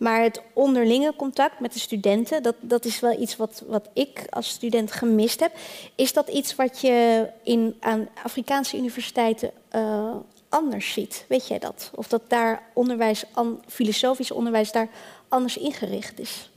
maar 0.00 0.22
het 0.22 0.42
onderlinge 0.52 1.16
contact 1.16 1.60
met 1.60 1.72
de 1.72 1.78
studenten, 1.78 2.42
dat, 2.42 2.54
dat 2.60 2.84
is 2.84 3.00
wel 3.00 3.20
iets 3.20 3.36
wat, 3.36 3.62
wat 3.66 3.88
ik 3.92 4.24
als 4.30 4.48
student 4.48 4.92
gemist 4.92 5.40
heb. 5.40 5.52
Is 5.94 6.12
dat 6.12 6.28
iets 6.28 6.54
wat 6.54 6.80
je 6.80 7.28
in, 7.42 7.76
aan 7.80 8.08
Afrikaanse 8.22 8.76
universiteiten 8.76 9.50
uh, 9.74 10.14
anders 10.48 10.92
ziet? 10.92 11.24
Weet 11.28 11.48
jij 11.48 11.58
dat? 11.58 11.90
Of 11.94 12.08
dat 12.08 12.22
daar 12.28 12.62
onderwijs, 12.72 13.24
filosofisch 13.66 14.30
onderwijs 14.30 14.72
daar 14.72 14.88
anders 15.28 15.56
ingericht 15.56 16.18
is? 16.18 16.50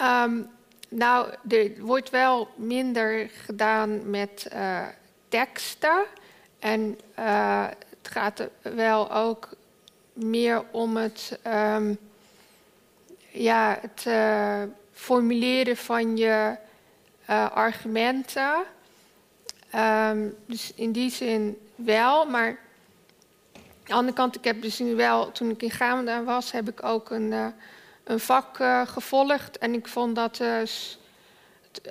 Um, 0.00 0.50
nou, 0.88 1.28
er 1.48 1.70
wordt 1.80 2.10
wel 2.10 2.48
minder 2.56 3.28
gedaan 3.28 4.10
met 4.10 4.48
uh, 4.52 4.86
teksten. 5.28 6.04
En 6.58 6.98
uh, 7.18 7.66
het 8.02 8.12
gaat 8.12 8.48
wel 8.62 9.12
ook 9.12 9.48
meer 10.12 10.64
om 10.70 10.96
het, 10.96 11.38
um, 11.46 11.98
ja, 13.28 13.78
het 13.80 14.04
uh, 14.08 14.62
formuleren 14.92 15.76
van 15.76 16.16
je 16.16 16.56
uh, 17.30 17.50
argumenten. 17.50 18.64
Um, 19.74 20.36
dus 20.46 20.72
in 20.74 20.92
die 20.92 21.10
zin 21.10 21.58
wel, 21.74 22.26
maar 22.26 22.48
aan 22.48 22.58
de 23.84 23.92
andere 23.92 24.16
kant, 24.16 24.36
ik 24.36 24.44
heb 24.44 24.62
dus 24.62 24.78
nu 24.78 24.94
wel, 24.94 25.32
toen 25.32 25.50
ik 25.50 25.62
in 25.62 25.70
Gamenda 25.70 26.22
was, 26.22 26.52
heb 26.52 26.68
ik 26.68 26.84
ook 26.84 27.10
een, 27.10 27.30
uh, 27.32 27.46
een 28.04 28.20
vak 28.20 28.56
gevolgd. 28.84 29.58
En 29.58 29.74
ik 29.74 29.88
vond 29.88 30.16
dat 30.16 30.36
dus, 30.36 30.98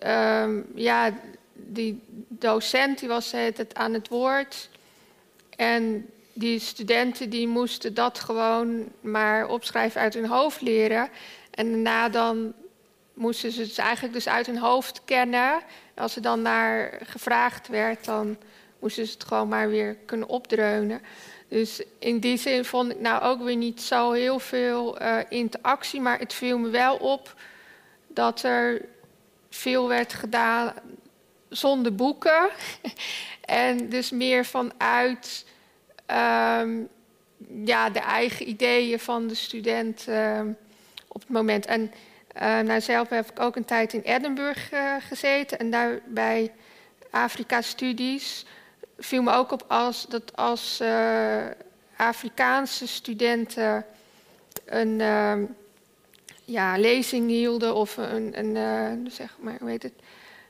um, 0.04 0.66
ja, 0.76 1.14
die 1.54 2.04
docent 2.28 3.00
die 3.00 3.10
was 3.10 3.32
het 3.32 3.76
aan 3.76 3.94
het 3.94 4.08
woord. 4.08 4.70
En 5.56 6.10
die 6.34 6.60
studenten 6.60 7.30
die 7.30 7.48
moesten 7.48 7.94
dat 7.94 8.20
gewoon 8.20 8.92
maar 9.02 9.48
opschrijven 9.48 10.02
uit 10.02 10.14
hun 10.14 10.28
hoofd 10.28 10.62
leren. 10.62 11.10
En 11.52 11.72
daarna 11.72 12.10
dan 12.10 12.54
moesten 13.14 13.52
ze 13.52 13.62
het 13.62 13.78
eigenlijk 13.78 14.14
dus 14.14 14.28
uit 14.28 14.46
hun 14.46 14.58
hoofd 14.58 15.02
kennen. 15.06 15.62
Als 15.96 16.16
er 16.16 16.22
dan 16.22 16.42
naar 16.42 17.00
gevraagd 17.04 17.68
werd, 17.68 18.06
dan 18.06 18.38
moesten 18.80 19.06
ze 19.06 19.14
het 19.14 19.24
gewoon 19.24 19.48
maar 19.48 19.70
weer 19.70 19.96
kunnen 20.06 20.28
opdreunen. 20.28 21.02
Dus 21.48 21.84
in 22.00 22.20
die 22.20 22.38
zin 22.38 22.66
vond 22.66 22.92
ik 22.92 23.00
nou 23.00 23.24
ook 23.24 23.42
weer 23.42 23.56
niet 23.56 23.82
zo 23.82 24.12
heel 24.12 24.40
veel 24.40 25.02
uh, 25.02 25.18
interactie. 25.30 26.02
Maar 26.02 26.20
het 26.20 26.34
viel 26.34 26.58
me 26.58 26.70
wel 26.70 26.96
op 26.96 27.36
dat 28.08 28.44
er 28.44 28.86
veel 29.50 29.88
werd 29.88 30.14
gedaan 30.14 30.74
zonder 31.50 31.96
boeken. 31.96 32.50
en 33.46 33.90
dus 33.90 34.12
meer 34.12 34.46
vanuit 34.46 35.46
um, 36.12 36.90
ja, 37.66 37.90
de 37.90 38.00
eigen 38.00 38.50
ideeën 38.50 39.00
van 39.00 39.28
de 39.28 39.36
student 39.36 40.06
uh, 40.10 40.42
op 41.08 41.22
het 41.22 41.30
moment. 41.30 41.66
En 41.66 41.92
uh, 42.42 42.80
zelf 42.80 43.10
heb 43.10 43.32
ik 43.32 43.40
ook 43.40 43.56
een 43.56 43.66
tijd 43.66 43.94
in 43.94 44.02
Edinburgh 44.02 44.74
uh, 44.74 44.96
gezeten. 45.00 45.60
En 45.60 45.72
daar 45.72 46.00
bij 46.06 46.52
Afrika-studies 47.10 48.46
viel 48.98 49.22
me 49.22 49.32
ook 49.32 49.52
op 49.52 49.64
als, 49.68 50.06
dat 50.08 50.38
als 50.38 50.84
Afrikaanse 51.96 52.88
studenten 52.88 53.86
een 54.66 55.00
ja, 56.46 56.78
lezing 56.78 57.30
hielden 57.30 57.76
of 57.76 57.98
een, 57.98 58.40
een 58.40 59.08
zeg 59.12 59.38
maar, 59.40 59.58
hoe 59.60 59.70
het, 59.70 59.92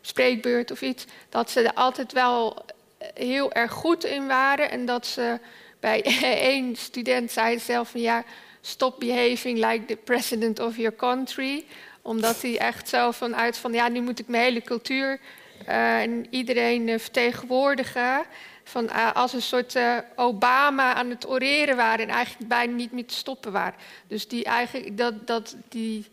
spreekbeurt 0.01 0.71
of 0.71 0.81
iets, 0.81 1.05
dat 1.29 1.49
ze 1.49 1.61
er 1.61 1.73
altijd 1.73 2.11
wel 2.11 2.65
heel 3.13 3.51
erg 3.51 3.71
goed 3.71 4.03
in 4.03 4.27
waren. 4.27 4.71
En 4.71 4.85
dat 4.85 5.05
ze 5.05 5.39
bij 5.79 6.01
één 6.53 6.75
student 6.75 7.31
zei 7.31 7.59
zelf 7.59 7.89
van 7.89 8.01
ja, 8.01 8.23
stop 8.61 8.99
behaving 8.99 9.65
like 9.65 9.85
the 9.85 9.95
president 9.95 10.59
of 10.59 10.75
your 10.77 10.95
country. 10.95 11.65
Omdat 12.01 12.41
hij 12.41 12.57
echt 12.57 12.89
zo 12.89 13.11
vanuit 13.11 13.57
van 13.57 13.73
ja, 13.73 13.87
nu 13.87 14.01
moet 14.01 14.19
ik 14.19 14.27
mijn 14.27 14.43
hele 14.43 14.61
cultuur 14.61 15.19
uh, 15.67 16.01
en 16.01 16.25
iedereen 16.29 16.87
uh, 16.87 16.99
vertegenwoordigen. 16.99 18.23
Van, 18.63 18.83
uh, 18.83 19.11
als 19.13 19.33
een 19.33 19.41
soort 19.41 19.79
Obama 20.15 20.93
aan 20.93 21.09
het 21.09 21.27
oreren 21.27 21.75
waren 21.75 22.07
en 22.07 22.15
eigenlijk 22.15 22.49
bijna 22.49 22.73
niet 22.73 22.91
meer 22.91 23.05
te 23.05 23.13
stoppen 23.13 23.51
waren. 23.51 23.79
Dus 24.07 24.27
die, 24.27 24.43
eigenlijk, 24.43 24.97
dat, 24.97 25.27
dat, 25.27 25.55
die, 25.69 26.05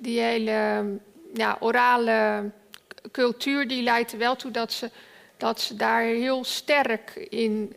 die 0.00 0.20
hele 0.20 0.84
ja, 1.34 1.56
orale 1.60 2.50
cultuur 3.12 3.68
die 3.68 3.82
leidt 3.82 4.12
er 4.12 4.18
wel 4.18 4.36
toe 4.36 4.50
dat 4.50 4.72
ze, 4.72 4.90
dat 5.40 5.60
ze 5.60 5.76
daar 5.76 6.02
heel 6.02 6.44
sterk 6.44 7.26
in 7.30 7.76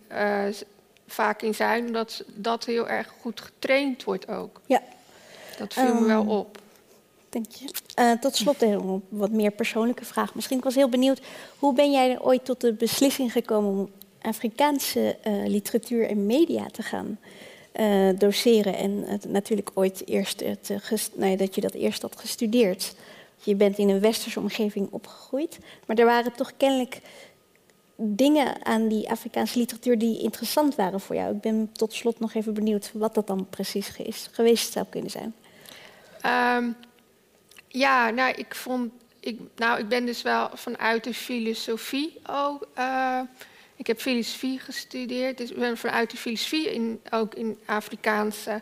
vaak 1.08 1.42
in 1.42 1.56
zijn, 1.56 1.86
omdat 1.86 2.24
dat 2.36 2.66
heel 2.66 2.90
erg 2.90 3.14
goed 3.22 3.42
getraind 3.42 4.04
wordt 4.04 4.28
ook. 4.28 4.62
Ja. 4.66 4.82
Dat 5.58 5.74
viel 5.74 5.88
um, 5.88 6.00
me 6.00 6.06
wel 6.06 6.22
Ehm, 6.22 6.30
op. 6.30 6.58
Dank 7.30 7.46
je. 7.52 7.66
Uh, 8.00 8.12
tot 8.12 8.36
slot 8.36 8.62
een 8.62 9.04
wat 9.10 9.32
meer 9.32 9.52
persoonlijke 9.52 10.06
vraag. 10.06 10.36
Misschien 10.36 10.58
ik 10.58 10.64
was 10.64 10.76
heel 10.76 10.90
benieuwd, 10.90 11.22
hoe 11.60 11.74
ben 11.74 11.92
jij 11.92 12.22
ooit 12.22 12.46
tot 12.46 12.62
de 12.62 12.74
beslissing 12.74 13.32
gekomen 13.32 13.72
om 13.72 13.90
Afrikaanse 14.22 15.18
uh, 15.28 15.48
literatuur 15.48 16.08
en 16.10 16.26
media 16.26 16.66
te 16.66 16.84
gaan 16.84 17.20
uh, 17.80 18.10
doseren? 18.18 18.76
En 18.76 19.06
natuurlijk 19.28 19.72
ooit 19.74 20.08
eerst 20.08 20.40
het, 20.40 21.12
nee, 21.16 21.38
dat 21.38 21.56
je 21.56 21.62
dat 21.62 21.74
eerst 21.74 22.02
had 22.02 22.20
gestudeerd. 22.20 22.96
Je 23.44 23.56
bent 23.56 23.78
in 23.78 23.90
een 23.90 24.00
westerse 24.00 24.40
omgeving 24.40 24.88
opgegroeid, 24.92 25.60
maar 25.86 25.98
er 25.98 26.06
waren 26.06 26.34
toch 26.34 26.52
kennelijk 26.58 27.02
dingen 27.96 28.66
aan 28.66 28.88
die 28.88 29.10
Afrikaanse 29.10 29.58
literatuur 29.58 29.98
die 29.98 30.22
interessant 30.22 30.76
waren 30.76 31.00
voor 31.00 31.16
jou. 31.16 31.36
Ik 31.36 31.42
ben 31.42 31.70
tot 31.72 31.94
slot 31.94 32.20
nog 32.20 32.34
even 32.34 32.54
benieuwd 32.54 32.92
wat 32.94 33.16
dat 33.16 33.28
dan 33.28 33.48
precies 33.50 33.98
is, 33.98 34.30
geweest 34.32 34.72
zou 34.72 34.86
kunnen 34.90 35.12
zijn. 35.12 35.34
Um, 36.58 36.76
ja, 37.68 38.10
nou, 38.10 38.34
ik 38.36 38.56
vond. 38.56 38.92
Ik, 39.20 39.40
nou, 39.56 39.80
ik 39.80 39.88
ben 39.88 40.06
dus 40.06 40.22
wel 40.22 40.50
vanuit 40.54 41.04
de 41.04 41.14
filosofie 41.14 42.20
ook. 42.30 42.68
Uh, 42.78 43.20
ik 43.76 43.88
heb 43.88 44.00
filosofie 44.00 44.60
gestudeerd, 44.60 45.38
dus 45.38 45.52
ik 45.52 45.58
ben 45.58 45.78
vanuit 45.78 46.12
de 46.12 46.18
filosofie 46.18 46.74
in, 46.74 47.02
ook 47.10 47.36
in 47.36 47.60
Afrikaanse 47.66 48.62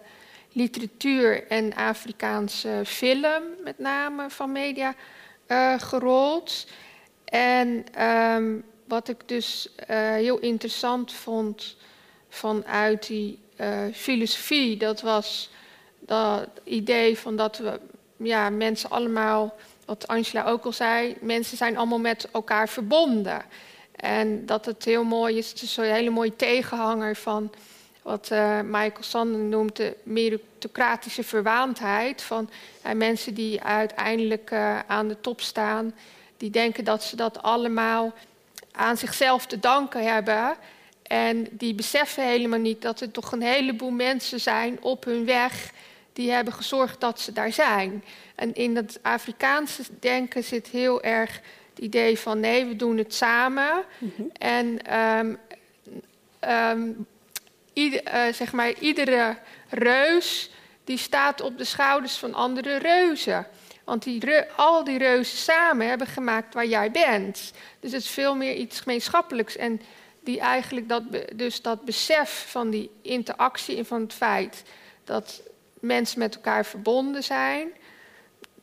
literatuur 0.51 1.47
en 1.47 1.73
Afrikaanse 1.75 2.81
film, 2.85 3.43
met 3.63 3.79
name 3.79 4.29
van 4.29 4.51
media, 4.51 4.95
uh, 5.47 5.79
gerold. 5.79 6.67
En 7.25 7.85
um, 8.05 8.63
wat 8.91 9.07
ik 9.07 9.27
dus 9.27 9.67
uh, 9.79 9.87
heel 9.97 10.39
interessant 10.39 11.13
vond 11.13 11.75
vanuit 12.29 13.07
die 13.07 13.39
uh, 13.57 13.67
filosofie, 13.93 14.77
dat 14.77 15.01
was 15.01 15.49
dat 15.99 16.47
idee 16.63 17.17
van 17.17 17.35
dat 17.35 17.57
we 17.57 17.79
ja, 18.17 18.49
mensen 18.49 18.89
allemaal, 18.89 19.55
wat 19.85 20.07
Angela 20.07 20.45
ook 20.45 20.65
al 20.65 20.73
zei, 20.73 21.15
mensen 21.21 21.57
zijn 21.57 21.77
allemaal 21.77 21.99
met 21.99 22.27
elkaar 22.31 22.69
verbonden. 22.69 23.41
En 23.95 24.45
dat 24.45 24.65
het 24.65 24.85
heel 24.85 25.03
mooi 25.03 25.37
is, 25.37 25.49
het 25.49 25.61
is 25.61 25.77
een 25.77 25.83
hele 25.83 26.09
mooie 26.09 26.35
tegenhanger 26.35 27.15
van 27.15 27.51
wat 28.01 28.29
uh, 28.31 28.59
Michael 28.61 29.03
Sanden 29.03 29.49
noemt 29.49 29.75
de 29.75 29.95
meritocratische 30.03 31.23
verwaandheid. 31.23 32.21
Van 32.21 32.49
uh, 32.85 32.91
mensen 32.91 33.33
die 33.33 33.61
uiteindelijk 33.61 34.53
aan 34.87 35.07
de 35.07 35.21
top 35.21 35.41
staan, 35.41 35.93
die 36.37 36.49
denken 36.49 36.83
dat 36.83 37.03
ze 37.03 37.15
dat 37.15 37.41
allemaal 37.41 38.13
aan 38.71 38.97
zichzelf 38.97 39.45
te 39.45 39.59
danken 39.59 40.03
hebben. 40.03 40.55
En 41.03 41.47
die 41.51 41.73
beseffen 41.73 42.27
helemaal 42.27 42.59
niet 42.59 42.81
dat 42.81 43.01
er 43.01 43.11
toch 43.11 43.31
een 43.31 43.41
heleboel 43.41 43.91
mensen 43.91 44.39
zijn 44.39 44.77
op 44.81 45.03
hun 45.03 45.25
weg 45.25 45.71
die 46.13 46.31
hebben 46.31 46.53
gezorgd 46.53 46.99
dat 46.99 47.19
ze 47.19 47.31
daar 47.31 47.53
zijn. 47.53 48.03
En 48.35 48.55
in 48.55 48.75
het 48.75 48.99
Afrikaanse 49.01 49.83
denken 49.99 50.43
zit 50.43 50.67
heel 50.67 51.01
erg 51.01 51.41
het 51.69 51.83
idee 51.83 52.19
van 52.19 52.39
nee, 52.39 52.65
we 52.65 52.75
doen 52.75 52.97
het 52.97 53.13
samen. 53.13 53.83
Mm-hmm. 53.97 54.29
En 54.37 54.97
um, 54.99 55.39
um, 56.49 57.05
ieder, 57.73 58.01
uh, 58.13 58.33
zeg 58.33 58.51
maar, 58.51 58.73
iedere 58.79 59.37
reus 59.69 60.49
die 60.83 60.97
staat 60.97 61.41
op 61.41 61.57
de 61.57 61.63
schouders 61.63 62.15
van 62.15 62.33
andere 62.33 62.77
reuzen. 62.77 63.47
Want 63.85 64.03
die, 64.03 64.41
al 64.55 64.83
die 64.83 64.97
reuzen 64.97 65.37
samen 65.37 65.87
hebben 65.87 66.07
gemaakt 66.07 66.53
waar 66.53 66.65
jij 66.65 66.91
bent. 66.91 67.51
Dus 67.79 67.91
het 67.91 68.01
is 68.01 68.09
veel 68.09 68.35
meer 68.35 68.55
iets 68.55 68.79
gemeenschappelijks. 68.79 69.55
En 69.55 69.81
die 70.23 70.39
eigenlijk 70.39 70.89
dat, 70.89 71.03
dus 71.35 71.61
dat 71.61 71.85
besef 71.85 72.45
van 72.49 72.69
die 72.69 72.89
interactie 73.01 73.77
en 73.77 73.85
van 73.85 74.01
het 74.01 74.13
feit 74.13 74.63
dat 75.03 75.41
mensen 75.79 76.19
met 76.19 76.35
elkaar 76.35 76.65
verbonden 76.65 77.23
zijn. 77.23 77.71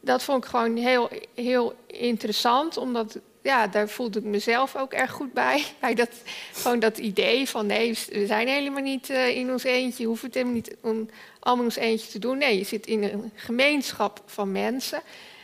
Dat 0.01 0.23
vond 0.23 0.45
ik 0.45 0.51
gewoon 0.51 0.77
heel, 0.77 1.11
heel 1.35 1.75
interessant, 1.87 2.77
omdat 2.77 3.19
ja, 3.43 3.67
daar 3.67 3.89
voelde 3.89 4.19
ik 4.19 4.25
mezelf 4.25 4.77
ook 4.77 4.93
erg 4.93 5.11
goed 5.11 5.33
bij. 5.33 5.65
bij 5.81 5.95
dat, 5.95 6.11
gewoon 6.53 6.79
dat 6.79 6.99
idee 6.99 7.49
van 7.49 7.67
nee, 7.67 7.99
we 8.11 8.27
zijn 8.27 8.49
helemaal 8.49 8.83
niet 8.83 9.11
uh, 9.11 9.29
in 9.29 9.51
ons 9.51 9.65
eentje, 9.65 10.03
je 10.03 10.09
hoeft 10.09 10.23
het 10.23 10.35
helemaal 10.35 10.55
niet 10.55 10.77
om, 10.81 11.09
allemaal 11.49 11.65
ons 11.65 11.77
eentje 11.77 12.11
te 12.11 12.19
doen. 12.19 12.39
Nee, 12.39 12.59
je 12.59 12.65
zit 12.65 12.87
in 12.87 13.03
een 13.03 13.33
gemeenschap 13.35 14.23
van 14.27 14.53
mensen. 14.53 15.01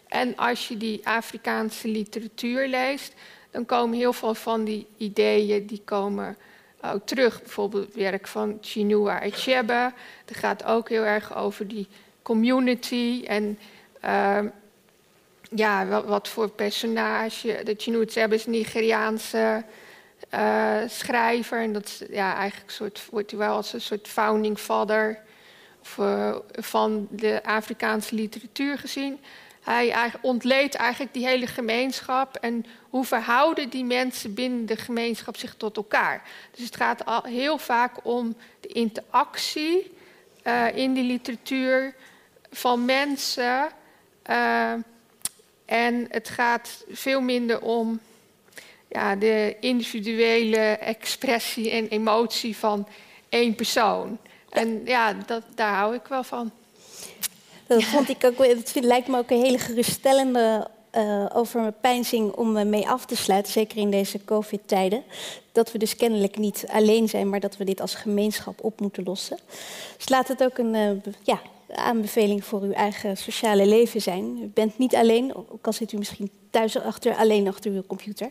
En 0.09 0.37
als 0.37 0.69
je 0.69 0.77
die 0.77 1.07
Afrikaanse 1.07 1.89
literatuur 1.89 2.69
leest, 2.69 3.15
dan 3.51 3.67
komen 3.67 3.99
heel 3.99 4.13
veel 4.13 4.35
van 4.35 4.65
die 4.65 4.87
ideeën 4.97 5.67
die 5.67 5.83
komen 5.85 6.37
ook 6.83 7.07
terug. 7.07 7.43
Bijvoorbeeld 7.43 7.87
het 7.87 7.95
werk 7.95 8.27
van 8.27 8.59
Chinua 8.61 9.23
Achebe. 9.23 9.93
Dat 10.25 10.37
gaat 10.37 10.65
ook 10.65 10.89
heel 10.89 11.03
erg 11.03 11.37
over 11.37 11.69
die 11.69 11.89
community 12.23 13.25
en 13.27 13.59
uh, 14.05 14.39
ja, 15.51 16.03
wat, 16.05 16.29
voor 16.29 16.49
personage. 16.49 17.61
De 17.65 17.75
Chinua 17.79 18.03
Achebe 18.03 18.35
is 18.35 18.47
een 18.47 18.53
Nigeriaanse 18.53 19.65
uh, 20.35 20.77
schrijver 20.87 21.61
en 21.61 21.73
dat 21.73 21.85
is 21.85 22.03
ja, 22.11 22.37
eigenlijk 22.37 22.71
soort, 22.71 23.07
wordt 23.11 23.31
hij 23.31 23.41
wel 23.41 23.57
als 23.57 23.73
een 23.73 23.81
soort 23.81 24.09
founding 24.09 24.59
father 24.59 25.23
van 26.53 27.07
de 27.11 27.41
Afrikaanse 27.45 28.15
literatuur 28.15 28.79
gezien. 28.79 29.19
hij 29.61 30.13
ontleedt 30.21 30.75
eigenlijk 30.75 31.13
die 31.13 31.27
hele 31.27 31.47
gemeenschap 31.47 32.37
en 32.37 32.67
hoe 32.91 33.05
verhouden 33.05 33.71
die 33.71 33.85
mensen 33.85 34.35
binnen 34.35 34.67
de 34.67 34.77
gemeenschap 34.77 35.37
zich 35.37 35.55
tot 35.55 35.77
elkaar. 35.77 36.23
Dus 36.55 36.65
het 36.65 36.77
gaat 36.77 37.05
al 37.05 37.23
heel 37.23 37.59
vaak 37.59 37.93
om 38.03 38.37
de 38.61 38.69
interactie 38.69 39.93
uh, 40.45 40.77
in 40.77 40.95
die 40.95 41.05
literatuur 41.05 41.95
van 42.51 42.85
mensen. 42.85 43.69
Uh, 44.31 44.73
en 45.65 46.07
het 46.09 46.29
gaat 46.29 46.85
veel 46.91 47.21
minder 47.21 47.61
om 47.61 48.01
ja, 48.89 49.17
de 49.17 49.57
individuele 49.61 50.77
expressie 50.77 51.71
en 51.71 51.89
emotie 51.89 52.57
van 52.57 52.89
één 53.29 53.55
persoon. 53.55 54.19
En 54.55 54.81
ja, 54.85 55.13
dat, 55.27 55.43
daar 55.55 55.75
hou 55.75 55.95
ik 55.95 56.07
wel 56.09 56.25
van. 56.25 56.51
Dat 57.67 57.85
vond 57.85 58.09
ik 58.09 58.25
ook. 58.25 58.47
Het 58.47 58.75
lijkt 58.81 59.09
me 59.09 59.19
ook 59.19 59.31
een 59.31 59.43
hele 59.43 59.59
geruststellende 59.59 60.69
uh, 60.97 61.27
over 61.33 61.61
mijn 61.61 61.75
pijnzing 61.81 62.33
om 62.33 62.69
mee 62.69 62.89
af 62.89 63.07
te 63.07 63.17
sluiten, 63.17 63.53
zeker 63.53 63.79
in 63.79 63.91
deze 63.91 64.25
COVID-tijden. 64.25 65.03
Dat 65.53 65.73
we 65.73 65.79
dus 65.79 65.97
kennelijk 65.97 66.37
niet 66.37 66.65
alleen 66.69 67.09
zijn, 67.09 67.29
maar 67.29 67.41
dat 67.41 67.57
we 67.57 67.65
dit 67.65 67.81
als 67.81 67.95
gemeenschap 67.95 68.65
op 68.65 68.81
moeten 68.81 69.05
lossen. 69.05 69.39
Dus 69.97 70.09
laat 70.09 70.29
het 70.29 70.45
ook 70.45 70.59
een 70.59 70.75
uh, 70.75 71.13
ja, 71.23 71.41
aanbeveling 71.75 72.45
voor 72.45 72.61
uw 72.61 72.73
eigen 72.73 73.17
sociale 73.17 73.67
leven 73.67 74.03
zijn. 74.03 74.39
U 74.43 74.47
bent 74.47 74.79
niet 74.79 74.95
alleen, 74.95 75.35
ook 75.35 75.67
al 75.67 75.73
zit 75.73 75.93
u 75.93 75.97
misschien 75.99 76.31
thuis 76.51 76.79
achter, 76.79 77.17
alleen 77.17 77.49
achter 77.49 77.71
uw 77.71 77.83
computer. 77.87 78.31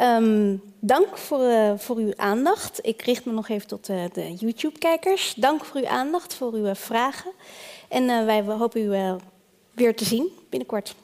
Um, 0.00 0.62
dank 0.80 1.18
voor, 1.18 1.40
uh, 1.40 1.72
voor, 1.76 1.96
uw 1.96 2.12
aandacht. 2.16 2.78
Ik 2.82 3.02
richt 3.02 3.24
me 3.24 3.32
nog 3.32 3.48
even 3.48 3.68
tot 3.68 3.86
de 3.86 4.34
YouTube-kijkers. 4.38 5.34
Dank 5.34 5.64
voor 5.64 5.80
uw 5.80 5.86
aandacht, 5.86 6.34
voor 6.34 6.52
uw 6.52 6.74
vragen. 6.74 7.32
En 7.88 8.26
wij 8.26 8.42
hopen 8.42 8.80
u 8.80 9.18
weer 9.74 9.96
te 9.96 10.04
zien 10.04 10.30
binnenkort. 10.48 10.94